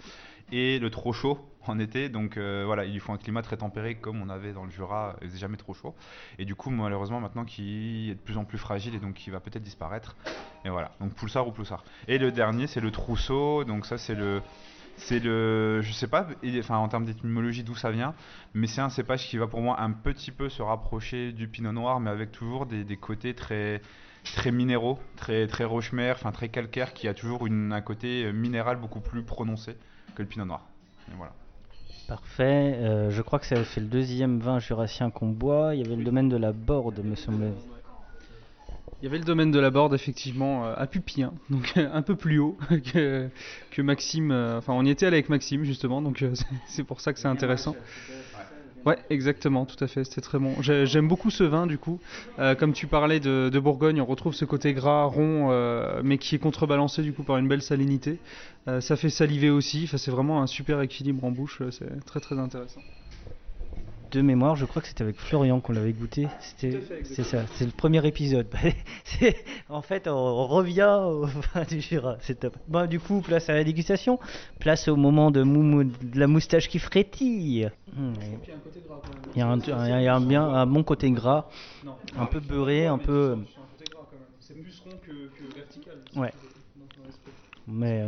et 0.51 0.79
le 0.79 0.89
trop 0.89 1.13
chaud 1.13 1.39
en 1.67 1.77
été. 1.77 2.09
Donc 2.09 2.35
euh, 2.35 2.63
voilà, 2.65 2.85
il 2.85 2.93
lui 2.93 2.99
faut 2.99 3.13
un 3.13 3.17
climat 3.17 3.43
très 3.43 3.57
tempéré 3.57 3.93
comme 3.93 4.23
on 4.23 4.29
avait 4.29 4.53
dans 4.53 4.65
le 4.65 4.71
Jura, 4.71 5.15
il 5.21 5.27
faisait 5.27 5.39
jamais 5.39 5.57
trop 5.57 5.75
chaud. 5.75 5.93
Et 6.39 6.45
du 6.45 6.55
coup, 6.55 6.71
malheureusement, 6.71 7.19
maintenant 7.19 7.45
qui 7.45 8.09
est 8.09 8.15
de 8.15 8.19
plus 8.19 8.37
en 8.37 8.43
plus 8.43 8.57
fragile 8.57 8.95
et 8.95 8.99
donc 8.99 9.13
qui 9.13 9.29
va 9.29 9.39
peut-être 9.39 9.63
disparaître. 9.63 10.17
Et 10.65 10.69
voilà, 10.69 10.93
donc 10.99 11.13
Poulsard 11.13 11.47
ou 11.47 11.51
Ploussard. 11.51 11.83
Et 12.07 12.17
le 12.17 12.31
dernier, 12.31 12.65
c'est 12.65 12.81
le 12.81 12.89
Trousseau. 12.89 13.65
Donc 13.65 13.85
ça, 13.85 13.99
c'est 13.99 14.15
le, 14.15 14.41
c'est 15.05 15.19
le, 15.19 15.81
je 15.81 15.91
sais 15.91 16.07
pas, 16.07 16.27
enfin 16.59 16.77
en 16.77 16.87
termes 16.87 17.05
d'étymologie 17.05 17.63
d'où 17.63 17.75
ça 17.75 17.91
vient, 17.91 18.13
mais 18.53 18.67
c'est 18.67 18.81
un 18.81 18.89
cépage 18.89 19.27
qui 19.27 19.37
va 19.37 19.47
pour 19.47 19.61
moi 19.61 19.81
un 19.81 19.91
petit 19.91 20.31
peu 20.31 20.49
se 20.49 20.61
rapprocher 20.61 21.31
du 21.31 21.47
Pinot 21.47 21.71
Noir, 21.71 21.99
mais 21.99 22.09
avec 22.09 22.31
toujours 22.31 22.65
des, 22.65 22.97
côtés 22.97 23.33
très 23.33 23.81
très 24.35 24.51
minéraux, 24.51 24.99
très 25.15 25.47
très 25.47 25.63
rochemer, 25.63 26.11
enfin 26.11 26.31
très 26.31 26.49
calcaire, 26.49 26.93
qui 26.93 27.07
a 27.07 27.13
toujours 27.13 27.47
une, 27.47 27.73
un 27.73 27.81
côté 27.81 28.31
minéral 28.31 28.77
beaucoup 28.77 29.01
plus 29.01 29.23
prononcé 29.23 29.75
que 30.15 30.21
le 30.21 30.27
Pinot 30.27 30.45
Noir. 30.45 30.65
Voilà. 31.17 31.33
Parfait. 32.07 32.75
Euh, 32.75 33.09
je 33.09 33.21
crois 33.21 33.39
que 33.39 33.45
ça 33.45 33.63
fait 33.63 33.81
le 33.81 33.87
deuxième 33.87 34.39
vin 34.39 34.59
jurassien 34.59 35.09
qu'on 35.09 35.29
boit. 35.29 35.75
Il 35.75 35.81
y 35.81 35.85
avait 35.85 35.95
le 35.95 36.03
domaine 36.03 36.29
de 36.29 36.37
la 36.37 36.51
Borde, 36.51 36.99
me 37.03 37.15
semble. 37.15 37.53
Il 39.01 39.05
y 39.05 39.07
avait 39.07 39.17
le 39.17 39.23
domaine 39.23 39.49
de 39.49 39.59
la 39.59 39.71
Borde, 39.71 39.95
effectivement, 39.95 40.65
euh, 40.67 40.73
à 40.77 40.85
Pupien, 40.85 41.33
donc 41.49 41.73
euh, 41.75 41.89
un 41.91 42.03
peu 42.03 42.15
plus 42.15 42.37
haut 42.37 42.57
que, 42.93 43.81
Maxime. 43.81 44.31
euh, 44.31 44.59
Enfin, 44.59 44.73
on 44.73 44.85
y 44.85 44.91
était 44.91 45.07
allé 45.07 45.15
avec 45.17 45.29
Maxime, 45.29 45.63
justement, 45.63 46.01
donc 46.03 46.23
c'est- 46.67 46.83
pour 46.83 47.01
ça 47.01 47.11
que 47.11 47.19
c'est 47.19 47.27
intéressant. 47.27 47.75
Ouais, 48.85 48.97
exactement, 49.11 49.65
tout 49.65 49.81
à 49.83 49.87
fait, 49.87 50.03
c'était 50.03 50.21
très 50.21 50.37
bon. 50.39 50.61
J'ai- 50.61 50.85
J'aime 50.87 51.07
beaucoup 51.07 51.29
ce 51.31 51.43
vin, 51.43 51.65
du 51.67 51.77
coup. 51.79 51.99
Comme 52.59 52.73
tu 52.73 52.85
parlais 52.87 53.19
de, 53.19 53.59
Bourgogne, 53.59 54.01
on 54.01 54.05
retrouve 54.05 54.33
ce 54.33 54.45
côté 54.45 54.73
gras, 54.73 55.05
rond, 55.05 55.49
mais 56.03 56.17
qui 56.19 56.35
est 56.35 56.39
contrebalancé, 56.39 57.01
du 57.01 57.11
coup, 57.13 57.23
par 57.23 57.37
une 57.37 57.47
belle 57.47 57.61
salinité. 57.63 58.19
Ça 58.81 58.95
fait 58.95 59.09
saliver 59.09 59.49
aussi, 59.49 59.81
enfin, 59.85 59.97
c'est 59.97 60.11
vraiment 60.11 60.41
un 60.43 60.47
super 60.47 60.79
équilibre 60.81 61.23
en 61.23 61.31
bouche, 61.31 61.61
c'est 61.71 62.05
très 62.05 62.19
très 62.19 62.37
intéressant. 62.37 62.81
De 64.11 64.21
mémoire, 64.21 64.57
je 64.57 64.65
crois 64.65 64.81
que 64.81 64.89
c'était 64.89 65.03
avec 65.03 65.15
Florian 65.17 65.61
qu'on 65.61 65.71
l'avait 65.71 65.93
goûté. 65.93 66.27
C'était, 66.41 66.81
c'est 67.05 67.23
ça, 67.23 67.45
c'est 67.55 67.65
le 67.65 67.71
premier 67.71 68.05
épisode. 68.05 68.47
En 69.69 69.81
fait, 69.81 70.07
on, 70.09 70.47
revient 70.47 70.99
au 71.05 71.25
vin 71.53 71.63
du 71.69 71.79
Jura. 71.79 72.17
C'est 72.19 72.39
top. 72.41 72.57
Bon, 72.67 72.87
du 72.89 72.99
coup, 72.99 73.21
place 73.21 73.49
à 73.49 73.53
la 73.53 73.63
dégustation. 73.63 74.19
Place 74.59 74.89
au 74.89 74.97
moment 74.97 75.31
de, 75.31 75.43
moumou- 75.43 75.83
de 75.85 76.19
la 76.19 76.27
moustache 76.27 76.67
qui 76.67 76.77
frétille. 76.79 77.69
Hmm, 77.95 78.13
Il 79.35 79.39
y 79.39 79.41
a 79.41 79.47
un, 79.47 79.59
il 79.59 80.03
y 80.03 80.07
a 80.07 80.15
un 80.15 80.21
bien, 80.21 80.43
un 80.43 80.65
bon 80.65 80.83
côté 80.83 81.09
gras, 81.11 81.47
un 82.17 82.25
peu 82.25 82.39
beurré, 82.41 82.87
un 82.87 82.97
peu. 82.97 83.37
C'est 84.41 84.55
plus 84.61 84.79
rond 84.81 84.97
que, 85.01 85.55
vertical. 85.55 85.95
Ouais. 86.17 86.33
Mais 87.67 88.01
euh, 88.01 88.07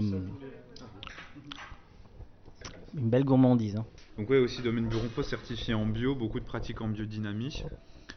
une 2.95 3.09
belle 3.09 3.23
gourmandise. 3.23 3.77
hein. 3.77 3.85
Donc 4.17 4.29
ouais, 4.29 4.37
aussi 4.37 4.61
domaine 4.61 4.87
Buronfos 4.87 5.23
certifié 5.23 5.73
en 5.73 5.87
bio, 5.87 6.13
beaucoup 6.13 6.39
de 6.39 6.45
pratiques 6.45 6.81
en 6.81 6.87
biodynamie, 6.87 7.63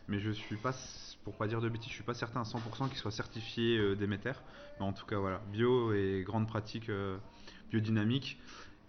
mais 0.09 0.19
je 0.19 0.31
suis 0.31 0.57
pas, 0.57 0.75
pour 1.25 1.35
pas 1.37 1.47
dire 1.47 1.63
de 1.63 1.71
bêtises, 1.71 1.89
je 1.89 1.95
suis 1.95 2.05
pas 2.05 2.13
certain 2.13 2.41
à 2.41 2.45
100% 2.45 2.89
qu'il 2.89 2.99
soit 2.99 3.11
certifié 3.11 3.79
euh, 3.79 3.97
Déméter, 3.97 4.33
mais 4.79 4.85
en 4.85 4.93
tout 4.93 5.07
cas 5.07 5.19
voilà, 5.19 5.41
bio 5.51 5.95
et 5.95 6.23
grande 6.23 6.47
pratique 6.47 6.91
euh, 6.91 7.17
biodynamique. 7.71 8.39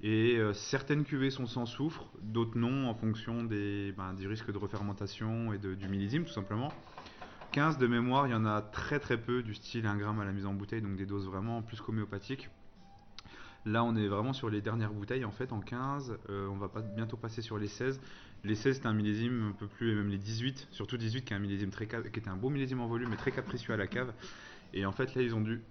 Et 0.03 0.35
euh, 0.35 0.53
certaines 0.53 1.05
cuvées 1.05 1.31
sont 1.31 1.47
sans 1.47 1.65
soufre, 1.65 2.11
d'autres 2.21 2.57
non, 2.57 2.89
en 2.89 2.93
fonction 2.93 3.45
des, 3.45 3.93
ben, 3.97 4.13
du 4.13 4.27
risque 4.27 4.51
de 4.51 4.57
refermentation 4.57 5.53
et 5.53 5.57
du 5.57 5.87
millésime 5.87 6.25
tout 6.25 6.33
simplement. 6.33 6.73
15 7.53 7.77
de 7.77 7.87
mémoire, 7.87 8.27
il 8.27 8.31
y 8.31 8.35
en 8.35 8.45
a 8.45 8.61
très 8.61 8.99
très 8.99 9.17
peu 9.17 9.41
du 9.41 9.55
style 9.55 9.87
1 9.87 9.95
gramme 9.95 10.19
à 10.19 10.25
la 10.25 10.33
mise 10.33 10.45
en 10.45 10.53
bouteille, 10.53 10.81
donc 10.81 10.97
des 10.97 11.05
doses 11.05 11.25
vraiment 11.25 11.61
plus 11.61 11.79
qu'homéopathiques. 11.79 12.49
Là, 13.67 13.83
on 13.83 13.95
est 13.95 14.07
vraiment 14.07 14.31
sur 14.31 14.49
les 14.49 14.61
dernières 14.61 14.93
bouteilles 14.93 15.25
en 15.25 15.31
fait 15.31 15.51
en 15.51 15.59
15. 15.59 16.17
euh, 16.29 16.47
on 16.47 16.55
va 16.55 16.71
bientôt 16.95 17.17
passer 17.17 17.41
sur 17.41 17.57
les 17.57 17.67
16. 17.67 17.99
Les 18.43 18.55
16, 18.55 18.77
c'est 18.77 18.87
un 18.87 18.93
millésime 18.93 19.49
un 19.49 19.51
peu 19.51 19.67
plus, 19.67 19.91
et 19.91 19.95
même 19.95 20.09
les 20.09 20.17
18, 20.17 20.67
surtout 20.71 20.95
18 20.95 21.25
qui 21.25 21.33
est 21.33 21.35
un 21.35 21.39
millésime 21.39 21.69
très 21.69 21.85
qui 21.85 21.95
était 21.95 22.29
un 22.29 22.37
beau 22.37 22.49
millésime 22.49 22.79
en 22.79 22.87
volume 22.87 23.09
mais 23.09 23.17
très 23.17 23.31
capricieux 23.31 23.73
à 23.73 23.77
la 23.77 23.87
cave. 23.87 24.13
Et 24.73 24.85
en 24.85 24.93
fait, 24.93 25.15
là, 25.15 25.21
ils 25.21 25.35
ont 25.35 25.41
dû 25.41 25.61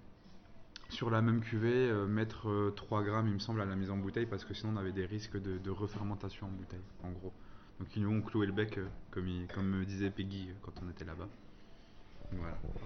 sur 0.89 1.09
la 1.09 1.21
même 1.23 1.41
cuvée 1.41 1.89
euh, 1.89 2.05
mettre 2.05 2.49
euh, 2.49 2.71
3 2.75 3.03
grammes, 3.03 3.27
il 3.27 3.33
me 3.33 3.39
semble, 3.39 3.61
à 3.61 3.65
la 3.65 3.75
mise 3.75 3.89
en 3.89 3.97
bouteille 3.97 4.27
parce 4.27 4.45
que 4.45 4.53
sinon 4.53 4.73
on 4.75 4.77
avait 4.77 4.91
des 4.91 5.05
risques 5.05 5.41
de, 5.41 5.69
refermentation 5.71 6.47
en 6.47 6.51
bouteille, 6.51 6.85
en 7.03 7.11
gros. 7.11 7.33
Donc 7.79 7.87
ils 7.95 8.03
nous 8.03 8.15
ont 8.15 8.21
cloué 8.21 8.45
le 8.45 8.53
bec, 8.53 8.77
euh, 8.77 8.85
comme, 9.11 9.65
me 9.65 9.85
disait 9.85 10.11
Peggy 10.11 10.49
euh, 10.49 10.53
quand 10.61 10.73
on 10.85 10.89
était 10.89 11.05
là-bas. 11.05 11.27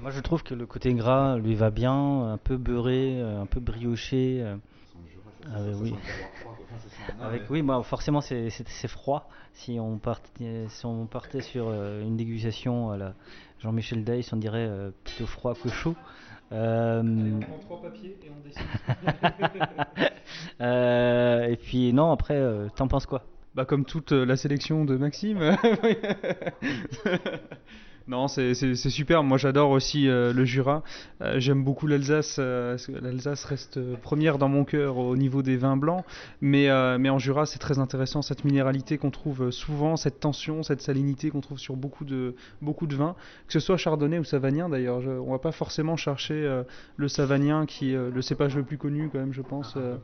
Moi, 0.02 0.12
je 0.12 0.20
trouve 0.20 0.44
que 0.44 0.54
le 0.54 0.66
côté 0.66 0.94
gras 0.94 1.38
lui 1.38 1.56
va 1.56 1.72
bien, 1.72 2.32
un 2.32 2.38
peu 2.38 2.58
beurré, 2.58 3.20
euh, 3.22 3.42
un 3.42 3.46
peu 3.46 3.60
brioché. 3.60 4.46
Ah, 5.48 5.60
oui. 5.82 5.94
Avec, 7.22 7.50
oui, 7.50 7.62
bah, 7.62 7.82
forcément, 7.84 8.22
c'est 8.22 8.88
froid. 8.88 9.30
Si 9.54 9.80
on, 9.80 9.98
partait, 9.98 10.66
si 10.70 10.86
on 10.86 11.06
partait 11.06 11.42
sur 11.42 11.68
euh, 11.68 12.02
une 12.02 12.16
dégustation 12.18 12.92
à 12.92 12.98
la 12.98 13.14
Jean-Michel 13.60 14.04
Dice, 14.04 14.32
on 14.34 14.38
dirait 14.38 14.68
euh, 14.68 14.92
plutôt 15.04 15.28
froid 15.28 15.54
que 15.56 15.70
chaud. 15.70 15.96
Euh, 16.52 17.40
prend 17.40 17.58
trois 17.60 17.82
papiers 17.82 18.18
et 18.24 18.30
on 18.30 18.40
décide. 18.44 18.62
euh, 20.62 21.44
et 21.44 21.58
puis, 21.58 21.94
non, 21.94 22.12
après, 22.12 22.36
euh, 22.36 22.68
t'en 22.76 22.88
penses 22.88 23.06
quoi? 23.06 23.24
Bah 23.54 23.66
comme 23.66 23.84
toute 23.84 24.14
euh, 24.14 24.26
la 24.26 24.38
sélection 24.38 24.86
de 24.86 24.96
Maxime. 24.96 25.40
non, 28.08 28.28
c'est 28.28 28.54
super. 28.76 29.24
Moi, 29.24 29.38
j'adore 29.38 29.70
aussi 29.70 30.10
euh, 30.10 30.34
le 30.34 30.44
Jura. 30.44 30.84
Euh, 31.22 31.40
J'aime 31.40 31.64
beaucoup 31.64 31.88
l'Alsace. 31.88 32.38
euh, 32.40 32.76
L'Alsace 33.02 33.46
reste 33.46 33.80
première 34.02 34.38
dans 34.38 34.50
mon 34.50 34.66
cœur 34.66 34.98
au 34.98 35.16
niveau 35.16 35.42
des 35.42 35.56
vins 35.56 35.78
blancs. 35.78 36.04
Mais, 36.42 36.68
mais 36.98 37.10
en 37.10 37.20
Jura, 37.20 37.46
c'est 37.46 37.60
très 37.60 37.80
intéressant 37.80 38.22
cette 38.22 38.44
minéralité 38.44 38.98
qu'on 38.98 39.12
trouve 39.12 39.52
souvent, 39.52 39.96
cette 39.96 40.20
tension, 40.20 40.64
cette 40.64 40.82
salinité 40.82 41.30
qu'on 41.30 41.42
trouve 41.42 41.60
sur 41.60 41.76
beaucoup 41.76 42.04
de, 42.06 42.36
beaucoup 42.62 42.88
de 42.88 42.96
vins, 42.96 43.16
que 43.48 43.54
ce 43.54 43.60
soit 43.60 43.78
chardonnay 43.78 44.20
ou 44.20 44.24
savagnin 44.24 44.68
d'ailleurs. 44.68 45.00
On 45.26 45.32
va 45.32 45.40
pas 45.40 45.52
forcément 45.52 45.96
chercher 45.96 46.64
le 46.98 47.08
savagnin 47.08 47.66
qui 47.66 47.94
est 47.94 48.10
le 48.12 48.22
cépage 48.22 48.56
le 48.56 48.64
plus 48.64 48.78
connu 48.78 49.10
quand 49.12 49.20
même, 49.20 49.34
je 49.34 49.42
pense. 49.42 49.76
euh. 49.78 49.96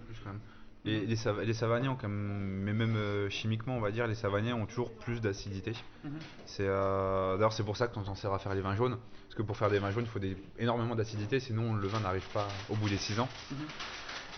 Les, 0.88 1.06
les, 1.06 1.16
sava- 1.16 1.44
les 1.44 1.54
savagniens 1.54 1.92
ont 1.92 1.96
quand 1.96 2.08
même, 2.08 2.62
mais 2.64 2.74
même 2.74 2.96
euh, 2.96 3.30
chimiquement, 3.30 3.76
on 3.78 3.82
va 3.82 3.92
dire, 3.92 4.08
les 4.08 4.16
savagniens 4.16 4.56
ont 4.56 4.66
toujours 4.66 4.92
plus 4.92 5.22
d'acidité. 5.22 5.74
Mhm. 6.04 6.12
C'est 6.46 6.66
euh, 6.68 7.36
d'ailleurs 7.36 7.54
c'est 7.54 7.64
pour 7.64 7.76
ça 7.78 7.88
qu'on 7.88 8.04
s'en 8.06 8.16
sert 8.16 8.34
à 8.34 8.40
faire 8.40 8.54
les 8.56 8.62
vins 8.62 8.76
jaunes, 8.76 8.98
parce 9.28 9.36
que 9.36 9.42
pour 9.42 9.58
faire 9.58 9.70
des 9.70 9.80
vins 9.80 9.92
jaunes, 9.92 10.06
il 10.06 10.10
faut 10.10 10.20
des, 10.20 10.38
énormément 10.58 10.96
d'acidité, 10.96 11.40
sinon 11.40 11.74
le 11.76 11.88
vin 11.88 12.00
n'arrive 12.00 12.28
pas 12.30 12.48
au 12.70 12.76
bout 12.76 12.88
des 12.90 12.98
6 12.98 13.20
ans. 13.20 13.28
Mhm. 13.52 13.58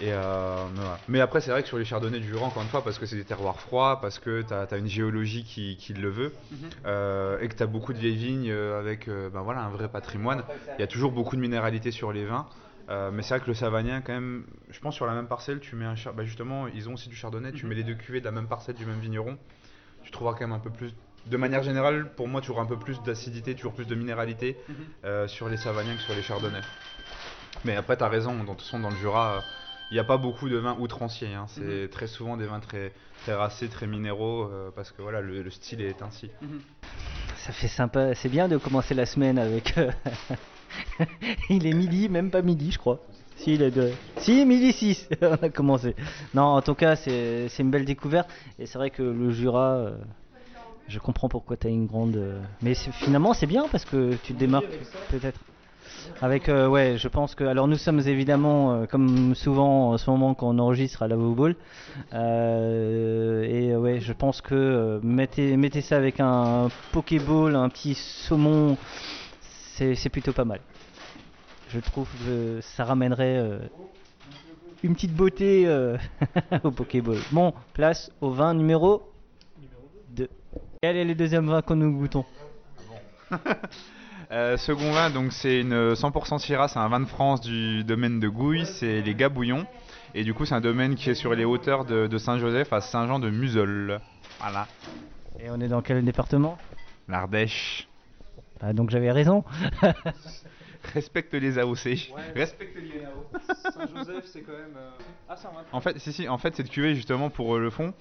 Et 0.02 0.14
euh, 0.14 0.66
mais, 1.10 1.20
après, 1.20 1.42
c'est 1.42 1.52
vrai 1.52 1.62
que 1.62 1.68
sur 1.68 1.78
les 1.78 1.84
chardonnays 1.84 2.22
du 2.22 2.28
Jura, 2.28 2.46
encore 2.46 2.64
une 2.64 2.70
fois, 2.70 2.84
parce 2.86 2.98
que 2.98 3.06
c'est 3.06 3.18
des 3.18 3.26
terroirs 3.26 3.60
froids, 3.60 4.00
parce 4.00 4.18
que 4.18 4.44
tu 4.44 4.54
as, 4.54 4.78
une 4.78 4.88
géologie 4.88 5.44
qui, 5.44 5.76
qui 5.78 5.94
le 5.94 6.10
veut, 6.10 6.34
Mhm. 6.52 6.58
euh, 6.86 7.40
et 7.42 7.50
que 7.50 7.56
tu 7.56 7.64
as 7.64 7.68
beaucoup 7.68 7.92
de 7.92 7.98
vieilles 8.00 8.16
vignes 8.16 8.50
avec 8.52 9.08
euh, 9.10 9.30
ben 9.30 9.42
voilà, 9.42 9.62
un 9.62 9.70
vrai 9.70 9.90
patrimoine, 9.90 10.44
il 10.78 10.82
y 10.82 10.84
a 10.84 10.88
toujours 10.88 11.12
beaucoup 11.12 11.36
de 11.36 11.42
minéralité 11.42 11.92
sur 11.92 12.14
les 12.14 12.26
vins. 12.26 12.48
Euh, 12.90 13.12
mais 13.12 13.22
c'est 13.22 13.36
vrai 13.36 13.40
que 13.42 13.48
le 13.48 13.54
Savagnin, 13.54 14.02
quand 14.02 14.14
même, 14.14 14.46
je 14.70 14.80
pense 14.80 14.96
sur 14.96 15.06
la 15.06 15.14
même 15.14 15.28
parcelle, 15.28 15.60
tu 15.60 15.76
mets 15.76 15.86
un 15.86 15.96
char... 15.96 16.14
bah, 16.14 16.24
justement, 16.24 16.68
ils 16.68 16.90
ont 16.90 16.94
aussi 16.94 17.08
du 17.10 17.16
chardonnay, 17.16 17.52
tu 17.52 17.64
Mhm. 17.66 17.70
mets 17.70 17.76
les 17.76 17.84
deux 17.84 17.94
cuvées 17.96 18.20
de 18.20 18.26
la 18.26 18.32
même 18.32 18.48
parcelle 18.48 18.76
du 18.76 18.86
même 18.86 19.00
vigneron, 19.00 19.38
tu 20.04 20.10
trouveras 20.12 20.34
quand 20.34 20.42
même 20.48 20.54
un 20.54 20.60
peu 20.60 20.72
plus. 20.72 20.94
De 21.28 21.38
manière 21.38 21.62
générale, 21.62 22.12
pour 22.16 22.28
moi, 22.28 22.42
tu 22.42 22.50
auras 22.50 22.64
un 22.64 22.66
peu 22.66 22.78
plus 22.78 23.02
d'acidité, 23.04 23.54
toujours 23.54 23.74
plus 23.74 23.86
de 23.86 23.94
minéralité 23.94 24.58
Mhm. 24.68 24.76
euh, 25.06 25.28
sur 25.28 25.50
les 25.50 25.58
Savagnins 25.58 25.96
que 25.96 26.02
sur 26.02 26.16
les 26.16 26.24
chardonnays. 26.24 26.64
Mais 27.64 27.76
après, 27.76 27.96
tu 27.98 28.04
as 28.04 28.08
raison, 28.10 28.34
dans, 28.36 28.44
de 28.44 28.48
toute 28.50 28.62
façon, 28.62 28.80
dans 28.80 28.90
le 28.90 28.96
Jura, 28.96 29.36
euh, 29.36 29.42
il 29.92 29.94
n'y 29.96 30.00
a 30.00 30.04
pas 30.04 30.18
beaucoup 30.18 30.50
de 30.50 30.58
vins 30.58 30.78
outranciers. 30.80 31.34
hein. 31.36 31.46
C'est 31.48 31.64
Mhm. 31.84 31.90
très 31.90 32.08
souvent 32.08 32.38
des 32.38 32.46
vins 32.48 32.60
très, 32.60 32.92
très 33.22 33.34
racés, 33.36 33.70
très 33.70 33.86
minéraux, 33.86 34.50
euh, 34.52 34.72
parce 34.76 34.92
que 34.92 35.02
voilà, 35.04 35.22
le, 35.22 35.44
le 35.44 35.50
style 35.52 35.82
est 35.82 36.02
ainsi. 36.02 36.32
Ça 37.36 37.52
fait 37.54 37.68
sympa, 37.68 38.16
c'est 38.16 38.30
bien 38.30 38.48
de 38.48 38.58
commencer 38.58 38.94
la 38.96 39.06
semaine 39.06 39.38
avec. 39.38 39.76
il 41.50 41.66
est 41.66 41.74
midi, 41.74 42.10
même 42.10 42.30
pas 42.30 42.42
midi, 42.42 42.72
je 42.72 42.78
crois. 42.80 43.00
Si, 43.38 43.54
il 43.54 43.62
est 43.62 44.46
midi 44.46 44.74
6, 44.74 45.10
on 45.22 45.46
a 45.46 45.50
commencé. 45.50 45.96
Non, 46.34 46.44
en 46.44 46.62
tout 46.62 46.76
cas, 46.76 46.96
c'est 46.98 47.48
une 47.60 47.72
belle 47.72 47.86
découverte. 47.86 48.30
Et 48.60 48.66
c'est 48.66 48.78
vrai 48.78 48.90
que 48.90 49.02
le 49.02 49.32
Jura, 49.32 49.76
euh, 49.76 49.92
je 50.90 51.00
comprends 51.00 51.30
pourquoi 51.30 51.56
tu 51.56 51.68
as 51.68 51.70
une 51.70 51.86
grande. 51.86 52.18
euh, 52.18 52.42
Mais 52.62 52.74
finalement, 52.76 53.34
c'est 53.34 53.48
bien 53.48 53.66
parce 53.72 53.86
que 53.86 54.16
tu 54.24 54.34
te 54.34 54.40
démarques, 54.40 54.66
peut-être. 55.10 55.40
Avec, 56.22 56.50
euh, 56.50 56.68
ouais, 56.68 56.96
je 56.98 57.08
pense 57.08 57.34
que. 57.34 57.46
Alors, 57.46 57.68
nous 57.70 57.78
sommes 57.78 58.02
évidemment, 58.02 58.86
comme 58.88 59.34
souvent 59.36 59.92
en 59.92 59.98
ce 59.98 60.10
moment 60.10 60.34
quand 60.34 60.50
on 60.54 60.60
enregistre 60.60 61.04
à 61.04 61.08
la 61.08 61.16
Ball. 61.16 61.56
Et 62.12 63.76
ouais, 63.76 64.00
je 64.02 64.14
pense 64.14 64.42
que 64.42 65.00
mettez, 65.02 65.56
mettez 65.56 65.80
ça 65.82 65.96
avec 65.96 66.20
un 66.20 66.68
Pokéball, 66.92 67.56
un 67.56 67.70
petit 67.70 67.96
saumon, 67.96 68.76
c'est 69.96 70.10
plutôt 70.10 70.34
pas 70.34 70.46
mal. 70.46 70.60
Je 71.70 71.80
trouve 71.80 72.08
que 72.26 72.60
ça 72.62 72.84
ramènerait 72.84 73.38
euh, 73.38 73.60
une 74.84 74.96
petite 74.96 75.14
beauté 75.14 75.68
euh, 75.68 75.98
au 76.64 76.72
Pokéball. 76.72 77.20
Bon, 77.32 77.54
place 77.74 78.12
au 78.22 78.32
vin 78.32 78.54
numéro 78.54 79.04
2. 80.10 80.28
Quel 80.82 80.98
est 80.98 81.06
le 81.06 81.16
deuxième 81.16 81.48
vin 81.48 81.62
que 81.62 81.74
nous 81.74 81.98
goûtons? 81.98 82.26
Euh, 84.32 84.58
second 84.58 84.92
vin, 84.92 85.10
donc 85.10 85.34
c'est 85.34 85.62
une 85.62 85.94
100% 85.94 86.38
Syrah, 86.38 86.68
c'est 86.68 86.78
un 86.78 86.88
vin 86.88 87.00
de 87.00 87.08
France 87.08 87.42
du 87.42 87.84
domaine 87.84 88.20
de 88.20 88.28
Gouille, 88.28 88.68
c'est 88.68 89.02
les 89.02 89.16
Gabouillons. 89.16 89.66
Et 90.14 90.24
du 90.24 90.36
coup, 90.36 90.46
c'est 90.46 90.54
un 90.54 90.62
domaine 90.62 90.94
qui 90.94 91.10
est 91.10 91.16
sur 91.16 91.34
les 91.34 91.46
hauteurs 91.46 91.84
de, 91.84 92.06
de 92.06 92.18
Saint-Joseph 92.20 92.72
à 92.72 92.80
Saint-Jean-de-Museul. 92.80 94.00
Voilà. 94.40 94.68
Et 95.40 95.50
on 95.50 95.60
est 95.60 95.68
dans 95.68 95.82
quel 95.82 96.06
département? 96.06 96.60
L'Ardèche. 97.08 97.89
Ah, 98.62 98.74
Donc 98.74 98.90
j'avais 98.90 99.12
raison. 99.12 99.44
Respecte 100.94 101.34
les 101.34 101.60
AOC. 101.60 102.10
Respecte 102.36 102.78
les 102.78 103.04
Saint-Joseph, 103.74 104.26
c'est 104.26 104.42
quand 104.42 104.54
même. 104.54 104.78
euh, 104.78 104.90
Ah, 105.28 105.36
En 105.74 105.82
fait, 105.82 106.00
si, 106.00 106.14
si, 106.14 106.28
en 106.30 106.38
fait, 106.38 106.56
cette 106.56 106.70
cuvée, 106.70 106.96
justement, 106.96 107.30
pour 107.30 107.56
euh, 107.56 107.60
le 107.60 107.70
fond, 107.70 107.94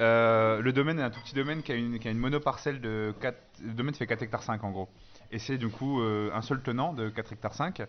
euh, 0.00 0.60
le 0.60 0.72
domaine 0.72 0.98
est 0.98 1.02
un 1.02 1.08
tout 1.10 1.20
petit 1.20 1.34
domaine 1.34 1.62
qui 1.62 1.72
a 1.72 1.76
une, 1.76 1.98
qui 1.98 2.06
a 2.08 2.10
une 2.10 2.18
monoparcelle 2.18 2.80
de 2.82 3.14
4. 3.20 3.36
Le 3.64 3.72
domaine 3.72 3.94
fait 3.94 4.06
4 4.06 4.22
hectares 4.22 4.42
5 4.42 4.62
en 4.64 4.70
gros. 4.70 4.88
Et 5.32 5.38
c'est 5.38 5.56
du 5.56 5.68
coup 5.68 6.02
euh, 6.02 6.30
un 6.34 6.42
seul 6.42 6.60
tenant 6.60 6.92
de 6.92 7.08
4 7.08 7.32
hectares 7.32 7.54
5. 7.54 7.80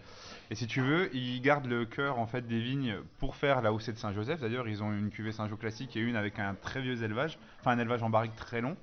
Et 0.50 0.56
si 0.56 0.66
tu 0.66 0.80
veux, 0.82 1.14
ils 1.14 1.42
gardent 1.42 1.68
le 1.68 1.86
cœur 1.86 2.18
en 2.18 2.26
fait 2.26 2.48
des 2.48 2.60
vignes 2.62 2.96
pour 3.20 3.36
faire 3.36 3.62
la 3.62 3.74
haussée 3.74 3.92
de 3.92 3.98
Saint-Joseph. 3.98 4.40
D'ailleurs, 4.40 4.68
ils 4.70 4.82
ont 4.82 4.92
une 4.94 5.10
cuvée 5.10 5.34
Saint-Jo 5.34 5.58
classique 5.58 5.96
et 5.98 6.00
une 6.00 6.16
avec 6.16 6.40
un 6.40 6.56
très 6.56 6.82
vieux 6.82 7.04
élevage, 7.04 7.38
enfin 7.60 7.72
un 7.72 7.80
élevage 7.80 8.02
en 8.02 8.10
barrique 8.10 8.36
très 8.38 8.62
long. 8.62 8.78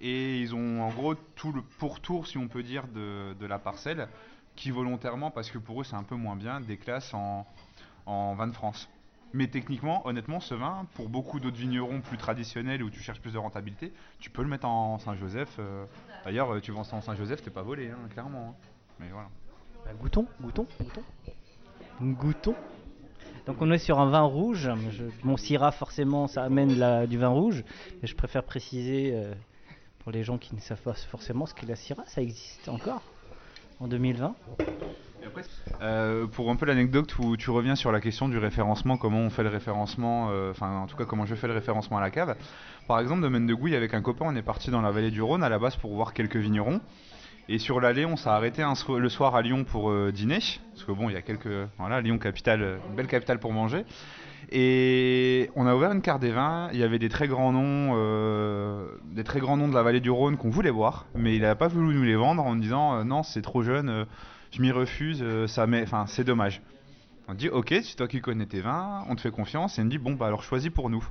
Et 0.00 0.40
ils 0.40 0.54
ont 0.54 0.82
en 0.82 0.90
gros 0.90 1.14
tout 1.14 1.52
le 1.52 1.62
pourtour, 1.62 2.26
si 2.26 2.38
on 2.38 2.48
peut 2.48 2.62
dire, 2.62 2.86
de, 2.88 3.34
de 3.38 3.46
la 3.46 3.58
parcelle, 3.58 4.08
qui 4.54 4.70
volontairement, 4.70 5.30
parce 5.30 5.50
que 5.50 5.58
pour 5.58 5.80
eux 5.80 5.84
c'est 5.84 5.96
un 5.96 6.02
peu 6.02 6.14
moins 6.16 6.36
bien, 6.36 6.60
déclasse 6.60 7.12
en, 7.14 7.46
en 8.06 8.34
vin 8.34 8.46
de 8.46 8.52
France. 8.52 8.88
Mais 9.32 9.48
techniquement, 9.48 10.06
honnêtement, 10.06 10.40
ce 10.40 10.54
vin, 10.54 10.86
pour 10.94 11.08
beaucoup 11.10 11.40
d'autres 11.40 11.56
vignerons 11.58 12.00
plus 12.00 12.16
traditionnels 12.16 12.82
où 12.82 12.88
tu 12.88 13.00
cherches 13.00 13.20
plus 13.20 13.32
de 13.32 13.38
rentabilité, 13.38 13.92
tu 14.18 14.30
peux 14.30 14.42
le 14.42 14.48
mettre 14.48 14.66
en 14.66 14.98
Saint-Joseph. 14.98 15.56
euh. 15.58 15.84
D'ailleurs, 16.24 16.54
euh, 16.54 16.60
tu 16.60 16.70
vends 16.72 16.84
ça 16.84 16.96
en 16.96 17.02
Saint-Joseph, 17.02 17.42
t'es 17.42 17.50
pas 17.50 17.62
volé, 17.62 17.90
hein, 17.90 17.98
clairement. 18.10 18.50
hein. 18.56 18.66
Mais 19.00 19.08
voilà. 19.12 19.28
Bah, 19.84 19.90
goûtons, 20.00 20.26
goûtons, 20.40 20.66
goûtons. 20.80 21.02
Goûtons. 22.00 22.54
Donc 23.46 23.56
on 23.60 23.70
est 23.70 23.78
sur 23.78 23.98
un 24.00 24.08
vin 24.10 24.22
rouge. 24.22 24.70
Je- 24.90 25.04
mon 25.22 25.36
Syrah 25.36 25.70
forcément 25.70 26.26
ça 26.26 26.42
amène 26.44 26.78
la- 26.78 27.06
du 27.06 27.18
vin 27.18 27.28
rouge. 27.28 27.62
Et 28.02 28.06
je 28.06 28.14
préfère 28.16 28.42
préciser 28.44 29.12
euh, 29.14 29.34
pour 30.06 30.12
les 30.12 30.22
gens 30.22 30.38
qui 30.38 30.54
ne 30.54 30.60
savent 30.60 30.80
pas 30.82 30.94
forcément 30.94 31.46
ce 31.46 31.54
qu'est 31.54 31.66
la 31.66 31.74
Syrah, 31.74 32.04
ça 32.06 32.22
existe 32.22 32.68
encore 32.68 33.02
en 33.80 33.88
2020. 33.88 34.36
Euh, 35.82 36.28
pour 36.28 36.48
un 36.48 36.54
peu 36.54 36.64
l'anecdote 36.64 37.18
où 37.18 37.36
tu 37.36 37.50
reviens 37.50 37.74
sur 37.74 37.90
la 37.90 38.00
question 38.00 38.28
du 38.28 38.38
référencement, 38.38 38.98
comment 38.98 39.18
on 39.18 39.30
fait 39.30 39.42
le 39.42 39.48
référencement, 39.48 40.28
euh, 40.30 40.52
enfin 40.52 40.82
en 40.82 40.86
tout 40.86 40.96
cas 40.96 41.06
comment 41.06 41.26
je 41.26 41.34
fais 41.34 41.48
le 41.48 41.54
référencement 41.54 41.98
à 41.98 42.00
la 42.00 42.12
cave. 42.12 42.36
Par 42.86 43.00
exemple, 43.00 43.20
domaine 43.20 43.48
de 43.48 43.54
Gouille, 43.54 43.74
avec 43.74 43.94
un 43.94 44.00
copain, 44.00 44.26
on 44.28 44.36
est 44.36 44.42
parti 44.42 44.70
dans 44.70 44.80
la 44.80 44.92
vallée 44.92 45.10
du 45.10 45.22
Rhône 45.22 45.42
à 45.42 45.48
la 45.48 45.58
base 45.58 45.74
pour 45.74 45.92
voir 45.92 46.14
quelques 46.14 46.36
vignerons. 46.36 46.80
Et 47.48 47.58
sur 47.58 47.80
l'allée, 47.80 48.06
on 48.06 48.14
s'est 48.14 48.28
arrêté 48.28 48.62
le 48.62 49.08
soir 49.08 49.34
à 49.34 49.42
Lyon 49.42 49.64
pour 49.64 49.90
euh, 49.90 50.12
dîner, 50.12 50.38
parce 50.72 50.84
que 50.84 50.92
bon, 50.92 51.10
il 51.10 51.14
y 51.14 51.16
a 51.16 51.22
quelques, 51.22 51.68
voilà, 51.78 52.00
Lyon 52.00 52.18
capitale, 52.18 52.78
belle 52.96 53.08
capitale 53.08 53.40
pour 53.40 53.52
manger. 53.52 53.84
Et 54.50 55.50
on 55.56 55.66
a 55.66 55.74
ouvert 55.74 55.90
une 55.90 56.02
carte 56.02 56.20
des 56.20 56.30
vins. 56.30 56.68
Il 56.72 56.78
y 56.78 56.84
avait 56.84 56.98
des 56.98 57.08
très 57.08 57.26
grands 57.26 57.52
noms, 57.52 57.94
euh, 57.96 58.86
des 59.12 59.24
très 59.24 59.40
grands 59.40 59.56
noms 59.56 59.68
de 59.68 59.74
la 59.74 59.82
vallée 59.82 60.00
du 60.00 60.10
Rhône 60.10 60.36
qu'on 60.36 60.50
voulait 60.50 60.70
boire, 60.70 61.06
mais 61.14 61.34
il 61.34 61.42
n'a 61.42 61.56
pas 61.56 61.68
voulu 61.68 61.94
nous 61.94 62.04
les 62.04 62.14
vendre 62.14 62.44
en 62.44 62.54
disant 62.54 62.94
euh, 62.94 63.04
non, 63.04 63.22
c'est 63.22 63.42
trop 63.42 63.62
jeune, 63.62 63.88
euh, 63.88 64.04
je 64.52 64.62
m'y 64.62 64.70
refuse, 64.70 65.24
ça 65.46 65.66
met, 65.66 65.82
enfin 65.82 66.06
c'est 66.06 66.24
dommage. 66.24 66.62
On 67.28 67.34
dit 67.34 67.48
ok, 67.48 67.74
c'est 67.82 67.96
toi 67.96 68.06
qui 68.06 68.20
connais 68.20 68.46
tes 68.46 68.60
vins, 68.60 69.04
on 69.08 69.16
te 69.16 69.20
fait 69.20 69.32
confiance 69.32 69.80
et 69.80 69.82
on 69.82 69.86
dit 69.86 69.98
bon 69.98 70.12
bah 70.12 70.28
alors 70.28 70.44
choisis 70.44 70.70
pour 70.70 70.90
nous. 70.90 71.04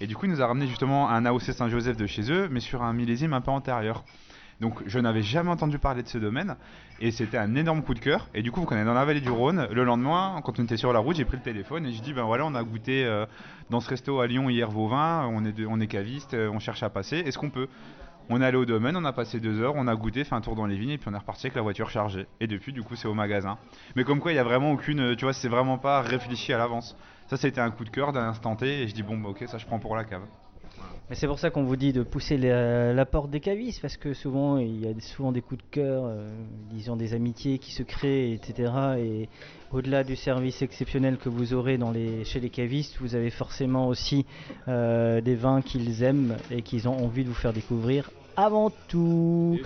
Et 0.00 0.06
du 0.06 0.14
coup 0.14 0.26
il 0.26 0.32
nous 0.32 0.42
a 0.42 0.46
ramené 0.46 0.66
justement 0.66 1.08
un 1.08 1.24
AOC 1.24 1.52
Saint-Joseph 1.52 1.96
de 1.96 2.06
chez 2.06 2.30
eux, 2.30 2.48
mais 2.50 2.60
sur 2.60 2.82
un 2.82 2.92
millésime 2.92 3.32
un 3.32 3.40
peu 3.40 3.50
antérieur. 3.50 4.04
Donc 4.60 4.82
je 4.86 4.98
n'avais 4.98 5.22
jamais 5.22 5.50
entendu 5.50 5.78
parler 5.78 6.02
de 6.02 6.08
ce 6.08 6.18
domaine 6.18 6.56
et 7.00 7.10
c'était 7.10 7.38
un 7.38 7.54
énorme 7.54 7.82
coup 7.82 7.94
de 7.94 7.98
cœur. 7.98 8.28
Et 8.34 8.42
du 8.42 8.52
coup, 8.52 8.64
on 8.68 8.76
est 8.76 8.84
dans 8.84 8.94
la 8.94 9.04
vallée 9.04 9.20
du 9.20 9.30
Rhône. 9.30 9.66
Le 9.70 9.84
lendemain, 9.84 10.40
quand 10.44 10.58
on 10.58 10.64
était 10.64 10.76
sur 10.76 10.92
la 10.92 11.00
route, 11.00 11.16
j'ai 11.16 11.24
pris 11.24 11.36
le 11.36 11.42
téléphone 11.42 11.86
et 11.86 11.92
je 11.92 12.02
dis 12.02 12.12
ben 12.12 12.24
voilà, 12.24 12.46
on 12.46 12.54
a 12.54 12.62
goûté 12.62 13.04
euh, 13.04 13.26
dans 13.70 13.80
ce 13.80 13.90
resto 13.90 14.20
à 14.20 14.26
Lyon 14.26 14.48
hier 14.48 14.70
vos 14.70 14.88
vins, 14.88 15.26
on 15.26 15.44
est, 15.44 15.64
on 15.66 15.80
est 15.80 15.86
caviste, 15.86 16.34
euh, 16.34 16.50
on 16.52 16.58
cherche 16.58 16.82
à 16.82 16.90
passer. 16.90 17.18
Est-ce 17.18 17.38
qu'on 17.38 17.50
peut? 17.50 17.68
On 18.30 18.40
est 18.40 18.46
allé 18.46 18.56
au 18.56 18.64
domaine, 18.64 18.96
on 18.96 19.04
a 19.04 19.12
passé 19.12 19.38
deux 19.38 19.60
heures, 19.60 19.74
on 19.76 19.86
a 19.86 19.94
goûté, 19.96 20.24
fait 20.24 20.34
un 20.34 20.40
tour 20.40 20.56
dans 20.56 20.64
les 20.64 20.76
vignes 20.76 20.92
et 20.92 20.98
puis 20.98 21.10
on 21.10 21.14
est 21.14 21.18
reparti 21.18 21.46
avec 21.46 21.56
la 21.56 21.62
voiture 21.62 21.90
chargée. 21.90 22.26
Et 22.40 22.46
depuis, 22.46 22.72
du 22.72 22.82
coup, 22.82 22.96
c'est 22.96 23.06
au 23.06 23.12
magasin. 23.12 23.58
Mais 23.96 24.04
comme 24.04 24.18
quoi, 24.18 24.32
il 24.32 24.36
y 24.36 24.38
a 24.38 24.44
vraiment 24.44 24.72
aucune, 24.72 25.14
tu 25.14 25.26
vois, 25.26 25.34
c'est 25.34 25.48
vraiment 25.48 25.76
pas 25.76 26.00
réfléchi 26.00 26.54
à 26.54 26.58
l'avance. 26.58 26.96
Ça, 27.26 27.36
c'était 27.36 27.60
un 27.60 27.70
coup 27.70 27.84
de 27.84 27.90
cœur 27.90 28.12
d'un 28.12 28.28
instant 28.28 28.56
T 28.56 28.82
et 28.82 28.88
je 28.88 28.94
dis 28.94 29.02
bon 29.02 29.18
bah 29.18 29.28
ok, 29.28 29.44
ça 29.46 29.58
je 29.58 29.66
prends 29.66 29.78
pour 29.78 29.94
la 29.94 30.04
cave. 30.04 30.22
C'est 31.10 31.26
pour 31.26 31.38
ça 31.38 31.50
qu'on 31.50 31.64
vous 31.64 31.76
dit 31.76 31.92
de 31.92 32.02
pousser 32.02 32.38
la, 32.38 33.04
porte 33.04 33.30
des 33.30 33.40
cavistes, 33.40 33.82
parce 33.82 33.98
que 33.98 34.14
souvent 34.14 34.56
il 34.56 34.80
y 34.80 34.88
a 34.88 34.98
souvent 35.00 35.32
des 35.32 35.42
coups 35.42 35.62
de 35.62 35.70
cœur, 35.70 36.04
euh, 36.06 36.30
disons 36.70 36.96
des 36.96 37.12
amitiés 37.12 37.58
qui 37.58 37.72
se 37.72 37.82
créent, 37.82 38.32
etc. 38.32 38.72
Et 38.98 39.28
au-delà 39.70 40.02
du 40.02 40.16
service 40.16 40.62
exceptionnel 40.62 41.18
que 41.18 41.28
vous 41.28 41.52
aurez 41.52 41.78
chez 42.24 42.40
les 42.40 42.48
cavistes, 42.48 42.96
vous 43.00 43.14
avez 43.14 43.28
forcément 43.28 43.86
aussi 43.88 44.24
euh, 44.66 45.20
des 45.20 45.34
vins 45.34 45.60
qu'ils 45.60 46.02
aiment 46.02 46.36
et 46.50 46.62
qu'ils 46.62 46.88
ont 46.88 46.96
envie 46.96 47.24
de 47.24 47.28
vous 47.28 47.34
faire 47.34 47.52
découvrir 47.52 48.10
avant 48.36 48.72
tout. 48.88 49.60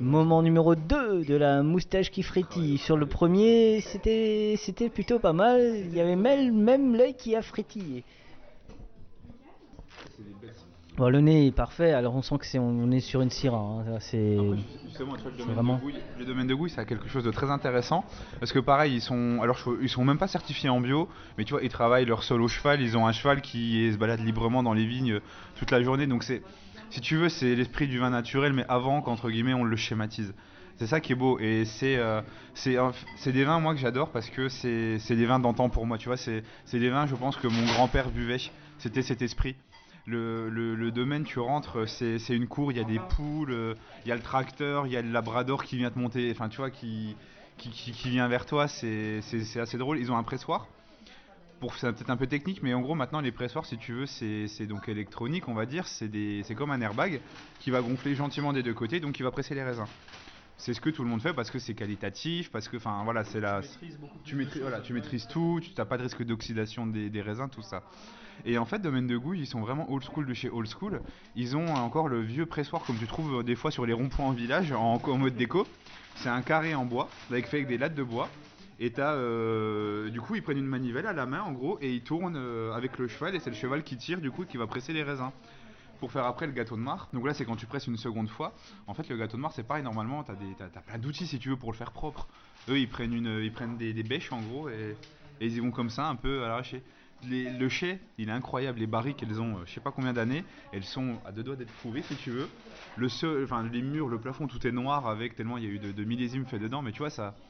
Moment 0.00 0.42
numéro 0.42 0.74
2 0.74 1.24
de 1.24 1.34
la 1.34 1.62
moustache 1.62 2.10
qui 2.10 2.22
frétille. 2.22 2.78
Sur 2.78 2.96
le 2.96 3.06
premier, 3.06 3.80
c'était 3.82 4.54
c'était 4.56 4.88
plutôt 4.88 5.18
pas 5.18 5.34
mal. 5.34 5.60
Il 5.76 5.94
y 5.94 6.00
avait 6.00 6.16
même, 6.16 6.56
même 6.56 6.96
l'œil 6.96 7.14
qui 7.14 7.36
a 7.36 7.42
frétillé. 7.42 8.02
Bon, 10.96 11.08
le 11.08 11.20
nez 11.20 11.48
est 11.48 11.52
parfait, 11.52 11.92
alors 11.92 12.14
on 12.14 12.22
sent 12.22 12.38
que 12.38 12.46
c'est 12.46 12.60
on 12.60 12.90
est 12.92 13.00
sur 13.00 13.20
une 13.20 13.30
syrah. 13.30 13.58
hein, 13.58 13.96
C'est 13.98 14.36
Justement, 14.84 15.14
le 15.24 15.30
domaine, 15.32 15.54
vraiment. 15.54 15.74
de 15.76 15.80
Gouille, 15.80 15.94
le 16.20 16.24
domaine 16.24 16.46
de 16.46 16.54
Gouille, 16.54 16.70
ça 16.70 16.82
a 16.82 16.84
quelque 16.84 17.08
chose 17.08 17.24
de 17.24 17.32
très 17.32 17.50
intéressant. 17.50 18.04
Parce 18.38 18.52
que 18.52 18.60
pareil, 18.60 18.94
ils 18.94 19.00
sont, 19.00 19.40
alors 19.42 19.58
ils 19.82 19.88
sont 19.88 20.04
même 20.04 20.18
pas 20.18 20.28
certifiés 20.28 20.68
en 20.68 20.80
bio, 20.80 21.08
mais 21.36 21.44
tu 21.44 21.52
vois, 21.52 21.62
ils 21.64 21.68
travaillent 21.68 22.04
leur 22.04 22.22
sol 22.22 22.40
au 22.42 22.46
cheval. 22.46 22.80
Ils 22.80 22.96
ont 22.96 23.08
un 23.08 23.12
cheval 23.12 23.40
qui 23.40 23.90
se 23.92 23.98
balade 23.98 24.20
librement 24.20 24.62
dans 24.62 24.72
les 24.72 24.86
vignes 24.86 25.14
euh, 25.14 25.20
toute 25.56 25.72
la 25.72 25.82
journée. 25.82 26.06
Donc 26.06 26.22
c'est, 26.22 26.42
si 26.90 27.00
tu 27.00 27.16
veux, 27.16 27.28
c'est 27.28 27.56
l'esprit 27.56 27.88
du 27.88 27.98
vin 27.98 28.10
naturel, 28.10 28.52
mais 28.52 28.64
avant 28.68 29.02
qu'entre 29.02 29.30
guillemets 29.30 29.54
on 29.54 29.64
le 29.64 29.76
schématise. 29.76 30.32
C'est 30.76 30.86
ça 30.86 31.00
qui 31.00 31.12
est 31.12 31.16
beau 31.16 31.38
et 31.40 31.64
c'est 31.64 31.96
euh, 31.96 32.20
c'est 32.54 33.32
des 33.32 33.44
vins 33.44 33.60
moi 33.60 33.74
que 33.74 33.80
j'adore 33.80 34.10
parce 34.10 34.28
que 34.28 34.48
c'est 34.48 34.98
des 35.10 35.26
vins 35.26 35.38
d'antan 35.38 35.68
pour 35.68 35.86
moi 35.86 35.98
tu 35.98 36.08
vois 36.08 36.16
c'est 36.16 36.42
c'est 36.64 36.80
des 36.80 36.90
vins 36.90 37.06
je 37.06 37.14
pense 37.14 37.36
que 37.36 37.46
mon 37.46 37.64
grand-père 37.64 38.10
buvait 38.10 38.38
c'était 38.78 39.02
cet 39.02 39.22
esprit 39.22 39.54
le, 40.06 40.48
le- 40.50 40.74
le 40.74 40.90
domaine, 40.92 41.24
tu 41.24 41.38
rentres, 41.38 41.88
c'est 41.88 42.18
une 42.36 42.46
cour, 42.48 42.72
il 42.72 42.76
y 42.78 42.80
a 42.80 42.84
des 42.84 42.98
poules, 43.00 43.76
il 44.04 44.08
y 44.08 44.12
a 44.12 44.16
le 44.16 44.22
tracteur, 44.22 44.86
il 44.86 44.92
y 44.92 44.96
a 44.96 45.02
le 45.02 45.10
labrador 45.10 45.64
qui 45.64 45.76
vient 45.76 45.90
te 45.90 45.98
monter, 45.98 46.30
enfin 46.30 46.48
tu 46.48 46.58
vois, 46.58 46.70
qui, 46.70 47.16
qui, 47.56 47.70
qui- 47.70 47.92
qui 47.92 48.10
vient 48.10 48.28
vers 48.28 48.46
toi, 48.46 48.68
c'est 48.68 49.20
assez 49.56 49.78
drôle. 49.78 49.98
Ils 49.98 50.10
ont 50.12 50.16
un 50.16 50.22
pressoir, 50.24 50.68
c'est 51.76 51.92
peut-être 51.94 52.10
un 52.10 52.16
peu 52.16 52.26
technique, 52.26 52.62
mais 52.62 52.74
en 52.74 52.80
gros 52.82 52.94
maintenant 52.94 53.20
les 53.20 53.32
pressoirs, 53.32 53.64
si 53.64 53.78
tu 53.78 53.92
veux, 53.94 54.06
c'est 54.06 54.66
donc 54.66 54.88
électronique, 54.88 55.48
on 55.48 55.54
va 55.54 55.64
dire, 55.66 55.86
c'est 55.86 56.54
comme 56.54 56.70
un 56.70 56.80
airbag 56.80 57.22
qui 57.58 57.70
va 57.70 57.80
gonfler 57.80 58.14
gentiment 58.14 58.52
des 58.52 58.62
deux 58.62 58.74
côtés, 58.74 59.00
donc 59.00 59.14
qui 59.14 59.22
va 59.22 59.30
presser 59.30 59.54
les 59.54 59.62
raisins. 59.64 59.88
c'est 60.56 60.74
ce 60.74 60.80
que 60.80 60.90
tout 60.90 61.02
le 61.04 61.10
monde 61.10 61.22
fait 61.22 61.34
parce 61.34 61.50
que 61.50 61.58
c'est 61.58 61.74
qualitatif, 61.74 62.50
parce 62.50 62.68
que, 62.68 62.76
enfin 62.76 63.02
voilà, 63.04 63.24
c'est 63.24 63.40
la, 63.40 63.60
tu 64.24 64.36
maîtrises, 64.36 64.62
voilà, 64.62 64.80
tu 64.80 64.92
maîtrises 64.92 65.26
tout, 65.26 65.60
tu 65.62 65.70
n'as 65.76 65.84
pas 65.86 65.98
de 65.98 66.02
risque 66.04 66.22
d'oxydation 66.24 66.86
des, 66.86 67.10
des 67.10 67.22
raisins, 67.22 67.48
tout 67.50 67.62
ça. 67.62 67.82
Et 68.44 68.58
en 68.58 68.64
fait, 68.64 68.78
Domaine 68.78 69.06
de 69.06 69.16
Gouille, 69.16 69.40
ils 69.40 69.46
sont 69.46 69.60
vraiment 69.60 69.90
old 69.90 70.04
school 70.04 70.26
de 70.26 70.34
chez 70.34 70.50
old 70.50 70.68
school. 70.68 71.00
Ils 71.36 71.56
ont 71.56 71.66
encore 71.74 72.08
le 72.08 72.20
vieux 72.20 72.46
pressoir 72.46 72.82
comme 72.84 72.96
tu 72.96 73.06
trouves 73.06 73.42
des 73.42 73.56
fois 73.56 73.70
sur 73.70 73.86
les 73.86 73.92
ronds-points 73.92 74.26
en 74.26 74.32
village 74.32 74.72
en, 74.72 74.98
mode 75.16 75.36
déco. 75.36 75.66
C'est 76.16 76.28
un 76.28 76.42
carré 76.42 76.74
en 76.74 76.84
bois, 76.84 77.08
avec 77.30 77.46
fait 77.46 77.58
avec 77.58 77.68
des 77.68 77.78
lattes 77.78 77.94
de 77.94 78.02
bois. 78.02 78.28
Et 78.80 78.90
t'as, 78.90 79.14
euh, 79.14 80.10
du 80.10 80.20
coup, 80.20 80.34
ils 80.34 80.42
prennent 80.42 80.58
une 80.58 80.66
manivelle 80.66 81.06
à 81.06 81.12
la 81.12 81.26
main 81.26 81.42
en 81.42 81.52
gros 81.52 81.78
et 81.80 81.92
ils 81.92 82.02
tournent 82.02 82.36
euh, 82.36 82.72
avec 82.72 82.98
le 82.98 83.06
cheval 83.06 83.34
et 83.34 83.40
c'est 83.40 83.50
le 83.50 83.56
cheval 83.56 83.84
qui 83.84 83.96
tire 83.96 84.20
du 84.20 84.30
coup 84.30 84.44
qui 84.44 84.56
va 84.56 84.66
presser 84.66 84.92
les 84.92 85.04
raisins 85.04 85.30
pour 86.00 86.10
faire 86.10 86.24
après 86.24 86.46
le 86.46 86.52
gâteau 86.52 86.76
de 86.76 86.80
marc. 86.80 87.14
Donc 87.14 87.24
là, 87.24 87.34
c'est 87.34 87.44
quand 87.44 87.56
tu 87.56 87.66
presses 87.66 87.86
une 87.86 87.96
seconde 87.96 88.28
fois. 88.28 88.52
En 88.88 88.94
fait, 88.94 89.08
le 89.08 89.16
gâteau 89.16 89.36
de 89.36 89.42
marc, 89.42 89.54
c'est 89.54 89.66
pareil. 89.66 89.84
Normalement, 89.84 90.24
t'as 90.24 90.34
des, 90.34 90.54
plein 90.86 90.98
d'outils 90.98 91.26
si 91.26 91.38
tu 91.38 91.50
veux 91.50 91.56
pour 91.56 91.70
le 91.70 91.76
faire 91.76 91.92
propre. 91.92 92.26
Eux, 92.68 92.78
ils 92.78 92.88
prennent 92.88 93.14
une, 93.14 93.40
ils 93.42 93.52
prennent 93.52 93.76
des, 93.76 93.92
des 93.92 94.02
bêches 94.02 94.32
en 94.32 94.40
gros 94.40 94.68
et, 94.68 94.96
et 95.40 95.46
ils 95.46 95.56
y 95.56 95.60
vont 95.60 95.70
comme 95.70 95.90
ça, 95.90 96.06
un 96.08 96.16
peu 96.16 96.44
à 96.44 96.48
l'arraché. 96.48 96.82
Les- 97.22 97.50
le 97.50 97.68
chai, 97.68 98.00
il 98.18 98.28
est 98.28 98.32
incroyable. 98.32 98.80
Les 98.80 98.86
barriques, 98.86 99.22
elles 99.22 99.40
ont, 99.40 99.58
euh, 99.58 99.64
je 99.66 99.72
sais 99.72 99.80
pas 99.80 99.92
combien 99.92 100.12
d'années. 100.12 100.46
Elles 100.72 100.84
sont 100.84 101.20
à 101.24 101.32
deux 101.32 101.42
doigts 101.42 101.56
d'être 101.56 101.72
fourrées, 101.72 102.02
si 102.02 102.16
tu 102.16 102.30
veux. 102.30 102.54
Le 102.94 103.08
sol, 103.08 103.42
enfin 103.44 103.62
les 103.68 103.82
murs, 103.82 104.08
le 104.08 104.20
plafond, 104.20 104.46
tout 104.46 104.64
est 104.66 104.72
noir 104.72 105.06
avec 105.08 105.34
tellement 105.34 105.56
il 105.58 105.64
y 105.64 105.66
a 105.66 105.70
eu 105.70 105.78
de, 105.78 105.92
de 105.92 106.04
millésimes 106.04 106.46
faits 106.46 106.60
dedans. 106.60 106.82
Mais 106.82 106.92
tu 106.92 106.98
vois, 106.98 107.10
ça, 107.10 107.40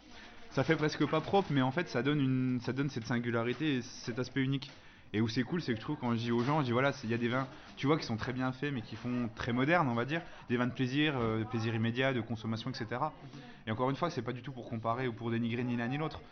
ça 0.51 0.65
fait 0.65 0.77
presque 0.77 1.07
pas 1.07 1.21
propre, 1.23 1.53
mais 1.53 1.63
en 1.63 1.73
fait, 1.73 1.89
ça 1.89 2.03
donne 2.03 2.21
une, 2.21 2.61
ça 2.63 2.73
donne 2.73 2.91
cette 2.91 3.07
singularité 3.07 3.77
et 3.79 3.83
cet 3.83 4.19
aspect 4.19 4.43
unique. 4.43 4.75
Et 5.13 5.21
où 5.21 5.29
c'est 5.29 5.45
cool, 5.45 5.63
c'est 5.63 5.73
que 5.75 5.79
je 5.79 5.83
trouve 5.85 5.97
quand 5.99 6.13
je 6.15 6.19
dis 6.19 6.33
aux 6.33 6.43
gens, 6.45 6.61
je 6.61 6.67
dis 6.67 6.73
voilà, 6.73 6.93
il 7.05 7.11
y 7.11 7.15
a 7.15 7.19
des 7.19 7.29
vins, 7.29 7.49
tu 7.77 7.87
vois, 7.87 7.99
qui 7.99 8.07
sont 8.07 8.17
très 8.17 8.33
bien 8.33 8.53
faits, 8.53 8.73
mais 8.75 8.83
qui 8.83 8.97
font 8.97 9.31
très 9.35 9.53
moderne, 9.53 9.89
on 9.89 9.95
va 9.95 10.05
dire, 10.07 10.23
des 10.49 10.57
vins 10.57 10.67
de 10.67 10.73
plaisir, 10.75 11.17
euh, 11.19 11.41
de 11.41 11.45
plaisir 11.45 11.75
immédiat, 11.75 12.13
de 12.15 12.21
consommation, 12.21 12.71
etc. 12.71 13.21
Et 13.67 13.71
encore 13.73 13.91
une 13.91 13.97
fois, 13.97 14.11
c'est 14.11 14.23
pas 14.23 14.33
du 14.33 14.43
tout 14.43 14.53
pour 14.53 14.69
comparer 14.69 15.09
ou 15.09 15.15
pour 15.15 15.31
dénigrer 15.31 15.65
ni 15.65 15.77
l'un 15.77 15.89
ni 15.89 15.99
l'autre. 15.99 16.25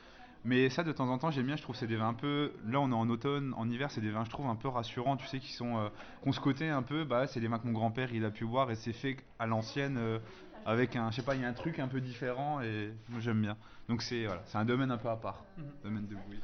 Mais 0.45 0.69
ça, 0.71 0.83
de 0.83 0.91
temps 0.93 1.09
en 1.09 1.19
temps, 1.19 1.31
j'aime 1.31 1.47
bien. 1.47 1.57
Je 1.57 1.63
trouve 1.63 1.75
que 1.75 1.79
c'est 1.81 1.87
des 1.87 1.97
vins 1.97 2.09
un 2.09 2.15
peu. 2.15 2.53
Là, 2.69 2.81
on 2.81 2.91
est 2.91 2.95
en 2.95 3.09
automne, 3.09 3.55
en 3.57 3.69
hiver, 3.69 3.91
c'est 3.91 4.01
des 4.01 4.11
vins, 4.11 4.25
je 4.25 4.31
trouve, 4.31 4.47
un 4.47 4.57
peu 4.57 4.69
rassurants. 4.69 5.17
Tu 5.17 5.27
sais, 5.27 5.39
qui 5.39 5.53
sont. 5.53 5.79
Euh, 5.79 5.89
qu'on 6.25 6.33
se 6.33 6.41
côté 6.41 6.69
un 6.69 6.83
peu. 6.83 7.05
Bah, 7.05 7.27
c'est 7.29 7.39
des 7.41 7.47
vins 7.49 7.59
que 7.59 7.67
mon 7.67 7.73
grand-père, 7.73 8.13
il 8.13 8.25
a 8.25 8.31
pu 8.31 8.45
boire 8.45 8.71
et 8.71 8.75
c'est 8.75 8.93
fait 8.93 9.17
à 9.39 9.47
l'ancienne. 9.47 9.97
euh, 9.99 10.19
avec 10.65 10.95
un. 10.97 11.11
Je 11.11 11.17
sais 11.17 11.23
pas, 11.23 11.35
il 11.35 11.43
y 11.43 11.45
a 11.45 11.49
un 11.49 11.53
truc 11.53 11.79
un 11.81 11.89
peu 11.89 12.01
différent 12.01 12.61
et 12.61 12.93
moi, 13.09 13.21
j'aime 13.21 13.41
bien. 13.41 13.57
Donc, 13.89 14.03
c'est 14.03 14.27
voilà, 14.27 14.43
c'est 14.47 14.59
un 14.59 14.65
domaine 14.65 14.91
un 14.93 14.97
peu 14.97 15.09
à 15.09 15.17
part. 15.17 15.45
Domaine 15.85 16.07
de 16.07 16.15
bouille. 16.15 16.41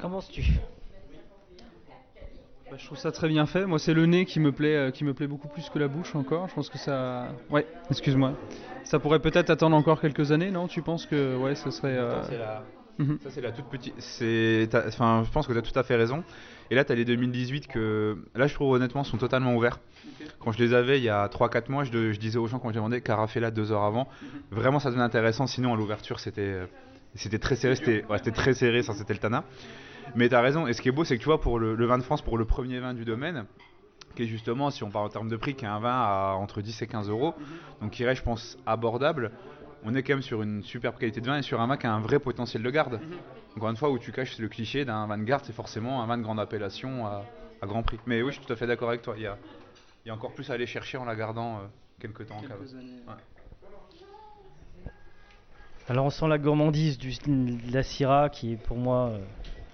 Commences-tu 0.00 0.42
Bah, 2.70 2.76
je 2.78 2.84
trouve 2.86 2.98
ça 2.98 3.12
très 3.12 3.28
bien 3.28 3.46
fait. 3.46 3.64
Moi, 3.66 3.78
c'est 3.78 3.94
le 3.94 4.06
nez 4.06 4.24
qui 4.24 4.40
me 4.40 4.50
plaît, 4.52 4.76
euh, 4.76 4.90
qui 4.90 5.04
me 5.04 5.14
plaît 5.14 5.26
beaucoup 5.28 5.48
plus 5.48 5.68
que 5.70 5.78
la 5.78 5.86
bouche 5.88 6.14
encore. 6.16 6.48
Je 6.48 6.54
pense 6.54 6.68
que 6.68 6.78
ça. 6.78 7.28
Ouais, 7.50 7.66
excuse-moi. 7.90 8.32
Ça 8.84 8.98
pourrait 8.98 9.20
peut-être 9.20 9.50
attendre 9.50 9.76
encore 9.76 10.00
quelques 10.00 10.32
années, 10.32 10.50
non? 10.50 10.66
Tu 10.68 10.82
penses 10.82 11.06
que 11.06 11.36
ouais, 11.36 11.54
ce 11.54 11.70
serait. 11.70 11.96
euh, 11.96 12.22
Ça, 12.98 13.04
c'est 13.04 13.04
la... 13.04 13.04
Mhm. 13.04 13.18
Ça, 13.22 13.30
c'est 13.30 13.40
la 13.40 13.52
toute 13.52 13.66
petite. 13.66 13.94
Enfin, 14.88 15.22
je 15.24 15.30
pense 15.30 15.46
que 15.46 15.52
tu 15.52 15.58
as 15.58 15.62
tout 15.62 15.78
à 15.78 15.82
fait 15.82 15.96
raison. 15.96 16.22
Et 16.70 16.74
là, 16.74 16.84
tu 16.84 16.92
as 16.92 16.94
les 16.94 17.04
2018 17.04 17.68
que, 17.68 18.18
là, 18.34 18.46
je 18.46 18.54
trouve 18.54 18.72
honnêtement, 18.72 19.04
sont 19.04 19.18
totalement 19.18 19.54
ouverts. 19.54 19.78
Quand 20.40 20.52
je 20.52 20.58
les 20.58 20.74
avais 20.74 20.98
il 20.98 21.04
y 21.04 21.08
a 21.08 21.26
3-4 21.28 21.70
mois, 21.70 21.84
je, 21.84 21.90
de- 21.92 22.12
je 22.12 22.18
disais 22.18 22.38
aux 22.38 22.46
gens 22.46 22.58
quand 22.58 22.68
j'ai 22.70 22.76
demandé 22.76 23.00
Carafella 23.00 23.50
deux 23.50 23.70
heures 23.72 23.84
avant. 23.84 24.08
Vraiment, 24.50 24.78
ça 24.78 24.88
devenait 24.90 25.04
intéressant. 25.04 25.46
Sinon, 25.46 25.74
à 25.74 25.76
l'ouverture, 25.76 26.18
c'était, 26.20 26.40
euh, 26.42 26.66
c'était 27.14 27.38
très 27.38 27.56
serré. 27.56 27.76
C'était, 27.76 28.04
ouais, 28.10 28.18
très 28.18 28.54
serré, 28.54 28.82
ça, 28.82 28.94
c'était 28.94 29.12
le 29.14 29.18
Tana. 29.20 29.44
Mais 30.14 30.28
tu 30.28 30.34
as 30.34 30.40
raison. 30.40 30.66
Et 30.66 30.72
ce 30.72 30.80
qui 30.82 30.88
est 30.88 30.92
beau, 30.92 31.04
c'est 31.04 31.16
que 31.16 31.22
tu 31.22 31.26
vois, 31.26 31.40
pour 31.40 31.58
le, 31.58 31.74
le 31.74 31.86
vin 31.86 31.98
de 31.98 32.02
France, 32.02 32.22
pour 32.22 32.38
le 32.38 32.44
premier 32.44 32.78
vin 32.80 32.94
du 32.94 33.04
domaine, 33.04 33.44
qui 34.14 34.22
est 34.22 34.26
justement, 34.26 34.70
si 34.70 34.82
on 34.84 34.90
parle 34.90 35.06
en 35.06 35.10
termes 35.10 35.28
de 35.28 35.36
prix, 35.36 35.54
qui 35.54 35.64
est 35.64 35.68
un 35.68 35.80
vin 35.80 35.90
à 35.92 36.34
entre 36.38 36.62
10 36.62 36.80
et 36.82 36.86
15 36.86 37.08
euros, 37.10 37.34
donc 37.82 37.90
qui 37.90 38.04
reste, 38.04 38.20
je 38.20 38.24
pense, 38.24 38.56
abordable. 38.66 39.30
On 39.88 39.94
est 39.94 40.02
quand 40.02 40.14
même 40.14 40.22
sur 40.22 40.42
une 40.42 40.64
superbe 40.64 40.98
qualité 40.98 41.20
de 41.20 41.26
vin 41.26 41.38
et 41.38 41.42
sur 41.42 41.60
un 41.60 41.66
vin 41.68 41.76
qui 41.76 41.86
a 41.86 41.92
un 41.92 42.00
vrai 42.00 42.18
potentiel 42.18 42.60
de 42.62 42.70
garde. 42.70 43.00
Encore 43.56 43.70
une 43.70 43.76
fois, 43.76 43.90
où 43.90 43.98
tu 43.98 44.10
caches 44.10 44.36
le 44.38 44.48
cliché 44.48 44.84
d'un 44.84 45.06
vin 45.06 45.16
de 45.16 45.22
garde, 45.22 45.44
c'est 45.44 45.52
forcément 45.52 46.02
un 46.02 46.06
vin 46.06 46.18
de 46.18 46.24
grande 46.24 46.40
appellation 46.40 47.06
à, 47.06 47.24
à 47.62 47.66
grand 47.66 47.84
prix. 47.84 48.00
Mais 48.04 48.20
oui, 48.20 48.32
je 48.32 48.38
suis 48.38 48.46
tout 48.46 48.52
à 48.52 48.56
fait 48.56 48.66
d'accord 48.66 48.88
avec 48.88 49.02
toi. 49.02 49.14
Il 49.16 49.22
y 49.22 49.26
a, 49.26 49.38
il 50.04 50.08
y 50.08 50.10
a 50.10 50.14
encore 50.14 50.32
plus 50.34 50.50
à 50.50 50.54
aller 50.54 50.66
chercher 50.66 50.98
en 50.98 51.04
la 51.04 51.14
gardant 51.14 51.58
euh, 51.58 51.60
quelques 52.00 52.26
temps 52.26 52.36
en 52.36 52.42
cave. 52.42 52.60
Ouais. 52.60 53.14
Alors 55.88 56.06
on 56.06 56.10
sent 56.10 56.26
la 56.26 56.38
gourmandise 56.38 56.98
du, 56.98 57.12
de 57.12 57.72
la 57.72 57.84
Syrah 57.84 58.28
qui 58.28 58.54
est 58.54 58.56
pour 58.56 58.76
moi 58.76 59.10
euh, 59.10 59.20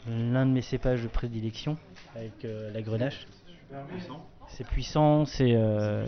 l'un 0.07 0.45
de 0.45 0.51
mes 0.51 0.61
cépages 0.61 1.03
de 1.03 1.09
prédilection 1.09 1.79
avec 2.15 2.45
euh, 2.45 2.71
la 2.71 2.83
grenache. 2.83 3.27
C'est 4.57 4.67
puissant, 4.67 5.25
c'est 5.25 5.55
euh, 5.55 6.07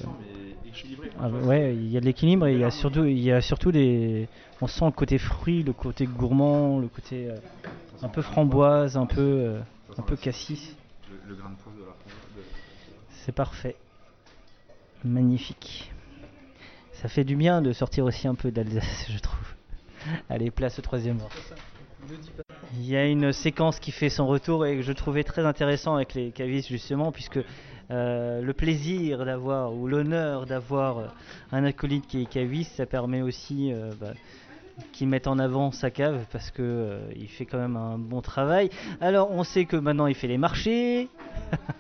ah, 1.19 1.29
ouais, 1.29 1.75
il 1.75 1.89
y 1.89 1.97
a 1.97 2.01
de 2.01 2.05
l'équilibre 2.05 2.47
et 2.47 2.53
il 2.53 2.61
y 2.61 2.65
a 2.65 2.71
surtout 2.71 3.05
il 3.05 3.19
y 3.19 3.33
a 3.33 3.41
surtout 3.41 3.73
des 3.73 4.29
on 4.61 4.67
sent 4.67 4.85
le 4.85 4.91
côté 4.91 5.19
fruit, 5.19 5.63
le 5.63 5.73
côté 5.73 6.07
gourmand, 6.07 6.79
le 6.79 6.89
côté 6.89 7.31
euh, 7.31 7.37
un 8.03 8.09
peu 8.09 8.21
framboise, 8.21 8.99
un 8.99 9.07
peu 9.07 9.21
euh, 9.21 9.61
un 9.97 10.03
peu 10.03 10.17
cassis. 10.17 10.77
Le, 11.11 11.31
le 11.31 11.35
grain 11.37 11.51
de 11.51 11.57
poivre 11.57 11.79
de 11.79 11.85
la 11.85 11.93
framboise. 11.93 12.45
C'est 13.11 13.33
parfait. 13.33 13.77
Magnifique. 15.05 15.91
Ça 16.93 17.09
fait 17.09 17.25
du 17.25 17.37
bien 17.37 17.63
de 17.63 17.73
sortir 17.73 18.05
aussi 18.05 18.29
un 18.29 18.35
peu 18.35 18.51
d'Alsace, 18.51 19.07
je 19.11 19.19
trouve. 19.21 19.55
Allez, 20.29 20.51
place 20.51 20.79
au 20.79 20.83
troisième 20.83 21.19
rang. 21.19 21.29
Il 22.77 22.89
y 22.89 22.97
a 22.97 23.07
une 23.07 23.33
séquence 23.33 23.79
qui 23.79 23.93
fait 23.93 24.09
son 24.09 24.27
retour 24.27 24.67
et 24.67 24.77
que 24.77 24.83
je 24.83 24.93
trouvais 24.93 25.25
très 25.25 25.45
intéressant 25.47 25.95
avec 25.95 26.15
les 26.15 26.31
cavistes 26.31 26.69
justement, 26.69 27.13
puisque 27.13 27.39
euh, 27.91 28.41
le 28.41 28.53
plaisir 28.53 29.25
d'avoir 29.25 29.75
ou 29.75 29.87
l'honneur 29.87 30.47
d'avoir 30.47 30.99
euh, 30.99 31.07
un 31.53 31.65
acolyte 31.65 32.07
qui 32.07 32.23
est 32.23 32.27
caviste, 32.27 32.73
ça 32.77 32.87
permet 32.87 33.21
aussi 33.21 33.73
euh, 33.73 33.93
bah, 34.01 34.13
qu'il 34.93 35.07
mette 35.09 35.27
en 35.27 35.39
avant 35.39 35.71
sa 35.71 35.91
cave 35.91 36.25
parce 36.33 36.51
que 36.51 36.99
il 37.15 37.29
fait 37.29 37.45
quand 37.45 37.59
même 37.59 37.77
un 37.77 37.99
bon 37.99 38.23
travail. 38.23 38.71
Alors 39.01 39.31
on 39.31 39.45
sait 39.45 39.67
que 39.67 39.77
maintenant 39.77 40.07
il 40.07 40.15
fait 40.15 40.29
les 40.29 40.39
marchés. 40.39 41.09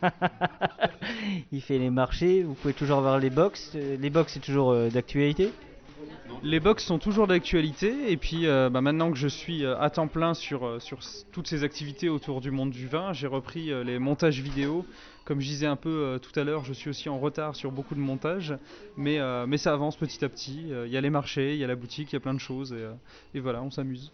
il 1.52 1.60
fait 1.62 1.78
les 1.78 1.90
marchés. 1.90 2.42
Vous 2.42 2.54
pouvez 2.54 2.74
toujours 2.74 3.00
voir 3.00 3.18
les 3.18 3.30
box. 3.30 3.74
Les 3.74 4.10
box 4.10 4.34
c'est 4.34 4.40
toujours 4.40 4.74
d'actualité. 4.90 5.52
Les 6.43 6.61
box 6.61 6.85
sont 6.85 6.99
toujours 6.99 7.26
d'actualité 7.26 8.11
et 8.11 8.16
puis 8.16 8.47
euh, 8.47 8.68
bah, 8.70 8.80
maintenant 8.80 9.11
que 9.11 9.16
je 9.16 9.28
suis 9.28 9.64
euh, 9.64 9.78
à 9.78 9.91
temps 9.91 10.09
plein 10.09 10.35
sur, 10.35 10.66
euh, 10.66 10.78
toutes 11.32 11.47
ces 11.47 11.64
activités 11.64 12.09
autour 12.09 12.41
du 12.41 12.51
monde 12.51 12.70
du 12.70 12.87
vin, 12.87 13.12
j'ai 13.12 13.26
repris 13.26 13.70
les 13.85 13.99
montages 13.99 14.41
vidéo. 14.41 14.85
Comme 15.24 15.41
je 15.41 15.47
disais 15.47 15.66
un 15.66 15.76
peu 15.76 16.20
tout 16.20 16.39
à 16.39 16.45
l'heure, 16.45 16.64
je 16.64 16.74
suis 16.74 16.91
aussi 16.91 17.09
en 17.09 17.18
retard 17.18 17.57
sur 17.57 17.72
beaucoup 17.72 17.95
de 17.95 18.01
montages, 18.01 18.55
mais, 18.99 19.18
ça 19.57 19.72
avance 19.72 19.97
petit 19.97 20.22
à 20.22 20.28
petit. 20.28 20.66
Il 20.85 20.93
y 20.93 20.99
a 20.99 21.01
les 21.01 21.09
marchés, 21.09 21.55
il 21.55 21.59
y 21.59 21.64
a 21.64 21.66
la 21.66 21.76
boutique, 21.76 22.12
il 22.12 22.16
y 22.16 22.18
a 22.18 22.20
plein 22.20 22.35
de 22.35 22.41
choses 22.41 22.76
et 23.32 23.41
voilà, 23.41 23.62
on 23.62 23.70
s'amuse. 23.70 24.12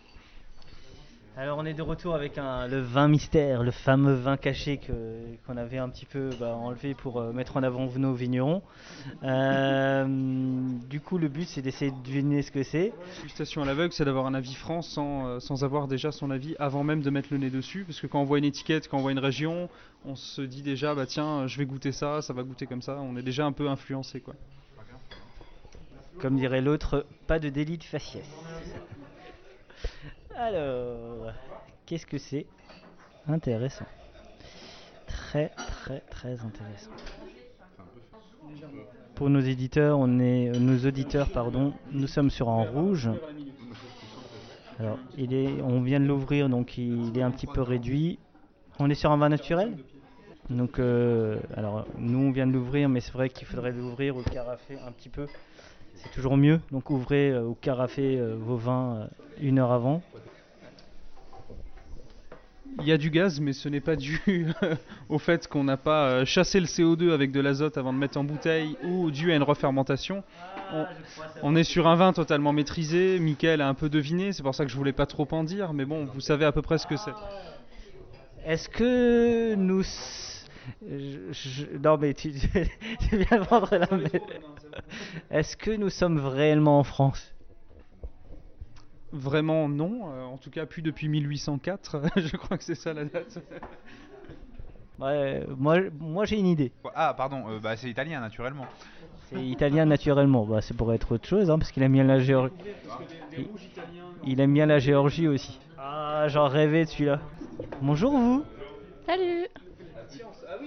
Alors 1.36 1.58
on 1.58 1.64
est 1.64 1.72
de 1.74 1.80
retour 1.82 2.14
avec 2.14 2.36
un, 2.38 2.66
le 2.66 2.80
vin 2.80 3.08
mystère, 3.08 3.62
le 3.62 3.70
fameux 3.70 4.12
vin 4.12 4.36
caché 4.36 4.76
que- 4.78 5.36
qu'on 5.46 5.56
avait 5.56 5.78
un 5.78 5.88
petit 5.88 6.04
peu 6.04 6.28
bah, 6.38 6.54
enlevé 6.54 6.92
pour 6.92 7.18
euh, 7.18 7.32
mettre 7.32 7.56
en 7.56 7.62
avant 7.62 7.86
nos 7.96 8.12
vignerons. 8.12 8.62
Euh, 9.22 10.04
du 10.90 11.00
coup 11.00 11.16
le 11.18 11.28
but 11.28 11.48
c'est 11.48 11.62
d'essayer 11.62 11.92
de 11.92 12.02
deviner 12.04 12.42
ce 12.42 12.50
que 12.50 12.62
c'est. 12.62 12.92
Dégustation 13.18 13.62
à 13.62 13.64
l'aveugle, 13.64 13.92
c'est 13.92 14.04
d'avoir 14.04 14.26
un 14.26 14.34
avis 14.34 14.54
franc 14.54 14.82
sans, 14.82 15.26
euh, 15.26 15.40
sans 15.40 15.64
avoir 15.64 15.86
déjà 15.88 16.12
son 16.12 16.30
avis 16.30 16.56
avant 16.58 16.82
même 16.84 17.00
de 17.00 17.08
mettre 17.10 17.28
le 17.30 17.38
nez 17.38 17.48
dessus. 17.50 17.84
Parce 17.86 18.00
que 18.00 18.06
quand 18.06 18.20
on 18.20 18.24
voit 18.24 18.38
une 18.38 18.44
étiquette, 18.44 18.88
quand 18.88 18.98
on 18.98 19.02
voit 19.02 19.12
une 19.12 19.18
région, 19.18 19.70
on 20.04 20.16
se 20.16 20.42
dit 20.42 20.62
déjà, 20.62 20.94
bah 20.94 21.06
tiens, 21.06 21.46
je 21.46 21.56
vais 21.58 21.64
goûter 21.64 21.92
ça, 21.92 22.20
ça 22.22 22.32
va 22.34 22.42
goûter 22.42 22.66
comme 22.66 22.82
ça. 22.82 22.98
On 23.00 23.16
est 23.16 23.22
déjà 23.22 23.46
un 23.46 23.52
peu 23.52 23.68
influencé 23.68 24.20
quoi. 24.20 24.34
Comme 26.18 26.36
dirait 26.36 26.60
l'autre, 26.60 27.06
pas 27.26 27.38
de 27.38 27.48
délit 27.48 27.78
de 27.78 27.84
faciès. 27.84 28.26
Alors, 30.40 31.34
qu'est-ce 31.84 32.06
que 32.06 32.16
c'est 32.16 32.46
Intéressant? 33.28 33.84
Très 35.06 35.50
très 35.50 36.00
très 36.08 36.40
intéressant. 36.40 36.90
Pour 39.16 39.28
nos 39.28 39.40
éditeurs, 39.40 39.98
on 39.98 40.18
est 40.18 40.50
nos 40.58 40.78
auditeurs 40.88 41.28
pardon, 41.28 41.74
nous 41.92 42.06
sommes 42.06 42.30
sur 42.30 42.48
un 42.48 42.62
rouge. 42.64 43.10
Alors, 44.78 44.98
il 45.18 45.34
est 45.34 45.60
on 45.60 45.82
vient 45.82 46.00
de 46.00 46.06
l'ouvrir 46.06 46.48
donc 46.48 46.78
il 46.78 47.18
est 47.18 47.22
un 47.22 47.30
petit 47.30 47.46
peu 47.46 47.60
réduit. 47.60 48.18
On 48.78 48.88
est 48.88 48.94
sur 48.94 49.12
un 49.12 49.18
vin 49.18 49.28
naturel? 49.28 49.76
Donc, 50.48 50.78
euh, 50.78 51.38
alors, 51.54 51.86
nous 51.98 52.18
on 52.18 52.30
vient 52.30 52.46
de 52.46 52.52
l'ouvrir, 52.52 52.88
mais 52.88 53.00
c'est 53.00 53.12
vrai 53.12 53.28
qu'il 53.28 53.46
faudrait 53.46 53.72
l'ouvrir 53.72 54.16
au 54.16 54.22
carafé 54.22 54.78
un 54.86 54.90
petit 54.90 55.10
peu. 55.10 55.26
C'est 56.02 56.10
toujours 56.12 56.36
mieux. 56.36 56.60
Donc, 56.72 56.88
ouvrez 56.90 57.30
euh, 57.30 57.42
au 57.42 57.54
carafé 57.54 58.18
euh, 58.18 58.34
vos 58.38 58.56
vins 58.56 58.96
euh, 58.96 59.06
une 59.40 59.58
heure 59.58 59.72
avant. 59.72 60.02
Il 62.78 62.86
y 62.86 62.92
a 62.92 62.96
du 62.98 63.10
gaz, 63.10 63.40
mais 63.40 63.52
ce 63.52 63.68
n'est 63.68 63.80
pas 63.80 63.96
dû 63.96 64.20
au 65.10 65.18
fait 65.18 65.46
qu'on 65.48 65.64
n'a 65.64 65.76
pas 65.76 66.08
euh, 66.08 66.24
chassé 66.24 66.60
le 66.60 66.66
CO2 66.66 67.12
avec 67.12 67.30
de 67.32 67.40
l'azote 67.40 67.76
avant 67.76 67.92
de 67.92 67.98
mettre 67.98 68.16
en 68.18 68.24
bouteille 68.24 68.76
ou 68.84 69.10
dû 69.10 69.32
à 69.32 69.36
une 69.36 69.42
refermentation. 69.42 70.22
On, 70.72 70.86
on 71.42 71.56
est 71.56 71.64
sur 71.64 71.88
un 71.88 71.96
vin 71.96 72.12
totalement 72.12 72.52
maîtrisé. 72.52 73.18
Mickaël 73.18 73.60
a 73.60 73.68
un 73.68 73.74
peu 73.74 73.88
deviné, 73.90 74.32
c'est 74.32 74.42
pour 74.42 74.54
ça 74.54 74.64
que 74.64 74.70
je 74.70 74.76
voulais 74.76 74.92
pas 74.92 75.06
trop 75.06 75.28
en 75.32 75.44
dire, 75.44 75.72
mais 75.74 75.84
bon, 75.84 76.06
vous 76.14 76.20
savez 76.20 76.44
à 76.46 76.52
peu 76.52 76.62
près 76.62 76.78
ce 76.78 76.86
que 76.86 76.96
c'est. 76.96 77.12
Est-ce 78.46 78.68
que 78.70 79.54
nous. 79.56 79.80
s- 79.80 80.46
je- 80.88 81.18
je- 81.32 81.76
non, 81.82 81.98
mais 81.98 82.14
tu, 82.14 82.32
tu 83.10 83.16
viens 83.16 83.40
de 83.40 83.44
vendre 83.44 83.76
la. 83.76 83.88
Est-ce 85.30 85.56
que 85.56 85.72
nous 85.72 85.90
sommes 85.90 86.24
réellement 86.24 86.78
en 86.78 86.84
France? 86.84 87.34
Vraiment 89.12 89.68
non, 89.68 90.12
euh, 90.12 90.24
en 90.24 90.36
tout 90.36 90.50
cas 90.50 90.66
plus 90.66 90.82
depuis 90.82 91.08
1804, 91.08 92.02
je 92.16 92.36
crois 92.36 92.56
que 92.56 92.64
c'est 92.64 92.74
ça 92.74 92.92
la 92.92 93.04
date. 93.04 93.38
Ouais, 94.98 95.46
moi, 95.56 95.78
moi 95.98 96.26
j'ai 96.26 96.38
une 96.38 96.46
idée. 96.46 96.72
Ah, 96.94 97.14
pardon, 97.16 97.44
euh, 97.48 97.58
bah, 97.58 97.74
c'est 97.74 97.88
italien 97.88 98.20
naturellement. 98.20 98.66
C'est 99.30 99.42
italien 99.42 99.84
naturellement. 99.86 100.44
Bah, 100.44 100.60
c'est 100.60 100.76
pour 100.76 100.92
être 100.92 101.12
autre 101.12 101.26
chose, 101.26 101.50
hein, 101.50 101.58
parce 101.58 101.72
qu'il 101.72 101.82
aime 101.82 101.92
bien 101.92 102.04
la 102.04 102.18
Géorgie. 102.18 102.52
Il, 103.38 103.48
il 104.24 104.40
aime 104.42 104.52
bien 104.52 104.66
la 104.66 104.78
Géorgie 104.78 105.26
aussi. 105.26 105.58
Ah, 105.78 106.26
j'en 106.28 106.48
rêvais 106.48 106.84
de 106.84 106.90
celui-là. 106.90 107.18
Bonjour 107.80 108.12
vous. 108.12 108.44
Salut 109.06 109.46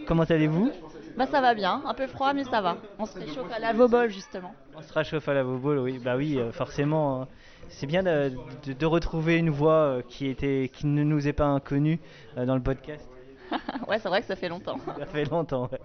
Comment 0.07 0.23
allez-vous? 0.23 0.71
Bah 1.15 1.27
ça 1.27 1.39
va 1.39 1.53
bien, 1.53 1.83
un 1.85 1.93
peu 1.93 2.07
froid 2.07 2.33
mais 2.33 2.43
ça 2.43 2.59
va. 2.59 2.77
On 2.97 3.05
se 3.05 3.19
réchauffe 3.19 3.51
à 3.51 3.59
la 3.59 3.71
Vobol 3.71 4.09
justement. 4.09 4.55
On 4.75 4.81
se 4.81 4.91
réchauffe 4.91 5.27
à 5.29 5.35
la 5.35 5.43
Vobol, 5.43 5.77
oui. 5.77 5.99
Bah 5.99 6.17
oui, 6.17 6.39
euh, 6.39 6.51
forcément. 6.51 7.27
C'est 7.69 7.87
bien 7.87 8.03
de, 8.03 8.31
de- 8.65 8.73
de 8.73 8.85
retrouver 8.85 9.37
une 9.37 9.49
voix 9.49 9.71
euh, 9.73 10.01
qui, 10.07 10.27
était, 10.27 10.69
qui 10.73 10.85
ne 10.87 11.03
nous 11.03 11.27
est 11.27 11.33
pas 11.33 11.45
inconnue 11.45 11.99
euh, 12.37 12.45
dans 12.45 12.55
le 12.55 12.61
podcast. 12.61 13.07
ouais 13.87 13.99
c'est 13.99 14.07
vrai 14.09 14.21
que 14.21 14.27
ça 14.27 14.35
fait 14.35 14.49
longtemps. 14.49 14.77
Ça 14.99 15.05
fait 15.05 15.25
longtemps. 15.25 15.69
ouais. 15.71 15.79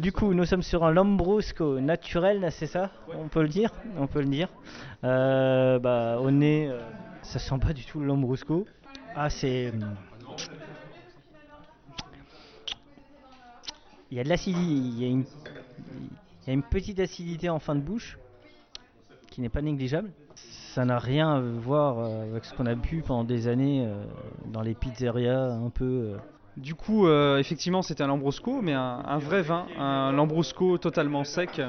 Du 0.00 0.12
coup, 0.12 0.32
nous 0.34 0.44
sommes 0.44 0.62
sur 0.62 0.84
un 0.84 0.90
Lambrusco 0.92 1.80
naturel, 1.80 2.48
c'est 2.52 2.66
ça 2.66 2.90
On 3.14 3.28
peut 3.28 3.42
le 3.42 3.48
dire 3.48 3.70
On 3.98 4.06
peut 4.06 4.20
le 4.20 4.26
dire. 4.28 4.48
Euh, 5.04 5.78
bah, 5.78 6.18
au 6.20 6.30
nez, 6.30 6.68
euh, 6.68 6.80
ça 7.22 7.38
sent 7.38 7.58
pas 7.60 7.72
du 7.72 7.84
tout 7.84 8.00
le 8.00 8.06
Lambrusco. 8.06 8.66
Ah, 9.16 9.28
c'est. 9.30 9.70
hum, 9.70 9.94
Il 14.10 14.16
y 14.16 14.20
a 14.20 14.24
de 14.24 14.28
l'acidité, 14.28 14.62
il 14.62 15.02
y 15.02 15.04
a 15.04 15.08
une, 15.08 15.24
il 16.42 16.46
y 16.46 16.50
a 16.50 16.52
une 16.54 16.62
petite 16.62 16.98
acidité 16.98 17.50
en 17.50 17.58
fin 17.58 17.74
de 17.74 17.80
bouche 17.80 18.18
qui 19.30 19.40
n'est 19.42 19.50
pas 19.50 19.60
négligeable. 19.60 20.10
Ça 20.78 20.84
n'a 20.84 21.00
rien 21.00 21.28
à 21.34 21.40
voir 21.40 21.98
euh, 21.98 22.30
avec 22.30 22.44
ce 22.44 22.54
qu'on 22.54 22.66
a 22.66 22.76
bu 22.76 23.02
pendant 23.04 23.24
des 23.24 23.48
années 23.48 23.84
euh, 23.84 24.04
dans 24.46 24.62
les 24.62 24.74
pizzerias 24.74 25.50
un 25.50 25.70
peu. 25.70 25.84
euh, 25.84 26.16
Du 26.56 26.76
coup, 26.76 27.08
effectivement, 27.36 27.82
c'était 27.82 28.04
un 28.04 28.06
Lambrusco, 28.06 28.62
mais 28.62 28.74
un, 28.74 29.18
vrai 29.18 29.42
vin, 29.42 29.66
un 29.76 30.12
Lambrusco 30.12 30.78
totalement 30.78 31.24
sec. 31.24 31.60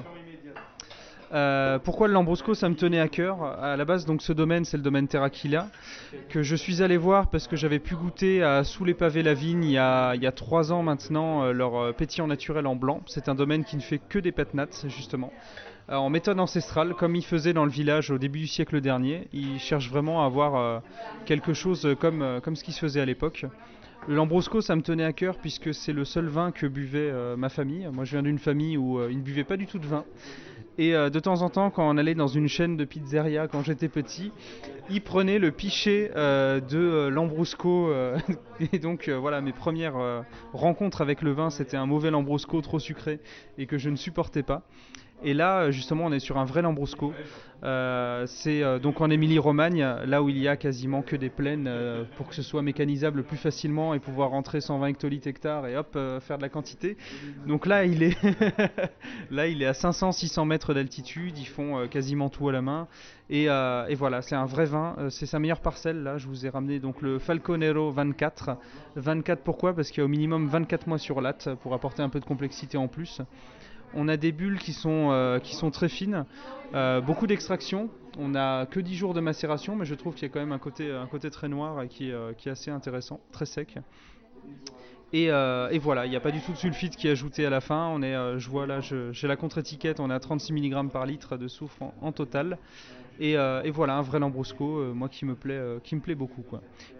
Pourquoi 1.83 2.07
le 2.07 2.13
Lambrusco 2.13 2.53
Ça 2.53 2.69
me 2.69 2.75
tenait 2.75 2.99
à 2.99 3.07
cœur? 3.07 3.41
À 3.41 3.75
la 3.77 3.83
base, 3.83 4.05
donc 4.05 4.21
ce 4.21 4.31
domaine, 4.31 4.63
c'est 4.63 4.77
le 4.77 4.83
domaine 4.83 5.07
Terraquila, 5.07 5.69
que 6.29 6.43
je 6.43 6.55
suis 6.55 6.83
allé 6.83 6.97
voir 6.97 7.31
parce 7.31 7.47
que 7.47 7.55
j'avais 7.55 7.79
pu 7.79 7.95
goûter 7.95 8.43
à 8.43 8.63
Sous 8.63 8.85
les 8.85 8.93
pavés 8.93 9.23
la 9.23 9.33
vigne 9.33 9.63
il 9.63 9.71
y 9.71 9.77
a, 9.79 10.31
trois 10.35 10.71
ans 10.71 10.83
maintenant 10.83 11.51
leur 11.51 11.95
pétillant 11.95 12.27
naturel 12.27 12.67
en 12.67 12.75
blanc. 12.75 13.01
C'est 13.07 13.27
un 13.27 13.33
domaine 13.33 13.63
qui 13.63 13.75
ne 13.75 13.81
fait 13.81 13.97
que 13.97 14.19
des 14.19 14.35
nats, 14.53 14.67
justement. 14.85 15.31
Euh, 15.89 15.95
en 15.95 16.09
méthode 16.09 16.39
ancestrale, 16.39 16.93
comme 16.93 17.15
ils 17.15 17.25
faisaient 17.25 17.53
dans 17.53 17.65
le 17.65 17.71
village 17.71 18.11
au 18.11 18.19
début 18.19 18.39
du 18.39 18.47
siècle 18.47 18.79
dernier. 18.79 19.27
Ils 19.33 19.59
cherchent 19.59 19.89
vraiment 19.89 20.21
à 20.23 20.25
avoir 20.25 20.55
euh, 20.55 20.79
quelque 21.25 21.53
chose 21.53 21.95
comme, 21.99 22.21
euh, 22.21 22.39
comme 22.39 22.55
ce 22.55 22.63
qui 22.63 22.73
se 22.73 22.79
faisait 22.79 23.01
à 23.01 23.05
l'époque. 23.05 23.45
Le 24.07 24.15
Lambrusco, 24.15 24.61
ça 24.61 24.75
me 24.75 24.81
tenait 24.81 25.03
à 25.03 25.13
cœur 25.13 25.37
puisque 25.37 25.73
c'est 25.73 25.93
le 25.93 26.05
seul 26.05 26.27
vin 26.27 26.51
que 26.51 26.67
buvait 26.67 27.11
ma 27.35 27.49
famille. 27.49 27.87
Moi, 27.91 28.05
je 28.05 28.11
viens 28.11 28.23
d'une 28.23 28.39
famille 28.39 28.77
où 28.77 29.03
ils 29.09 29.17
ne 29.17 29.21
buvaient 29.21 29.43
pas 29.43 29.57
du 29.57 29.67
tout 29.67 29.77
de 29.77 29.85
vin. 29.85 30.05
Et 30.77 30.93
de 30.93 31.19
temps 31.19 31.41
en 31.41 31.49
temps, 31.49 31.69
quand 31.69 31.87
on 31.87 31.97
allait 31.97 32.15
dans 32.15 32.29
une 32.29 32.47
chaîne 32.47 32.77
de 32.77 32.85
pizzeria 32.85 33.49
quand 33.49 33.61
j'étais 33.61 33.89
petit, 33.89 34.31
ils 34.89 35.01
prenaient 35.01 35.37
le 35.37 35.51
pichet 35.51 36.11
de 36.15 37.09
Lambrusco. 37.09 37.93
et 38.71 38.79
donc, 38.79 39.09
voilà, 39.09 39.41
mes 39.41 39.51
premières 39.51 40.23
rencontres 40.53 41.01
avec 41.01 41.21
le 41.21 41.33
vin, 41.33 41.49
c'était 41.49 41.77
un 41.77 41.85
mauvais 41.85 42.09
Lambrusco 42.09 42.61
trop 42.61 42.79
sucré 42.79 43.19
et 43.57 43.65
que 43.65 43.77
je 43.77 43.89
ne 43.89 43.97
supportais 43.97 44.43
pas. 44.43 44.63
Et 45.23 45.33
là, 45.33 45.59
euh, 45.59 45.71
justement, 45.71 46.05
on 46.05 46.11
est 46.11 46.19
sur 46.19 46.37
un 46.37 46.45
vrai 46.45 46.61
Lambrusco. 46.61 47.13
Euh, 47.61 48.23
c'est 48.25 48.63
euh, 48.63 48.79
donc 48.79 49.01
en 49.01 49.09
Émilie-Romagne, 49.09 49.85
là 50.05 50.23
où 50.23 50.29
il 50.29 50.37
y 50.37 50.47
a 50.47 50.55
quasiment 50.55 51.01
que 51.01 51.17
des 51.17 51.29
plaines 51.29 51.69
pour 52.15 52.29
que 52.29 52.35
ce 52.35 52.41
soit 52.41 52.61
mécanisable 52.61 53.23
plus 53.23 53.35
facilement 53.35 53.93
et 53.93 53.99
pouvoir 53.99 54.29
rentrer 54.29 54.61
120 54.61 54.87
hectolitres 54.87 55.27
hectares 55.27 55.67
et 55.67 55.75
hop, 55.75 55.97
faire 56.21 56.37
de 56.37 56.41
la 56.41 56.49
quantité. 56.49 56.95
Donc 57.47 57.65
là, 57.65 57.83
il 57.83 58.01
est, 58.01 58.17
là, 59.31 59.47
il 59.47 59.61
est 59.61 59.65
à 59.65 59.73
500-600 59.73 60.47
mètres 60.47 60.73
d'altitude. 60.73 61.37
Ils 61.37 61.47
font 61.47 61.87
quasiment 61.87 62.29
tout 62.29 62.47
à 62.47 62.53
la 62.53 62.61
main. 62.61 62.87
Et, 63.29 63.45
et 63.45 63.95
voilà, 63.95 64.21
c'est 64.21 64.35
un 64.35 64.45
vrai 64.45 64.65
vin. 64.65 64.95
C'est 65.09 65.25
sa 65.25 65.39
meilleure 65.39 65.61
parcelle. 65.61 66.01
Là, 66.03 66.17
je 66.17 66.27
vous 66.27 66.45
ai 66.45 66.49
ramené 66.49 66.79
donc 66.79 67.01
le 67.01 67.19
Falconero 67.19 67.91
24. 67.91 68.51
24 68.95 69.41
pourquoi? 69.43 69.73
Parce 69.73 69.89
qu'il 69.89 69.99
y 69.99 70.01
a 70.01 70.05
au 70.05 70.09
minimum 70.09 70.47
24 70.47 70.87
mois 70.87 70.97
sur 70.97 71.19
latte 71.19 71.49
pour 71.61 71.73
apporter 71.73 72.01
un 72.01 72.09
peu 72.09 72.21
de 72.21 72.25
complexité 72.25 72.77
en 72.77 72.87
plus. 72.87 73.21
On 73.93 74.07
a 74.07 74.17
des 74.17 74.31
bulles 74.31 74.59
qui 74.59 74.73
sont, 74.73 75.09
euh, 75.11 75.39
qui 75.39 75.55
sont 75.55 75.71
très 75.71 75.89
fines, 75.89 76.25
euh, 76.73 77.01
beaucoup 77.01 77.27
d'extraction. 77.27 77.89
On 78.17 78.29
n'a 78.29 78.65
que 78.65 78.79
10 78.79 78.95
jours 78.95 79.13
de 79.13 79.21
macération, 79.21 79.75
mais 79.75 79.85
je 79.85 79.95
trouve 79.95 80.13
qu'il 80.13 80.23
y 80.23 80.25
a 80.25 80.33
quand 80.33 80.39
même 80.39 80.51
un 80.51 80.59
côté, 80.59 80.91
un 80.91 81.07
côté 81.07 81.29
très 81.29 81.47
noir 81.47 81.81
et 81.81 81.87
qui, 81.87 82.09
est, 82.09 82.13
euh, 82.13 82.33
qui 82.33 82.49
est 82.49 82.51
assez 82.51 82.69
intéressant, 82.69 83.19
très 83.31 83.45
sec. 83.45 83.75
Et, 85.11 85.25
et 85.25 85.79
voilà, 85.79 86.05
il 86.05 86.11
n'y 86.11 86.15
a 86.15 86.19
pas 86.19 86.29
du 86.29 86.39
tout 86.39 86.51
de 86.51 86.57
sulfite 86.57 86.95
qui 86.95 87.07
est 87.07 87.11
ajouté 87.11 87.43
à 87.43 87.49
la 87.49 87.61
fin. 87.61 87.87
On 87.87 88.03
est, 88.03 88.39
je 88.39 88.47
vois 88.47 88.67
là, 88.67 88.79
j'ai 88.79 89.27
la 89.27 89.35
contre-étiquette, 89.35 89.99
on 89.99 90.11
est 90.11 90.13
à 90.13 90.19
36 90.19 90.53
mg 90.53 90.91
par 90.91 91.07
litre 91.07 91.35
de 91.35 91.47
soufre 91.47 91.81
en, 92.01 92.11
total. 92.11 92.59
Et, 93.19 93.31
et 93.31 93.71
voilà, 93.71 93.95
un 93.95 94.03
vrai 94.03 94.19
Lambrusco, 94.19 94.93
moi 94.93 95.09
qui 95.09 95.25
me 95.25 95.33
plaît, 95.33 95.59
qui 95.83 95.95
me 95.95 96.01
plaît 96.01 96.13
beaucoup. 96.13 96.43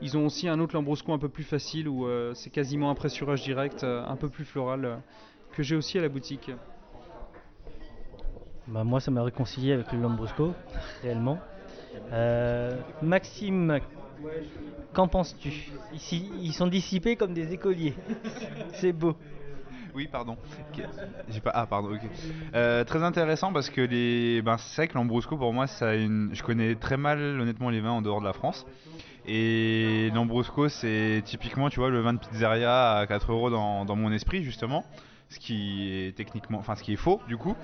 Ils 0.02 0.18
ont 0.18 0.26
aussi 0.26 0.48
un 0.48 0.60
autre 0.60 0.74
Lambrusco 0.74 1.14
un 1.14 1.20
peu 1.20 1.30
plus 1.30 1.44
facile 1.44 1.88
où 1.88 2.08
c'est 2.34 2.50
quasiment 2.50 2.90
un 2.90 2.96
pressurage 2.96 3.44
direct, 3.44 3.84
un 3.84 4.16
peu 4.16 4.28
plus 4.28 4.46
floral, 4.46 5.02
que 5.52 5.62
j'ai 5.62 5.76
aussi 5.76 6.00
à 6.00 6.02
la 6.02 6.10
boutique. 6.10 6.50
Bah, 8.70 8.84
moi, 8.84 9.00
ça 9.00 9.10
m'a 9.10 9.24
réconcilié 9.24 9.74
avec 9.74 9.92
le 9.92 10.00
Lambrusco, 10.00 10.54
réellement. 11.02 11.40
Euh, 12.12 12.80
Maxime, 13.02 13.80
qu'en 14.94 15.08
penses-tu? 15.08 15.72
Ils 15.92 16.54
sont 16.54 16.68
dissipés 16.68 17.16
comme 17.16 17.34
des 17.34 17.52
écoliers. 17.52 17.96
C'est 18.74 18.94
beau. 18.94 19.16
Oui, 19.96 20.08
pardon. 20.08 20.38
J'ai 21.30 21.42
pas. 21.42 21.52
Ah, 21.56 21.66
pardon. 21.66 21.98
Euh, 22.54 22.84
très 22.84 23.02
intéressant 23.02 23.52
parce 23.52 23.72
que 23.72 23.82
les. 23.82 24.42
Ben, 24.44 24.58
c'est 24.58 24.84
vrai 24.84 24.88
que 24.88 24.94
l'Ambrusco 24.94 25.36
pour 25.36 25.52
moi, 25.52 25.66
ça. 25.66 25.98
Je 25.98 26.44
connais 26.44 26.76
très 26.76 26.96
mal 26.96 27.20
honnêtement 27.42 27.72
les 27.72 27.82
vins 27.82 27.92
en 27.92 28.04
dehors 28.04 28.20
de 28.20 28.26
la 28.26 28.34
France. 28.34 28.68
Et 29.26 30.12
l'Ambrusco, 30.14 30.70
c'est 30.70 31.24
typiquement, 31.26 31.72
tu 31.72 31.80
vois, 31.80 31.90
le 31.90 32.02
vin 32.02 32.14
de 32.14 32.20
pizzeria 32.20 32.98
à 32.98 33.08
4 33.08 33.32
euros 33.32 33.50
dans, 33.50 33.84
dans 33.84 33.96
mon 33.96 34.12
esprit 34.12 34.44
justement, 34.44 34.86
ce 35.30 35.40
qui 35.40 35.92
est 35.92 36.16
techniquement, 36.16 36.60
enfin, 36.60 36.76
ce 36.76 36.84
qui 36.84 36.94
est 36.94 36.98
faux 36.98 37.20
du 37.28 37.36
coup. 37.36 37.56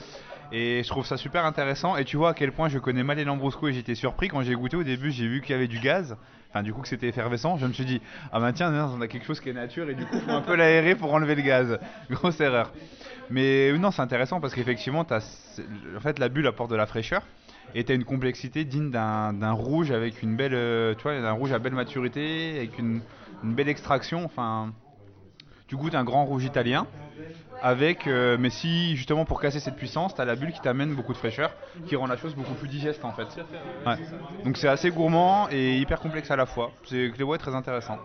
Et 0.52 0.84
je 0.84 0.88
trouve 0.88 1.06
ça 1.06 1.18
super 1.18 1.46
intéressant. 1.46 1.98
Et 1.98 2.06
tu 2.06 2.18
vois 2.18 2.30
à 2.30 2.34
quel 2.34 2.52
point 2.52 2.70
je 2.70 2.78
connais 2.80 3.04
mal 3.04 3.18
les 3.18 3.24
Lambrusco 3.24 3.68
et 3.68 3.74
j'étais 3.74 3.96
surpris 3.96 4.28
quand 4.28 4.42
j'ai 4.42 4.54
goûté 4.56 4.78
au 4.78 4.84
début. 4.84 5.12
J'ai 5.12 5.28
vu 5.28 5.42
qu'il 5.42 5.52
y 5.52 5.56
avait 5.56 5.68
du 5.68 5.80
gaz. 5.80 6.16
Enfin, 6.50 6.64
du 6.64 6.74
coup, 6.74 6.82
que 6.82 6.88
c'était 6.88 7.08
effervescent. 7.10 7.58
Je 7.58 7.66
me 7.66 7.74
suis 7.74 7.84
dit, 7.86 8.02
ah 8.32 8.40
bah 8.40 8.54
tiens, 8.54 8.72
on 8.96 9.02
a 9.02 9.08
quelque 9.08 9.26
chose 9.26 9.42
qui 9.42 9.50
est 9.50 9.54
nature 9.54 9.90
et 9.90 9.96
du 9.96 10.06
coup, 10.06 10.18
faut 10.20 10.32
un 10.32 10.42
peu 10.42 10.56
l'aérer 10.56 10.96
pour 10.96 11.14
enlever 11.14 11.36
le 11.36 11.42
gaz. 11.42 11.80
Grosse 12.10 12.40
erreur. 12.40 12.72
Mais 13.30 13.72
euh, 13.72 13.78
non, 13.78 13.92
c'est 13.92 14.02
intéressant 14.02 14.40
parce 14.40 14.54
qu'effectivement, 14.54 15.04
t'as- 15.04 15.60
en 15.96 16.00
fait, 16.00 16.20
la 16.20 16.30
bulle 16.30 16.48
apporte 16.48 16.70
de 16.72 16.76
la 16.76 16.86
fraîcheur 16.86 17.24
et 17.74 17.84
tu 17.84 17.92
as 17.92 17.96
une 17.96 18.06
complexité 18.06 18.64
digne 18.64 18.92
d'un 18.92 19.52
rouge 19.52 19.92
avec 19.92 20.22
une 20.22 20.36
belle, 20.38 20.54
euh, 20.54 20.94
tu 20.96 21.04
vois, 21.04 21.20
d'un 21.20 21.32
rouge 21.32 21.52
à 21.52 21.60
belle 21.60 21.74
maturité, 21.74 22.54
avec 22.58 22.78
une 22.80 23.02
belle 23.44 23.68
extraction. 23.68 24.24
Enfin, 24.24 24.72
tu 25.68 25.76
goûtes 25.76 25.96
un 25.96 26.04
grand 26.04 26.24
rouge 26.26 26.46
italien 26.46 26.86
avec, 27.62 28.08
euh, 28.08 28.38
mais 28.40 28.50
si 28.50 28.96
justement 28.96 29.26
pour 29.26 29.42
casser 29.42 29.60
cette 29.60 29.76
puissance, 29.76 30.14
tu 30.14 30.22
as 30.22 30.26
la 30.26 30.36
bulle 30.36 30.52
qui 30.52 30.62
t'amène 30.62 30.94
beaucoup 30.94 31.14
de 31.14 31.18
fraîcheur, 31.18 31.52
qui 31.88 31.96
rend 31.96 32.08
la 32.08 32.18
chose 32.18 32.36
beaucoup 32.36 32.54
plus 32.54 32.68
digeste 32.68 33.04
en 33.06 33.14
fait. 33.14 33.28
Donc 34.44 34.58
c'est 34.58 34.68
assez 34.68 34.92
gourmand 34.92 35.48
et 35.52 35.78
hyper 35.78 36.00
complexe 36.00 36.32
à 36.32 36.36
la 36.36 36.46
fois. 36.46 36.72
C'est 36.86 37.22
ouais, 37.22 37.38
très 37.38 37.56
intéressant. 37.56 38.00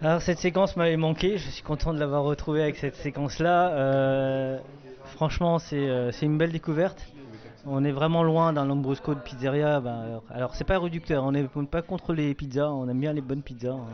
Alors 0.00 0.20
cette 0.20 0.38
séquence 0.38 0.76
m'avait 0.76 0.96
manqué, 0.96 1.38
je 1.38 1.48
suis 1.48 1.62
content 1.62 1.94
de 1.94 2.00
l'avoir 2.00 2.24
retrouvée 2.24 2.62
avec 2.62 2.76
cette 2.76 2.96
séquence-là. 2.96 3.68
Euh, 3.70 4.58
franchement, 5.04 5.58
euh, 5.72 6.10
c'est 6.10 6.26
une 6.26 6.38
belle 6.38 6.50
découverte. 6.50 7.06
On 7.64 7.84
est 7.84 7.92
vraiment 7.92 8.24
loin 8.24 8.52
d'un 8.52 8.64
Lambrusco 8.64 9.14
de 9.14 9.20
pizzeria. 9.20 9.80
Ben, 9.80 10.20
alors, 10.30 10.54
c'est 10.56 10.64
pas 10.64 10.78
réducteur, 10.80 11.22
on 11.22 11.30
n'est 11.32 11.46
pas 11.70 11.82
contre 11.82 12.12
les 12.12 12.34
pizzas, 12.34 12.70
on 12.70 12.88
aime 12.88 12.98
bien 12.98 13.12
les 13.12 13.20
bonnes 13.20 13.42
pizzas. 13.42 13.72
hein. 13.74 13.86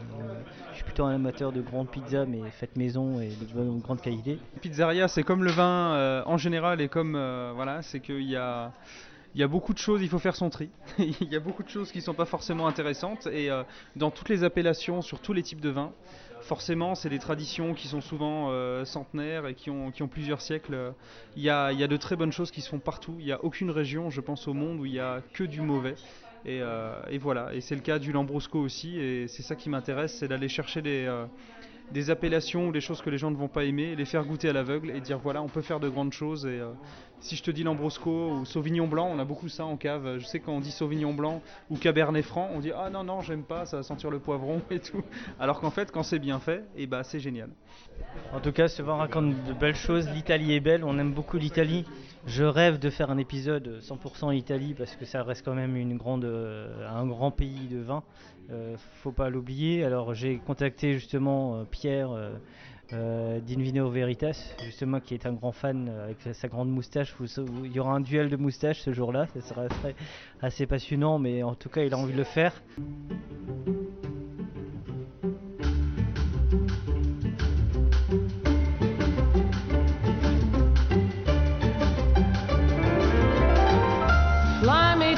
Je 0.71 0.77
suis 0.77 0.85
plutôt 0.85 1.05
un 1.05 1.15
amateur 1.15 1.53
de 1.53 1.61
grandes 1.61 1.89
pizzas, 1.91 2.25
mais 2.25 2.41
faites 2.51 2.77
maison 2.77 3.21
et 3.21 3.29
de 3.29 3.45
bonne- 3.53 3.81
grande 3.81 4.01
qualité. 4.01 4.39
Pizzeria, 4.63 5.07
c'est 5.09 5.23
comme 5.23 5.45
le 5.45 5.51
vin 5.51 5.93
euh, 5.93 6.23
en 6.25 6.39
général 6.39 6.81
et 6.81 6.89
comme 6.89 7.15
euh, 7.15 7.53
voilà, 7.55 7.83
c'est 7.83 8.01
qu'il 8.01 8.23
y 8.23 8.37
a 8.37 8.73
beaucoup 9.49 9.75
de 9.75 9.79
choses, 9.79 10.01
il 10.03 10.09
faut 10.09 10.19
faire 10.19 10.37
son 10.37 10.49
tri. 10.49 10.71
il 10.99 11.29
y 11.31 11.37
a 11.37 11.41
beaucoup 11.41 11.63
de 11.63 11.69
choses 11.69 11.93
qui 11.93 12.01
sont 12.01 12.15
pas 12.15 12.25
forcément 12.25 12.69
intéressantes 12.69 13.27
et 13.27 13.51
euh, 13.51 13.65
dans 13.97 14.11
toutes 14.11 14.31
les 14.31 14.45
appellations, 14.45 15.03
sur 15.03 15.21
tous 15.21 15.35
les 15.35 15.43
types 15.43 15.61
de 15.61 15.69
vins, 15.71 15.93
forcément, 16.49 16.95
c'est 16.95 17.11
des 17.11 17.19
traditions 17.19 17.75
qui 17.75 17.89
sont 17.89 18.01
souvent 18.01 18.49
euh, 18.51 18.87
centenaires 18.87 19.47
et 19.47 19.55
qui 19.55 19.69
ont, 19.71 19.93
plusieurs 20.11 20.41
siècles. 20.41 20.95
Il 21.37 21.43
y, 21.43 21.51
a, 21.51 21.73
de 21.73 21.97
très 21.97 22.17
bonnes 22.17 22.33
choses 22.33 22.51
qui 22.51 22.63
se 22.63 22.71
font 22.71 22.79
partout. 22.79 23.15
Il 23.19 23.27
n'y 23.27 23.33
a 23.33 23.45
aucune 23.45 23.71
région, 23.71 24.09
je 24.09 24.23
pense, 24.23 24.49
au 24.49 24.55
monde 24.55 24.81
où 24.81 24.87
il 24.87 24.95
y 24.95 25.01
a 25.01 25.21
que 25.35 25.45
du 25.45 25.61
mauvais. 25.61 25.95
Et, 26.47 26.61
euh, 26.63 27.01
et 27.11 27.19
voilà, 27.19 27.53
et 27.53 27.61
c'est 27.61 27.75
le 27.75 27.83
cas 27.83 27.99
du 27.99 28.13
Lambrusco 28.13 28.59
aussi. 28.59 28.99
Et 28.99 29.29
c'est 29.29 29.43
ça 29.43 29.57
qui 29.57 29.69
m'intéresse, 29.69 30.17
c'est 30.19 30.29
d'aller 30.29 30.49
chercher 30.49 30.81
des, 30.81 31.05
euh, 31.07 31.27
des 31.93 32.11
appellations 32.11 32.69
ou 32.69 32.73
des 32.73 32.81
choses 32.81 33.01
que 33.03 33.11
les 33.11 33.19
gens 33.19 33.31
ne 33.31 33.37
vont 33.37 33.49
pas 33.49 33.65
aimer, 33.65 33.97
les 33.97 34.05
faire 34.05 34.25
goûter 34.25 34.49
à 34.49 34.53
l'aveugle 34.53 34.91
et 34.91 35.01
dire 35.01 35.19
voilà, 35.19 35.43
on 35.43 35.49
peut 35.49 35.63
faire 35.63 35.81
de 35.81 35.89
grandes 35.89 36.13
choses. 36.13 36.47
Et 36.47 36.61
euh, 36.61 36.73
si 37.21 37.37
je 37.37 37.43
te 37.43 37.51
dis 37.51 37.63
Lambrosco 37.63 38.31
ou 38.33 38.45
Sauvignon 38.45 38.87
Blanc, 38.87 39.11
on 39.13 39.19
a 39.19 39.25
beaucoup 39.25 39.49
ça 39.49 39.65
en 39.65 39.77
cave. 39.77 40.19
Je 40.19 40.25
sais 40.25 40.41
quand 40.41 40.53
on 40.53 40.61
dit 40.61 40.71
Sauvignon 40.71 41.15
Blanc 41.15 41.43
ou 41.71 41.77
Cabernet 41.77 42.25
Franc, 42.25 42.51
on 42.55 42.61
dit 42.61 42.73
ah 42.75 42.91
non, 42.91 43.05
non, 43.05 43.21
j'aime 43.23 43.43
pas, 43.43 43.65
ça 43.67 43.79
va 43.79 43.83
sentir 43.83 44.11
le 44.11 44.19
poivron 44.19 44.61
et 44.71 44.81
tout. 44.81 45.03
Alors 45.41 45.61
qu'en 45.61 45.71
fait, 45.71 45.91
quand 45.91 46.03
c'est 46.03 46.19
bien 46.19 46.39
fait, 46.39 46.65
et 46.77 46.87
bah 46.87 47.05
c'est 47.05 47.21
génial. 47.21 47.51
En 48.33 48.41
tout 48.41 48.53
cas, 48.53 48.67
vin 48.83 48.97
raconte 48.97 49.45
de 49.45 49.53
belles 49.53 49.75
choses. 49.75 50.09
L'Italie 50.11 50.53
est 50.53 50.61
belle, 50.61 50.85
on 50.85 50.99
aime 50.99 51.13
beaucoup 51.13 51.37
l'Italie. 51.37 51.85
Je 52.27 52.45
rêve 52.45 52.79
de 52.79 52.91
faire 52.91 53.11
un 53.11 53.19
épisode 53.19 53.81
100% 53.81 54.37
Italie 54.37 54.75
parce 54.75 54.95
que 54.97 55.05
ça 55.05 55.23
reste 55.23 55.45
quand 55.45 55.55
même 55.55 55.77
une 55.77 55.97
grande, 55.97 56.25
euh, 56.25 56.87
un 56.89 57.07
grand 57.07 57.31
pays 57.31 57.69
de 57.71 57.79
vin. 57.79 58.03
Euh, 58.51 58.77
faut 59.03 59.13
pas 59.13 59.29
l'oublier. 59.29 59.85
Alors 59.85 60.15
j'ai 60.15 60.39
contacté 60.39 60.95
justement 60.95 61.57
euh, 61.57 61.65
Pierre 61.71 62.13
euh, 62.13 62.31
euh, 62.95 63.41
d'Invino 63.41 63.91
Veritas, 63.91 64.55
justement 64.65 65.01
qui 65.01 65.15
est 65.15 65.27
un 65.27 65.35
grand 65.35 65.53
fan 65.53 65.91
avec 66.05 66.35
sa 66.35 66.49
grande 66.49 66.71
moustache. 66.71 67.15
Il 67.65 67.73
y 67.73 67.79
aura 67.79 67.93
un 67.93 68.01
duel 68.01 68.31
de 68.31 68.37
moustaches 68.37 68.81
ce 68.81 68.93
jour-là, 68.93 69.27
ça 69.35 69.41
sera 69.43 69.65
assez 70.41 70.67
passionnant, 70.67 71.19
mais 71.19 71.43
en 71.43 71.55
tout 71.55 71.69
cas 71.69 71.83
il 71.83 71.93
a 71.93 71.99
envie 71.99 72.15
de 72.15 72.19
le 72.19 72.25
faire. 72.25 72.55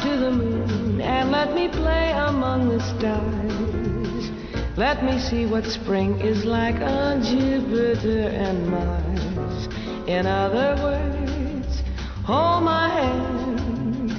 To 0.02 0.16
the 0.16 0.30
moon 0.30 1.00
and 1.02 1.30
let 1.30 1.54
me 1.54 1.68
play 1.68 2.12
among 2.12 2.68
the 2.70 2.80
stars. 2.80 4.30
Let 4.78 5.04
me 5.04 5.18
see 5.18 5.44
what 5.44 5.66
spring 5.66 6.18
is 6.20 6.46
like 6.46 6.76
on 6.76 7.22
Jupiter 7.22 8.28
and 8.28 8.66
Mars. 8.70 9.68
In 10.08 10.26
other 10.26 10.80
words, 10.82 11.82
hold 12.24 12.64
my 12.64 12.88
hand. 12.88 14.10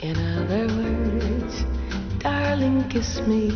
In 0.00 0.16
other 0.36 0.66
words, 0.76 1.64
darling, 2.18 2.86
kiss 2.90 3.20
me. 3.26 3.48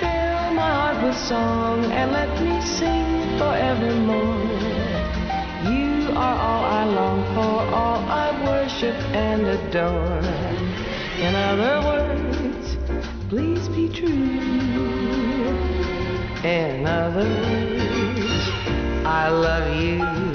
Fill 0.00 0.42
my 0.58 0.70
heart 0.78 1.04
with 1.04 1.16
song 1.16 1.84
and 1.92 2.10
let 2.10 2.32
me 2.42 2.60
sing 2.62 3.38
forevermore. 3.38 4.90
You 5.70 6.10
are 6.16 6.36
all 6.48 6.64
I 6.64 6.84
long 6.84 7.22
for, 7.34 7.74
all 7.76 8.00
I 8.08 8.29
worship 8.80 8.96
and 9.14 9.46
adore. 9.46 10.20
In 11.18 11.34
other 11.34 11.86
words, 11.86 12.76
please 13.28 13.68
be 13.68 13.88
true. 13.88 14.08
In 16.44 16.86
other 16.86 17.28
words, 17.28 18.48
I 19.04 19.28
love 19.28 19.82
you. 19.82 20.29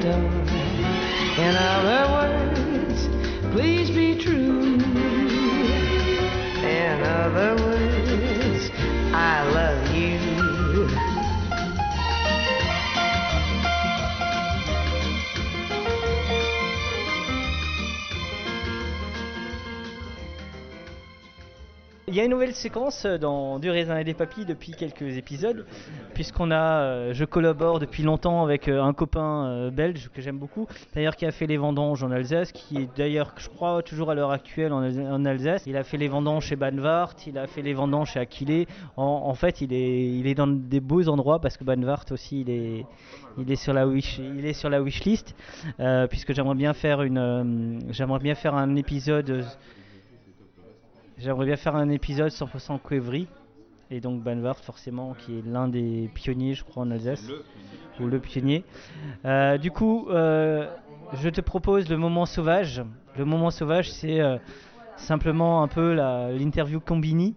In 0.00 1.54
other 1.54 2.12
words, 2.12 3.08
please 3.54 3.90
be. 3.90 4.01
A 22.22 22.24
une 22.26 22.30
nouvelle 22.30 22.54
séquence 22.54 23.04
dans 23.04 23.58
Du 23.58 23.68
raisin 23.70 23.98
et 23.98 24.04
des 24.04 24.14
papilles 24.14 24.44
depuis 24.44 24.72
quelques 24.72 25.16
épisodes, 25.16 25.66
puisqu'on 26.14 26.50
a, 26.50 26.82
euh, 26.82 27.12
je 27.12 27.24
collabore 27.24 27.80
depuis 27.80 28.02
longtemps 28.04 28.44
avec 28.44 28.68
euh, 28.68 28.82
un 28.82 28.92
copain 28.92 29.46
euh, 29.46 29.70
belge 29.70 30.08
que 30.14 30.22
j'aime 30.22 30.38
beaucoup, 30.38 30.66
d'ailleurs 30.94 31.16
qui 31.16 31.26
a 31.26 31.32
fait 31.32 31.46
les 31.46 31.56
vendanges 31.56 32.04
en 32.04 32.10
Alsace, 32.12 32.52
qui 32.52 32.78
est 32.78 32.88
d'ailleurs, 32.96 33.34
je 33.38 33.48
crois, 33.48 33.82
toujours 33.82 34.10
à 34.10 34.14
l'heure 34.14 34.30
actuelle 34.30 34.72
en, 34.72 34.82
Al- 34.82 35.12
en 35.12 35.24
Alsace. 35.24 35.64
Il 35.66 35.76
a 35.76 35.82
fait 35.82 35.96
les 35.96 36.08
vendanges 36.08 36.46
chez 36.46 36.56
Banvart, 36.56 37.14
il 37.26 37.36
a 37.38 37.46
fait 37.48 37.62
les 37.62 37.74
vendanges 37.74 38.12
chez 38.12 38.20
Aquilé. 38.20 38.68
En, 38.96 39.34
fait, 39.34 39.60
il 39.60 39.72
est, 39.72 40.08
il 40.08 40.26
est 40.26 40.34
dans 40.34 40.46
des 40.46 40.80
beaux 40.80 41.08
endroits 41.08 41.40
parce 41.40 41.56
que 41.56 41.64
Banvart 41.64 42.04
aussi, 42.12 42.42
il 42.42 42.50
est, 42.50 42.86
il 43.36 43.50
est 43.50 43.56
sur 43.56 43.72
la 43.72 43.86
wish, 43.86 44.18
il 44.18 44.46
est 44.46 44.52
sur 44.52 44.70
la 44.70 44.80
wishlist, 44.80 45.34
euh, 45.80 46.06
puisque 46.06 46.32
j'aimerais 46.34 46.54
bien 46.54 46.72
faire 46.72 47.02
une, 47.02 47.18
euh, 47.18 47.80
j'aimerais 47.90 48.20
bien 48.20 48.36
faire 48.36 48.54
un 48.54 48.76
épisode. 48.76 49.44
J'aimerais 51.22 51.46
bien 51.46 51.56
faire 51.56 51.76
un 51.76 51.88
épisode 51.88 52.32
100% 52.32 52.80
Cuevry. 52.80 53.28
Et 53.92 54.00
donc 54.00 54.24
Banvart, 54.24 54.58
forcément, 54.58 55.14
qui 55.14 55.38
est 55.38 55.46
l'un 55.46 55.68
des 55.68 56.10
pionniers, 56.12 56.54
je 56.54 56.64
crois, 56.64 56.82
en 56.82 56.90
Alsace. 56.90 57.24
Ou 58.00 58.06
le 58.06 58.18
pionnier. 58.18 58.64
Euh, 59.24 59.56
du 59.56 59.70
coup, 59.70 60.08
euh, 60.10 60.66
je 61.12 61.28
te 61.28 61.40
propose 61.40 61.88
le 61.88 61.96
moment 61.96 62.26
sauvage. 62.26 62.82
Le 63.16 63.24
moment 63.24 63.52
sauvage, 63.52 63.92
c'est 63.92 64.20
euh, 64.20 64.36
simplement 64.96 65.62
un 65.62 65.68
peu 65.68 65.92
l'interview 65.92 66.80
Combini. 66.80 67.36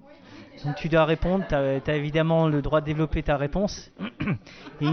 Donc 0.63 0.75
tu 0.75 0.89
dois 0.89 1.05
répondre, 1.05 1.45
tu 1.47 1.55
as, 1.55 1.95
évidemment 1.95 2.47
le 2.47 2.61
droit 2.61 2.81
de 2.81 2.85
développer 2.85 3.21
ta 3.23 3.37
réponse. 3.37 3.91
il 4.81 4.91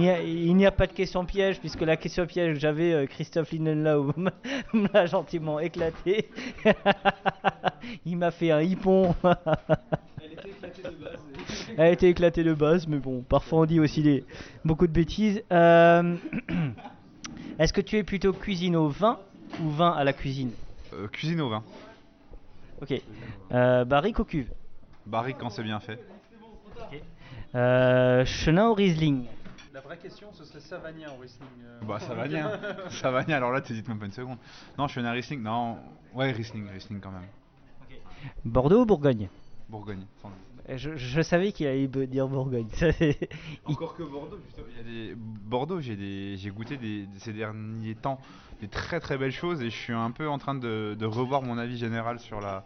n'y 0.56 0.66
a, 0.66 0.70
pas 0.70 0.86
de 0.86 0.92
question 0.92 1.24
piège, 1.24 1.60
puisque 1.60 1.82
la 1.82 1.96
question 1.96 2.26
piège 2.26 2.54
que 2.54 2.60
j'avais, 2.60 2.92
euh, 2.92 3.06
Christophe 3.06 3.52
Lindenlau 3.52 4.12
me 4.16 4.88
l'a 4.92 5.06
gentiment 5.06 5.60
éclaté. 5.60 6.28
il 8.04 8.16
m'a 8.16 8.30
fait 8.30 8.50
un 8.50 8.60
hippon. 8.60 9.14
Elle 11.76 11.80
a 11.80 11.90
été 11.90 12.08
éclatée 12.08 12.44
de 12.44 12.54
base, 12.54 12.86
mais 12.86 12.98
bon, 12.98 13.22
parfois 13.22 13.60
on 13.60 13.64
dit 13.64 13.80
aussi 13.80 14.02
des, 14.02 14.24
beaucoup 14.64 14.86
de 14.86 14.92
bêtises. 14.92 15.42
Euh, 15.52 16.16
Est-ce 17.58 17.72
que 17.72 17.80
tu 17.80 17.96
es 17.96 18.02
plutôt 18.02 18.32
cuisine 18.32 18.76
au 18.76 18.88
vin 18.88 19.18
ou 19.62 19.68
vin 19.70 19.90
à 19.92 20.04
la 20.04 20.12
cuisine? 20.12 20.52
Euh, 20.94 21.08
cuisine 21.08 21.40
au 21.40 21.48
vin. 21.48 21.62
Ok. 22.80 22.94
Euh, 23.52 23.84
barrique 23.84 24.18
ou 24.18 24.24
cuve? 24.24 24.50
Barrique 25.06 25.36
quand 25.38 25.50
c'est 25.50 25.62
bien 25.62 25.80
fait. 25.80 25.98
Euh, 27.54 28.24
Chenin 28.24 28.70
ou 28.70 28.74
Riesling? 28.74 29.26
La 29.74 29.80
vraie 29.80 29.98
question, 29.98 30.28
ce 30.32 30.44
serait 30.44 30.60
Savagnin 30.60 31.08
au 31.16 31.20
Riesling. 31.20 31.48
euh, 31.64 31.80
Bah 31.86 31.98
ça 32.00 32.14
va 32.14 32.26
bien. 32.26 32.50
ça 32.90 33.10
va 33.10 33.22
bien. 33.22 33.36
Alors 33.36 33.52
là, 33.52 33.60
t'hésites 33.60 33.88
même 33.88 33.98
pas 33.98 34.06
une 34.06 34.12
seconde. 34.12 34.38
Non, 34.78 34.88
je 34.88 35.00
un 35.00 35.10
Riesling. 35.10 35.42
Non, 35.42 35.78
ouais, 36.14 36.32
Riesling, 36.32 36.68
Riesling 36.70 37.00
quand 37.00 37.10
même. 37.10 37.26
Bordeaux 38.44 38.82
ou 38.82 38.86
Bourgogne 38.86 39.28
Bourgogne. 39.68 40.06
sans 40.20 40.28
doute. 40.28 40.38
Euh, 40.68 40.76
je, 40.76 40.96
je 40.96 41.22
savais 41.22 41.52
qu'il 41.52 41.66
allait 41.66 41.88
dire 41.88 42.28
Bourgogne. 42.28 42.68
Encore 43.64 43.96
que 43.96 44.02
Bordeaux, 44.02 44.38
justement. 44.44 44.66
Il 44.70 44.76
y 44.76 44.80
a 44.80 45.08
des... 45.08 45.14
Bordeaux, 45.16 45.80
j'ai 45.80 45.96
des... 45.96 46.36
j'ai 46.36 46.50
goûté 46.50 46.76
des... 46.76 47.06
ces 47.18 47.32
derniers 47.32 47.94
temps 47.94 48.18
des 48.60 48.68
très 48.68 49.00
très 49.00 49.18
belles 49.18 49.32
choses 49.32 49.60
et 49.60 49.70
je 49.70 49.76
suis 49.76 49.92
un 49.92 50.10
peu 50.12 50.28
en 50.28 50.38
train 50.38 50.54
de, 50.54 50.96
de 50.98 51.06
revoir 51.06 51.42
mon 51.42 51.58
avis 51.58 51.76
général 51.78 52.18
sur 52.20 52.40
la 52.40 52.64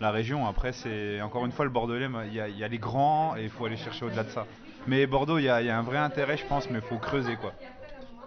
la 0.00 0.10
région. 0.10 0.46
Après, 0.46 0.72
c'est 0.72 1.20
encore 1.20 1.44
une 1.44 1.52
fois 1.52 1.66
le 1.66 1.70
Bordelais, 1.70 2.08
il 2.26 2.34
y, 2.34 2.40
a- 2.40 2.48
il 2.48 2.56
y 2.56 2.64
a 2.64 2.68
les 2.68 2.78
grands 2.78 3.36
et 3.36 3.44
il 3.44 3.50
faut 3.50 3.66
aller 3.66 3.76
chercher 3.76 4.06
au-delà 4.06 4.24
de 4.24 4.30
ça. 4.30 4.46
Mais 4.86 5.06
Bordeaux, 5.06 5.36
il 5.38 5.44
y, 5.44 5.48
a 5.50 5.60
il 5.60 5.66
y 5.66 5.70
a 5.70 5.78
un 5.78 5.82
vrai 5.82 5.98
intérêt, 5.98 6.38
je 6.38 6.46
pense, 6.46 6.70
mais 6.70 6.78
il 6.78 6.84
faut 6.84 6.96
creuser 6.96 7.36
quoi. 7.36 7.52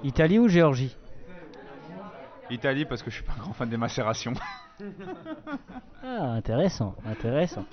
Italie 0.04 0.38
ou 0.38 0.48
Géorgie? 0.48 0.96
Italie, 2.50 2.86
parce 2.86 3.02
que 3.02 3.10
je 3.10 3.16
suis 3.16 3.24
pas 3.24 3.34
un 3.38 3.42
grand 3.42 3.54
fan 3.54 3.70
des 3.70 3.78
macérations. 3.78 4.34
Ah, 6.04 6.32
intéressant, 6.32 6.96
intéressant. 7.06 7.64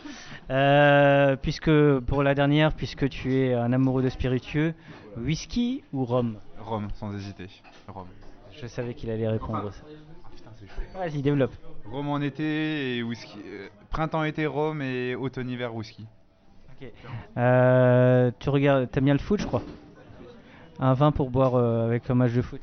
Euh, 0.50 1.34
puisque 1.34 1.70
pour 2.00 2.22
la 2.22 2.34
dernière, 2.34 2.72
puisque 2.74 3.08
tu 3.08 3.34
es 3.34 3.54
un 3.54 3.72
amoureux 3.72 4.02
de 4.02 4.08
spiritueux, 4.10 4.74
whisky 5.16 5.82
ou 5.92 6.04
rhum? 6.04 6.36
Rome, 6.60 6.88
sans 6.94 7.12
hésiter. 7.16 7.48
Rome. 7.88 8.06
Je 8.52 8.66
savais 8.66 8.94
qu'il 8.94 9.10
allait 9.10 9.26
répondre 9.26 9.72
ça. 9.72 9.82
Putain, 10.36 10.50
c'est 10.60 10.68
chaud. 10.68 10.82
Vas-y, 10.94 11.22
développe. 11.22 11.52
Rome 11.90 12.08
en 12.10 12.20
été 12.20 12.98
et 12.98 13.02
whisky. 13.02 13.38
euh, 13.46 13.68
Printemps-été 13.90 14.46
Rome 14.46 14.82
et 14.82 15.16
automne-hiver 15.16 15.74
whisky. 15.74 16.06
Euh, 17.36 18.30
tu 18.38 18.50
regardes, 18.50 18.90
t'aimes 18.90 19.06
bien 19.06 19.14
le 19.14 19.18
foot, 19.20 19.40
je 19.40 19.46
crois? 19.46 19.62
Un 20.78 20.92
vin 20.94 21.10
pour 21.10 21.30
boire 21.30 21.56
avec 21.56 22.08
un 22.10 22.14
match 22.14 22.32
de 22.32 22.42
foot. 22.42 22.60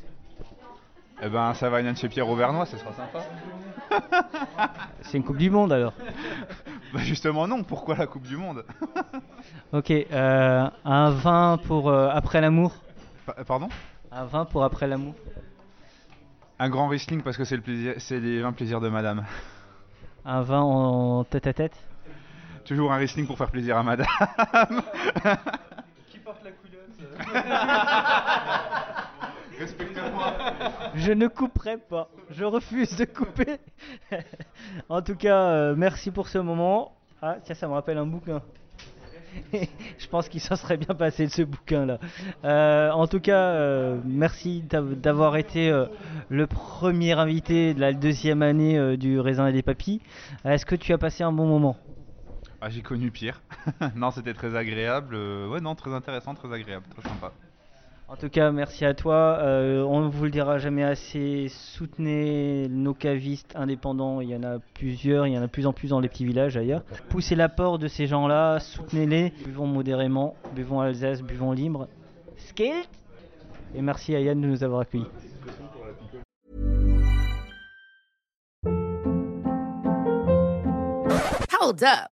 Eh 1.22 1.30
ben, 1.30 1.54
ça 1.56 1.70
va 1.70 1.96
chez 1.96 2.10
Pierre 2.10 2.30
Auvernois, 2.30 2.66
ce 2.66 2.78
sera 2.78 2.92
sympa. 2.94 3.24
C'est 5.02 5.18
une 5.18 5.24
Coupe 5.24 5.38
du 5.38 5.50
Monde 5.50 5.72
alors. 5.74 5.94
Bah 6.94 7.00
justement 7.02 7.48
non, 7.50 7.64
pourquoi 7.64 7.98
la 7.98 8.08
Coupe 8.08 8.24
du 8.24 8.38
Monde? 8.38 8.64
Ok, 9.74 9.92
euh, 9.92 10.70
un 10.86 11.10
vin 11.12 11.58
pour 11.68 11.90
euh, 11.90 12.10
après 12.14 12.40
l'amour. 12.40 12.72
Pa- 13.26 13.44
Pardon? 13.46 13.68
Un 14.12 14.24
vin 14.24 14.46
pour 14.46 14.64
après 14.64 14.88
l'amour. 14.88 15.14
Un 16.60 16.70
grand 16.70 16.88
Riesling 16.88 17.22
parce 17.24 17.36
que 17.36 17.44
c'est 17.44 17.58
le 17.58 17.62
plaisir, 17.62 17.96
c'est 17.98 18.20
les 18.22 18.42
20 18.42 18.54
plaisirs 18.54 18.80
de 18.80 18.88
madame. 18.88 19.26
Un 20.24 20.42
vin 20.42 20.62
en 20.62 21.24
tête 21.26 21.48
à 21.48 21.54
tête? 21.54 21.76
Toujours 22.64 22.94
un 22.94 22.98
Riesling 22.98 23.28
pour 23.28 23.38
faire 23.38 23.52
plaisir 23.52 23.76
à 23.78 23.84
madame. 23.84 24.08
Qui 26.10 26.20
porte 26.20 26.42
la 26.46 26.52
culotte 26.52 26.98
Respectez-moi. 29.60 30.34
Je 30.98 31.12
ne 31.12 31.28
couperai 31.28 31.78
pas. 31.78 32.10
Je 32.32 32.44
refuse 32.44 32.96
de 32.98 33.06
couper. 33.06 33.58
en 34.90 35.02
tout 35.02 35.16
cas, 35.16 35.38
euh, 35.50 35.76
merci 35.78 36.12
pour 36.12 36.28
ce 36.28 36.40
moment. 36.40 36.94
Ah, 37.22 37.38
tiens, 37.44 37.56
ça 37.56 37.68
me 37.68 37.74
rappelle 37.74 37.98
un 37.98 38.06
bouquin. 38.08 38.42
Je 39.54 40.08
pense 40.10 40.28
qu'il 40.30 40.42
s'en 40.42 40.56
serait 40.56 40.78
bien 40.78 40.96
passé 40.96 41.28
de 41.28 41.32
ce 41.32 41.44
bouquin-là. 41.44 42.00
Euh, 42.44 42.90
en 42.92 43.06
tout 43.08 43.20
cas, 43.20 43.38
euh, 43.52 44.00
merci 44.06 44.62
d'av- 44.64 44.96
d'avoir 45.00 45.38
été 45.38 45.72
le 46.30 46.48
premier 46.48 47.12
invité 47.14 47.74
de 47.76 47.80
la 47.80 47.94
deuxième 47.94 48.42
année 48.42 48.98
du 48.98 49.20
Raisin 49.20 49.48
et 49.48 49.54
des 49.54 49.62
Papilles. 49.62 50.02
Est-ce 50.46 50.66
que 50.66 50.76
tu 50.76 50.92
as 50.94 50.98
passé 50.98 51.24
un 51.24 51.32
bon 51.32 51.46
moment? 51.46 51.78
Ah, 52.62 52.70
j'ai 52.70 52.82
connu 52.82 53.12
pire. 53.12 53.42
non, 53.96 54.10
c'était 54.10 54.34
très 54.34 54.56
agréable. 54.56 55.16
ouais, 55.16 55.60
non, 55.62 55.76
très 55.76 55.94
intéressant, 55.94 56.34
très 56.34 56.52
agréable, 56.52 56.86
très 56.98 57.08
sympa. 57.08 57.32
En 58.10 58.16
tout 58.16 58.30
cas, 58.30 58.52
merci 58.52 58.86
à 58.86 58.94
toi. 58.94 59.38
Euh, 59.42 59.84
on 59.84 60.00
ne 60.00 60.10
vous 60.10 60.24
le 60.24 60.32
dira 60.32 60.60
jamais 60.60 60.84
assez. 60.84 61.48
Soutenez 61.50 62.70
nos 62.70 62.94
cavistes 62.94 63.54
indépendants. 63.56 64.22
Il 64.22 64.30
y 64.30 64.36
en 64.36 64.44
a 64.44 64.60
plusieurs. 64.76 65.28
Il 65.28 65.34
y 65.34 65.38
en 65.38 65.42
a 65.42 65.48
de 65.48 65.52
plus 65.52 65.68
en 65.68 65.74
plus 65.74 65.90
dans 65.90 66.00
les 66.00 66.08
petits 66.08 66.26
villages 66.26 66.56
ailleurs. 66.56 66.84
Poussez 67.10 67.36
l'apport 67.36 67.80
de 67.80 67.90
ces 67.90 68.08
gens-là. 68.08 68.60
Soutenez-les. 68.60 69.34
Buvons 69.44 69.68
modérément. 69.68 70.36
Buvons 70.56 70.80
Alsace. 70.80 71.22
Buvons 71.22 71.52
libre. 71.52 71.90
Skate 72.38 72.90
Et 73.76 73.82
merci 73.82 74.16
à 74.16 74.22
Yann 74.22 74.40
de 74.40 74.48
nous 74.48 74.64
avoir 74.64 74.82
accueillis. 74.82 75.04